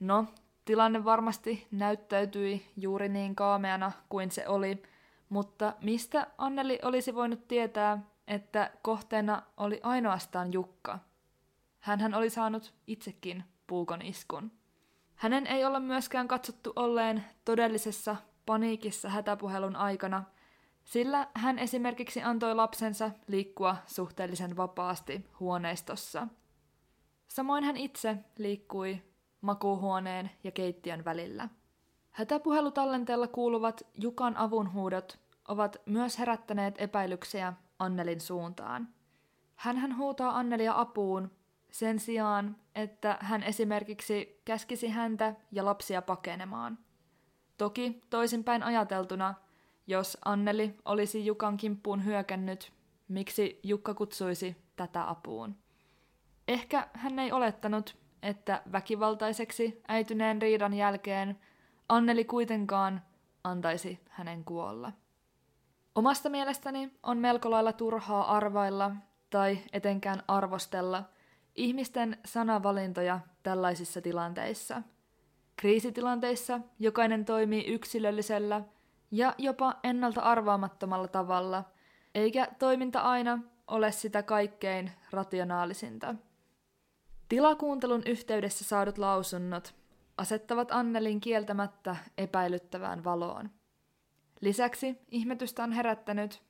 No, 0.00 0.26
tilanne 0.64 1.04
varmasti 1.04 1.66
näyttäytyi 1.70 2.72
juuri 2.76 3.08
niin 3.08 3.34
kaameana 3.34 3.92
kuin 4.08 4.30
se 4.30 4.48
oli, 4.48 4.82
mutta 5.28 5.72
mistä 5.82 6.26
Anneli 6.38 6.78
olisi 6.82 7.14
voinut 7.14 7.48
tietää, 7.48 7.98
että 8.28 8.70
kohteena 8.82 9.42
oli 9.56 9.80
ainoastaan 9.82 10.52
Jukka? 10.52 10.98
Hänhän 11.80 12.14
oli 12.14 12.30
saanut 12.30 12.74
itsekin 12.86 13.44
puukon 13.66 14.02
iskun. 14.02 14.63
Hänen 15.24 15.46
ei 15.46 15.64
ole 15.64 15.80
myöskään 15.80 16.28
katsottu 16.28 16.72
olleen 16.76 17.24
todellisessa 17.44 18.16
paniikissa 18.46 19.08
hätäpuhelun 19.08 19.76
aikana, 19.76 20.24
sillä 20.84 21.28
hän 21.34 21.58
esimerkiksi 21.58 22.22
antoi 22.22 22.54
lapsensa 22.54 23.10
liikkua 23.26 23.76
suhteellisen 23.86 24.56
vapaasti 24.56 25.26
huoneistossa. 25.40 26.28
Samoin 27.28 27.64
hän 27.64 27.76
itse 27.76 28.16
liikkui 28.38 29.02
makuuhuoneen 29.40 30.30
ja 30.44 30.50
keittiön 30.50 31.04
välillä. 31.04 31.48
Hätäpuhelutallenteella 32.10 33.28
kuuluvat 33.28 33.82
Jukan 33.94 34.36
avunhuudot 34.36 35.18
ovat 35.48 35.76
myös 35.86 36.18
herättäneet 36.18 36.74
epäilyksiä 36.78 37.52
Annelin 37.78 38.20
suuntaan. 38.20 38.88
Hänhän 39.54 39.96
huutaa 39.96 40.38
Annelia 40.38 40.72
apuun 40.76 41.30
sen 41.70 41.98
sijaan, 41.98 42.56
että 42.74 43.18
hän 43.20 43.42
esimerkiksi 43.42 44.40
käskisi 44.44 44.88
häntä 44.88 45.34
ja 45.52 45.64
lapsia 45.64 46.02
pakenemaan. 46.02 46.78
Toki 47.58 48.00
toisinpäin 48.10 48.62
ajateltuna, 48.62 49.34
jos 49.86 50.18
Anneli 50.24 50.74
olisi 50.84 51.26
Jukan 51.26 51.56
kimppuun 51.56 52.04
hyökännyt, 52.04 52.72
miksi 53.08 53.60
Jukka 53.62 53.94
kutsuisi 53.94 54.56
tätä 54.76 55.10
apuun? 55.10 55.56
Ehkä 56.48 56.88
hän 56.92 57.18
ei 57.18 57.32
olettanut, 57.32 57.96
että 58.22 58.62
väkivaltaiseksi 58.72 59.82
äityneen 59.88 60.42
riidan 60.42 60.74
jälkeen 60.74 61.40
Anneli 61.88 62.24
kuitenkaan 62.24 63.02
antaisi 63.44 64.00
hänen 64.08 64.44
kuolla. 64.44 64.92
Omasta 65.94 66.30
mielestäni 66.30 66.92
on 67.02 67.18
melko 67.18 67.50
lailla 67.50 67.72
turhaa 67.72 68.36
arvailla 68.36 68.90
tai 69.30 69.58
etenkään 69.72 70.22
arvostella– 70.28 71.04
ihmisten 71.54 72.18
sanavalintoja 72.24 73.20
tällaisissa 73.42 74.00
tilanteissa. 74.00 74.82
Kriisitilanteissa 75.56 76.60
jokainen 76.78 77.24
toimii 77.24 77.66
yksilöllisellä 77.66 78.62
ja 79.10 79.34
jopa 79.38 79.74
ennalta 79.82 80.20
arvaamattomalla 80.20 81.08
tavalla, 81.08 81.64
eikä 82.14 82.48
toiminta 82.58 83.00
aina 83.00 83.38
ole 83.66 83.92
sitä 83.92 84.22
kaikkein 84.22 84.90
rationaalisinta. 85.10 86.14
Tilakuuntelun 87.28 88.02
yhteydessä 88.06 88.64
saadut 88.64 88.98
lausunnot 88.98 89.74
asettavat 90.16 90.72
Annelin 90.72 91.20
kieltämättä 91.20 91.96
epäilyttävään 92.18 93.04
valoon. 93.04 93.50
Lisäksi 94.40 94.98
ihmetystä 95.08 95.62
on 95.62 95.72
herättänyt, 95.72 96.42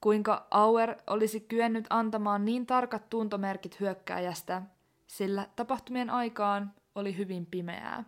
kuinka 0.00 0.46
Auer 0.50 0.96
olisi 1.06 1.40
kyennyt 1.40 1.86
antamaan 1.90 2.44
niin 2.44 2.66
tarkat 2.66 3.10
tuntomerkit 3.10 3.80
hyökkääjästä, 3.80 4.62
sillä 5.06 5.46
tapahtumien 5.56 6.10
aikaan 6.10 6.72
oli 6.94 7.16
hyvin 7.16 7.46
pimeää. 7.46 8.04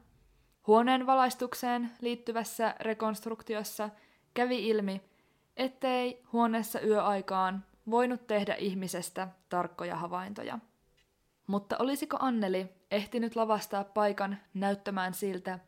Huoneen 0.67 1.07
valaistukseen 1.07 1.91
liittyvässä 2.01 2.75
rekonstruktiossa 2.81 3.91
kävi 4.35 4.69
ilmi, 4.69 5.01
ettei 5.57 6.23
huoneessa 6.33 6.81
yöaikaan 6.81 7.65
voinut 7.91 8.27
tehdä 8.27 8.55
ihmisestä 8.55 9.29
tarkkoja 9.49 9.97
havaintoja. 9.97 10.59
Mutta 11.47 11.77
olisiko 11.79 12.17
Anneli 12.21 12.69
ehtinyt 12.91 13.37
lavastaa 13.37 13.85
paikan 13.85 14.37
näyttämään 14.55 15.15
siltä, 15.15 15.59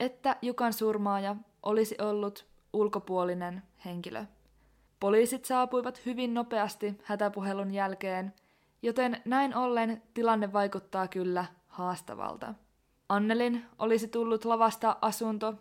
että 0.00 0.36
Jukan 0.42 0.72
surmaaja 0.72 1.36
olisi 1.62 1.96
ollut 2.00 2.46
ulkopuolinen 2.72 3.62
henkilö? 3.84 4.24
Poliisit 5.02 5.44
saapuivat 5.44 6.06
hyvin 6.06 6.34
nopeasti 6.34 6.98
hätäpuhelun 7.04 7.70
jälkeen, 7.70 8.34
joten 8.82 9.22
näin 9.24 9.56
ollen 9.56 10.02
tilanne 10.14 10.52
vaikuttaa 10.52 11.08
kyllä 11.08 11.44
haastavalta. 11.66 12.54
Annelin 13.08 13.64
olisi 13.78 14.08
tullut 14.08 14.44
lavastaa 14.44 14.98
asunto, 15.00 15.54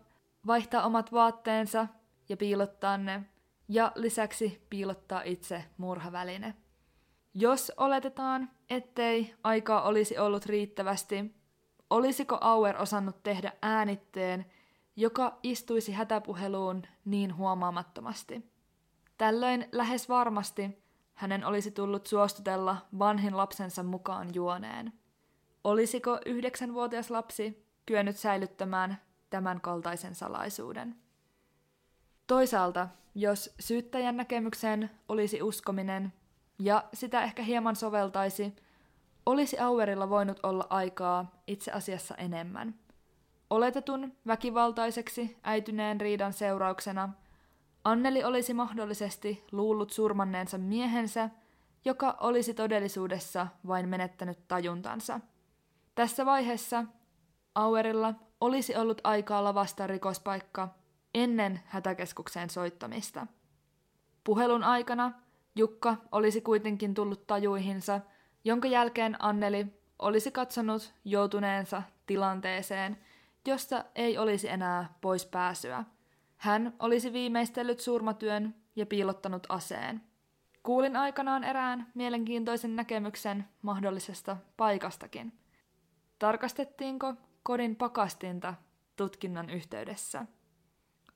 vaihtaa 0.47 0.85
omat 0.85 1.11
vaatteensa 1.11 1.87
ja 2.29 2.37
piilottaa 2.37 2.97
ne, 2.97 3.23
ja 3.69 3.91
lisäksi 3.95 4.67
piilottaa 4.69 5.21
itse 5.25 5.63
murhaväline. 5.77 6.55
Jos 7.33 7.71
oletetaan, 7.77 8.49
ettei 8.69 9.33
aikaa 9.43 9.81
olisi 9.81 10.17
ollut 10.17 10.45
riittävästi, 10.45 11.35
olisiko 11.89 12.37
Auer 12.41 12.81
osannut 12.81 13.23
tehdä 13.23 13.53
äänitteen, 13.61 14.45
joka 14.95 15.39
istuisi 15.43 15.91
hätäpuheluun 15.91 16.83
niin 17.05 17.35
huomaamattomasti? 17.35 18.51
Tällöin 19.22 19.69
lähes 19.72 20.09
varmasti 20.09 20.84
hänen 21.13 21.45
olisi 21.45 21.72
tullut 21.72 22.07
suostutella 22.07 22.78
vanhin 22.99 23.38
lapsensa 23.38 23.84
mukaan 23.84 24.36
juoneen. 24.36 24.93
Olisiko 25.63 26.19
yhdeksänvuotias 26.26 27.11
lapsi 27.11 27.67
kyennyt 27.86 28.17
säilyttämään 28.17 29.01
tämän 29.30 29.61
kaltaisen 29.61 30.15
salaisuuden? 30.15 30.95
Toisaalta, 32.28 32.88
jos 33.15 33.55
syyttäjän 33.59 34.17
näkemykseen 34.17 34.89
olisi 35.09 35.41
uskominen 35.41 36.13
ja 36.59 36.84
sitä 36.93 37.24
ehkä 37.24 37.43
hieman 37.43 37.76
soveltaisi, 37.76 38.55
olisi 39.26 39.59
Auerilla 39.59 40.09
voinut 40.09 40.39
olla 40.43 40.67
aikaa 40.69 41.41
itse 41.47 41.72
asiassa 41.72 42.15
enemmän. 42.15 42.76
Oletetun 43.49 44.13
väkivaltaiseksi 44.28 45.38
äityneen 45.43 46.01
riidan 46.01 46.34
seurauksena 46.34 47.09
Anneli 47.84 48.23
olisi 48.23 48.53
mahdollisesti 48.53 49.45
luullut 49.51 49.91
surmanneensa 49.91 50.57
miehensä, 50.57 51.29
joka 51.86 52.17
olisi 52.19 52.53
todellisuudessa 52.53 53.47
vain 53.67 53.89
menettänyt 53.89 54.47
tajuntansa. 54.47 55.19
Tässä 55.95 56.25
vaiheessa 56.25 56.86
Auerilla 57.55 58.13
olisi 58.41 58.75
ollut 58.75 59.01
aikaa 59.03 59.43
lavastaa 59.43 59.88
rikospaikka 59.88 60.69
ennen 61.13 61.59
hätäkeskukseen 61.65 62.49
soittamista. 62.49 63.27
Puhelun 64.23 64.63
aikana 64.63 65.11
Jukka 65.55 65.97
olisi 66.11 66.41
kuitenkin 66.41 66.93
tullut 66.93 67.27
tajuihinsa, 67.27 67.99
jonka 68.43 68.67
jälkeen 68.67 69.15
Anneli 69.19 69.67
olisi 69.99 70.32
katsonut 70.32 70.93
joutuneensa 71.05 71.84
tilanteeseen, 72.05 72.97
josta 73.47 73.86
ei 73.95 74.17
olisi 74.17 74.49
enää 74.49 74.93
pois 75.01 75.25
pääsyä. 75.25 75.84
Hän 76.41 76.73
olisi 76.79 77.13
viimeistellyt 77.13 77.79
surmatyön 77.79 78.55
ja 78.75 78.85
piilottanut 78.85 79.47
aseen. 79.49 80.01
Kuulin 80.63 80.95
aikanaan 80.95 81.43
erään 81.43 81.91
mielenkiintoisen 81.95 82.75
näkemyksen 82.75 83.45
mahdollisesta 83.61 84.37
paikastakin. 84.57 85.39
Tarkastettiinko 86.19 87.13
kodin 87.43 87.75
pakastinta 87.75 88.53
tutkinnan 88.95 89.49
yhteydessä? 89.49 90.25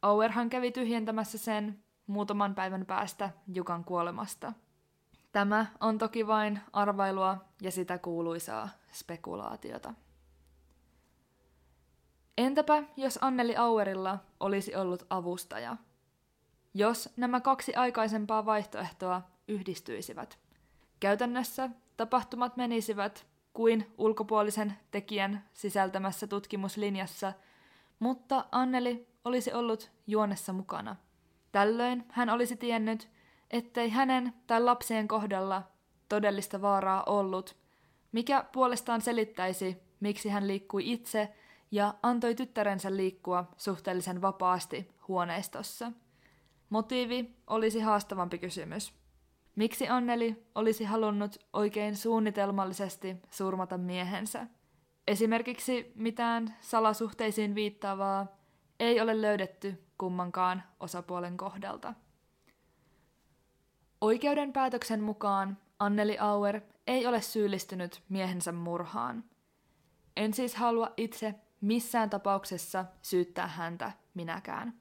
Auerhan 0.01 0.49
kävi 0.49 0.71
tyhjentämässä 0.71 1.37
sen 1.37 1.83
muutaman 2.07 2.55
päivän 2.55 2.85
päästä 2.85 3.29
Jukan 3.53 3.83
kuolemasta. 3.83 4.53
Tämä 5.31 5.65
on 5.81 5.97
toki 5.97 6.27
vain 6.27 6.59
arvailua 6.73 7.37
ja 7.61 7.71
sitä 7.71 7.97
kuuluisaa 7.97 8.69
spekulaatiota. 8.91 9.93
Entäpä 12.37 12.83
jos 12.97 13.19
Anneli 13.21 13.55
Auerilla 13.55 14.19
olisi 14.45 14.75
ollut 14.75 15.05
avustaja? 15.09 15.77
Jos 16.73 17.09
nämä 17.17 17.41
kaksi 17.41 17.75
aikaisempaa 17.75 18.45
vaihtoehtoa 18.45 19.21
yhdistyisivät. 19.47 20.39
Käytännössä 20.99 21.69
tapahtumat 21.97 22.57
menisivät 22.57 23.25
kuin 23.53 23.93
ulkopuolisen 23.97 24.73
tekijän 24.91 25.45
sisältämässä 25.53 26.27
tutkimuslinjassa, 26.27 27.33
mutta 27.99 28.45
Anneli 28.51 29.07
olisi 29.25 29.53
ollut 29.53 29.91
juonessa 30.07 30.53
mukana. 30.53 30.95
Tällöin 31.51 32.05
hän 32.09 32.29
olisi 32.29 32.55
tiennyt, 32.55 33.09
ettei 33.51 33.89
hänen 33.89 34.33
tai 34.47 34.61
lapsien 34.61 35.07
kohdalla 35.07 35.63
todellista 36.09 36.61
vaaraa 36.61 37.03
ollut, 37.03 37.55
mikä 38.11 38.45
puolestaan 38.51 39.01
selittäisi, 39.01 39.77
miksi 39.99 40.29
hän 40.29 40.47
liikkui 40.47 40.91
itse 40.91 41.35
ja 41.75 41.93
antoi 42.03 42.35
tyttärensä 42.35 42.95
liikkua 42.95 43.45
suhteellisen 43.57 44.21
vapaasti 44.21 44.87
huoneistossa. 45.07 45.91
Motiivi 46.69 47.35
olisi 47.47 47.79
haastavampi 47.79 48.37
kysymys. 48.37 48.93
Miksi 49.55 49.87
Anneli 49.87 50.45
olisi 50.55 50.83
halunnut 50.83 51.37
oikein 51.53 51.95
suunnitelmallisesti 51.95 53.15
surmata 53.29 53.77
miehensä? 53.77 54.47
Esimerkiksi 55.07 55.91
mitään 55.95 56.55
salasuhteisiin 56.61 57.55
viittaavaa 57.55 58.27
ei 58.79 59.01
ole 59.01 59.21
löydetty 59.21 59.83
kummankaan 59.97 60.63
osapuolen 60.79 61.37
kohdalta. 61.37 61.93
Oikeuden 64.01 64.53
päätöksen 64.53 65.03
mukaan 65.03 65.57
Anneli 65.79 66.17
Auer 66.19 66.61
ei 66.87 67.07
ole 67.07 67.21
syyllistynyt 67.21 68.01
miehensä 68.09 68.51
murhaan. 68.51 69.23
En 70.17 70.33
siis 70.33 70.55
halua 70.55 70.93
itse 70.97 71.35
missään 71.61 72.09
tapauksessa 72.09 72.85
syyttää 73.01 73.47
häntä 73.47 73.91
minäkään. 74.13 74.73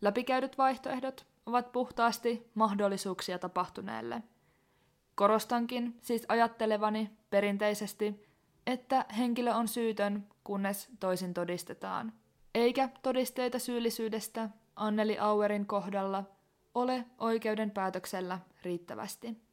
Läpikäydyt 0.00 0.58
vaihtoehdot 0.58 1.26
ovat 1.46 1.72
puhtaasti 1.72 2.50
mahdollisuuksia 2.54 3.38
tapahtuneelle. 3.38 4.22
Korostankin 5.14 5.98
siis 6.02 6.24
ajattelevani 6.28 7.10
perinteisesti, 7.30 8.22
että 8.66 9.06
henkilö 9.18 9.54
on 9.54 9.68
syytön, 9.68 10.26
kunnes 10.44 10.88
toisin 11.00 11.34
todistetaan. 11.34 12.12
Eikä 12.54 12.88
todisteita 13.02 13.58
syyllisyydestä 13.58 14.50
Anneli 14.76 15.18
Auerin 15.18 15.66
kohdalla 15.66 16.24
ole 16.74 17.04
oikeuden 17.18 17.70
päätöksellä 17.70 18.38
riittävästi. 18.62 19.49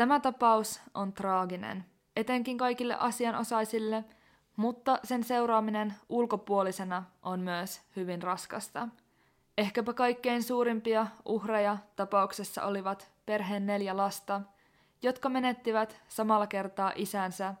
Tämä 0.00 0.20
tapaus 0.20 0.80
on 0.94 1.12
traaginen, 1.12 1.84
etenkin 2.16 2.58
kaikille 2.58 2.96
asianosaisille, 2.98 4.04
mutta 4.56 4.98
sen 5.04 5.24
seuraaminen 5.24 5.94
ulkopuolisena 6.08 7.04
on 7.22 7.40
myös 7.40 7.80
hyvin 7.96 8.22
raskasta. 8.22 8.88
Ehkäpä 9.58 9.92
kaikkein 9.92 10.42
suurimpia 10.42 11.06
uhreja 11.24 11.78
tapauksessa 11.96 12.62
olivat 12.62 13.10
perheen 13.26 13.66
neljä 13.66 13.96
lasta, 13.96 14.40
jotka 15.02 15.28
menettivät 15.28 16.00
samalla 16.08 16.46
kertaa 16.46 16.92
isänsä, 16.94 17.54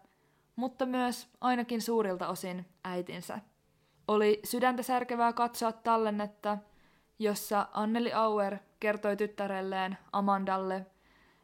mutta 0.56 0.86
myös 0.86 1.28
ainakin 1.40 1.82
suurilta 1.82 2.28
osin 2.28 2.66
äitinsä. 2.84 3.38
Oli 4.08 4.40
sydäntä 4.44 4.82
särkevää 4.82 5.32
katsoa 5.32 5.72
tallennetta, 5.72 6.58
jossa 7.18 7.68
Anneli 7.72 8.12
Auer 8.12 8.58
kertoi 8.80 9.16
tyttärelleen 9.16 9.98
Amandalle, 10.12 10.86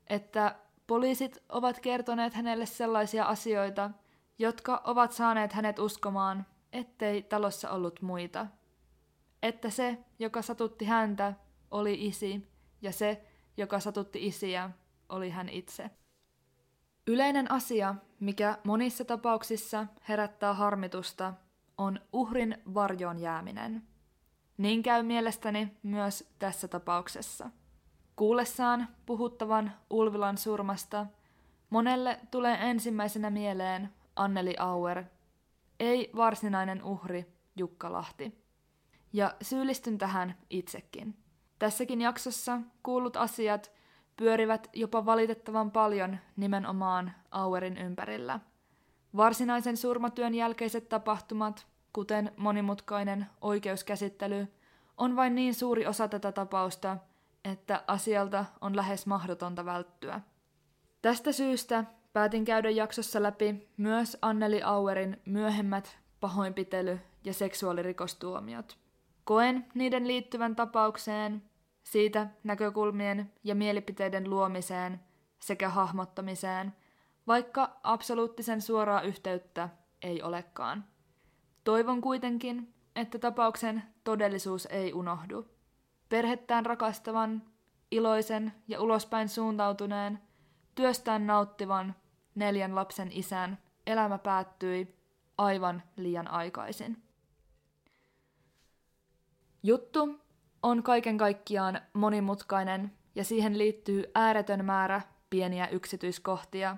että 0.07 0.55
Poliisit 0.87 1.39
ovat 1.49 1.80
kertoneet 1.80 2.34
hänelle 2.34 2.66
sellaisia 2.66 3.24
asioita, 3.24 3.91
jotka 4.39 4.82
ovat 4.84 5.12
saaneet 5.12 5.53
hänet 5.53 5.78
uskomaan, 5.78 6.47
ettei 6.72 7.22
talossa 7.22 7.70
ollut 7.70 8.03
muita. 8.03 8.47
Että 9.43 9.70
se, 9.70 9.99
joka 10.18 10.43
satutti 10.43 10.84
häntä, 10.84 11.34
oli 11.70 12.07
isi, 12.07 12.49
ja 12.82 12.93
se, 12.93 13.24
joka 13.57 13.80
satutti 13.80 14.26
isiä, 14.26 14.70
oli 15.09 15.30
hän 15.30 15.49
itse. 15.49 15.91
Yleinen 17.07 17.51
asia, 17.53 17.95
mikä 18.20 18.59
monissa 18.64 19.05
tapauksissa 19.05 19.87
herättää 20.09 20.55
harmitusta, 20.55 21.34
on 21.78 22.01
uhrin 22.12 22.59
varjoon 22.74 23.18
jääminen. 23.18 23.82
Niin 24.57 24.82
käy 24.82 25.03
mielestäni 25.03 25.76
myös 25.82 26.34
tässä 26.39 26.68
tapauksessa. 26.68 27.51
Kuullessaan 28.16 28.88
puhuttavan 29.06 29.72
Ulvilan 29.90 30.38
surmasta, 30.38 31.06
monelle 31.70 32.20
tulee 32.30 32.70
ensimmäisenä 32.70 33.30
mieleen 33.30 33.92
Anneli 34.16 34.54
Auer, 34.58 35.04
ei 35.80 36.10
varsinainen 36.16 36.84
uhri 36.84 37.26
Jukka 37.56 37.92
Lahti. 37.92 38.44
Ja 39.12 39.34
syyllistyn 39.42 39.98
tähän 39.98 40.34
itsekin. 40.50 41.16
Tässäkin 41.58 42.00
jaksossa 42.00 42.60
kuullut 42.82 43.16
asiat 43.16 43.72
pyörivät 44.16 44.70
jopa 44.72 45.06
valitettavan 45.06 45.70
paljon 45.70 46.18
nimenomaan 46.36 47.12
Auerin 47.30 47.76
ympärillä. 47.76 48.40
Varsinaisen 49.16 49.76
surmatyön 49.76 50.34
jälkeiset 50.34 50.88
tapahtumat, 50.88 51.66
kuten 51.92 52.32
monimutkainen 52.36 53.26
oikeuskäsittely, 53.40 54.48
on 54.96 55.16
vain 55.16 55.34
niin 55.34 55.54
suuri 55.54 55.86
osa 55.86 56.08
tätä 56.08 56.32
tapausta, 56.32 56.96
että 57.53 57.84
asialta 57.86 58.44
on 58.61 58.76
lähes 58.76 59.07
mahdotonta 59.07 59.64
välttyä. 59.64 60.20
Tästä 61.03 61.32
syystä 61.32 61.84
päätin 62.12 62.44
käydä 62.44 62.70
jaksossa 62.70 63.22
läpi 63.22 63.68
myös 63.76 64.18
Anneli 64.22 64.62
Auerin 64.62 65.22
myöhemmät 65.24 65.99
pahoinpitely- 66.20 66.99
ja 67.24 67.32
seksuaalirikostuomiot. 67.32 68.78
Koen 69.24 69.66
niiden 69.74 70.09
liittyvän 70.09 70.57
tapaukseen 70.57 71.42
siitä 71.82 72.26
näkökulmien 72.44 73.32
ja 73.44 73.55
mielipiteiden 73.55 74.30
luomiseen 74.30 75.01
sekä 75.38 75.68
hahmottamiseen, 75.68 76.72
vaikka 77.26 77.76
absoluuttisen 77.82 78.61
suoraa 78.61 79.03
yhteyttä 79.03 79.68
ei 80.03 80.22
olekaan. 80.22 80.84
Toivon 81.64 82.01
kuitenkin, 82.01 82.74
että 82.97 83.18
tapauksen 83.18 83.82
todellisuus 84.05 84.66
ei 84.66 84.92
unohdu. 84.92 85.55
Perhettään 86.09 86.66
rakastavan, 86.66 87.42
iloisen 87.90 88.52
ja 88.68 88.80
ulospäin 88.80 89.28
suuntautuneen, 89.28 90.18
työstään 90.74 91.26
nauttivan 91.26 91.94
neljän 92.34 92.74
lapsen 92.74 93.09
isän 93.12 93.59
elämä 93.86 94.18
päättyi 94.18 94.96
aivan 95.38 95.82
liian 95.96 96.28
aikaisin. 96.28 97.02
Juttu 99.62 100.20
on 100.62 100.82
kaiken 100.82 101.18
kaikkiaan 101.18 101.80
monimutkainen 101.92 102.92
ja 103.14 103.24
siihen 103.24 103.59
liittyy 103.59 104.04
ääretön 104.14 104.64
määrä 104.64 105.00
pieniä 105.30 105.68
yksityiskohtia, 105.68 106.76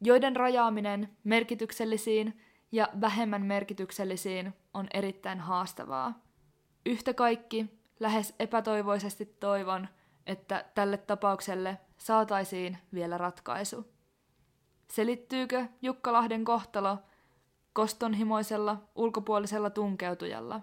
joiden 0.00 0.36
rajaaminen 0.36 1.16
merkityksellisiin 1.24 2.40
ja 2.72 2.88
vähemmän 3.00 3.42
merkityksellisiin 3.42 4.54
on 4.74 4.86
erittäin 4.94 5.40
haastavaa. 5.40 6.20
Yhtä 6.86 7.14
kaikki 7.14 7.83
lähes 8.00 8.34
epätoivoisesti 8.38 9.26
toivon, 9.26 9.88
että 10.26 10.64
tälle 10.74 10.96
tapaukselle 10.96 11.78
saataisiin 11.98 12.78
vielä 12.94 13.18
ratkaisu. 13.18 13.94
Selittyykö 14.88 15.66
Jukkalahden 15.82 16.44
kohtalo 16.44 16.98
kostonhimoisella 17.72 18.76
ulkopuolisella 18.94 19.70
tunkeutujalla? 19.70 20.60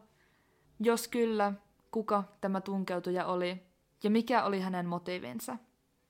Jos 0.79 1.07
kyllä, 1.07 1.53
kuka 1.91 2.23
tämä 2.41 2.61
tunkeutuja 2.61 3.25
oli 3.25 3.63
ja 4.03 4.09
mikä 4.09 4.43
oli 4.43 4.59
hänen 4.59 4.86
motiivinsa? 4.86 5.57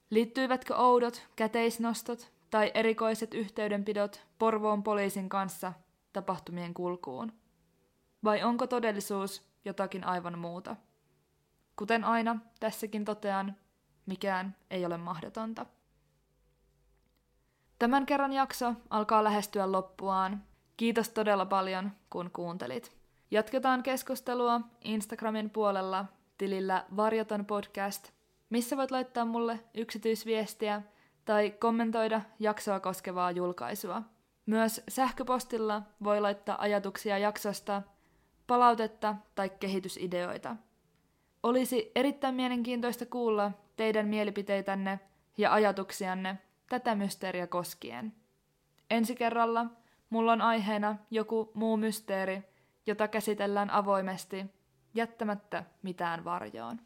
Liittyivätkö 0.10 0.76
oudot 0.76 1.28
käteisnostot 1.36 2.32
tai 2.50 2.72
erikoiset 2.74 3.34
yhteydenpidot 3.34 4.28
Porvoon 4.40 4.84
poliisin 4.84 5.30
kanssa 5.30 5.74
tapahtumien 6.14 6.74
kulkuun? 6.74 7.34
Vai 8.24 8.44
onko 8.44 8.68
todellisuus 8.68 9.44
jotakin 9.66 10.04
aivan 10.04 10.40
muuta? 10.40 10.76
Kuten 11.82 12.04
aina, 12.04 12.40
tässäkin 12.60 13.06
totean, 13.06 13.56
mikään 14.06 14.56
ei 14.70 14.86
ole 14.86 14.98
mahdotonta. 14.98 15.66
Tämän 17.80 18.06
kerran 18.06 18.34
jakso 18.34 18.74
alkaa 18.90 19.24
lähestyä 19.24 19.72
loppuaan. 19.72 20.44
Kiitos 20.78 21.10
todella 21.10 21.46
paljon, 21.46 21.92
kun 22.10 22.30
kuuntelit. 22.34 22.98
Jatketaan 23.32 23.84
keskustelua 23.84 24.62
Instagramin 24.84 25.50
puolella 25.50 26.06
tilillä 26.38 26.86
Varjoton 26.96 27.46
podcast, 27.46 28.12
missä 28.50 28.78
voit 28.78 28.92
laittaa 28.92 29.26
mulle 29.26 29.60
yksityisviestiä 29.74 30.82
tai 31.26 31.52
kommentoida 31.52 32.22
jaksoa 32.40 32.80
koskevaa 32.80 33.32
julkaisua. 33.32 34.02
Myös 34.46 34.84
sähköpostilla 34.90 35.82
voi 36.04 36.22
laittaa 36.22 36.62
ajatuksia 36.62 37.18
jaksosta, 37.18 37.82
palautetta 38.48 39.16
tai 39.36 39.50
kehitysideoita. 39.50 40.56
Olisi 41.44 41.92
erittäin 41.96 42.36
mielenkiintoista 42.36 43.06
kuulla 43.06 43.52
teidän 43.76 44.08
mielipiteitänne 44.08 45.00
ja 45.38 45.54
ajatuksianne 45.54 46.38
tätä 46.70 46.96
mysteeriä 46.96 47.48
koskien. 47.48 48.14
Ensi 48.90 49.16
kerralla 49.16 49.66
mulla 50.10 50.32
on 50.32 50.42
aiheena 50.42 50.96
joku 51.12 51.52
muu 51.54 51.78
mysteeri, 51.78 52.44
jota 52.86 53.08
käsitellään 53.08 53.70
avoimesti, 53.70 54.46
jättämättä 54.94 55.64
mitään 55.82 56.24
varjoon. 56.24 56.80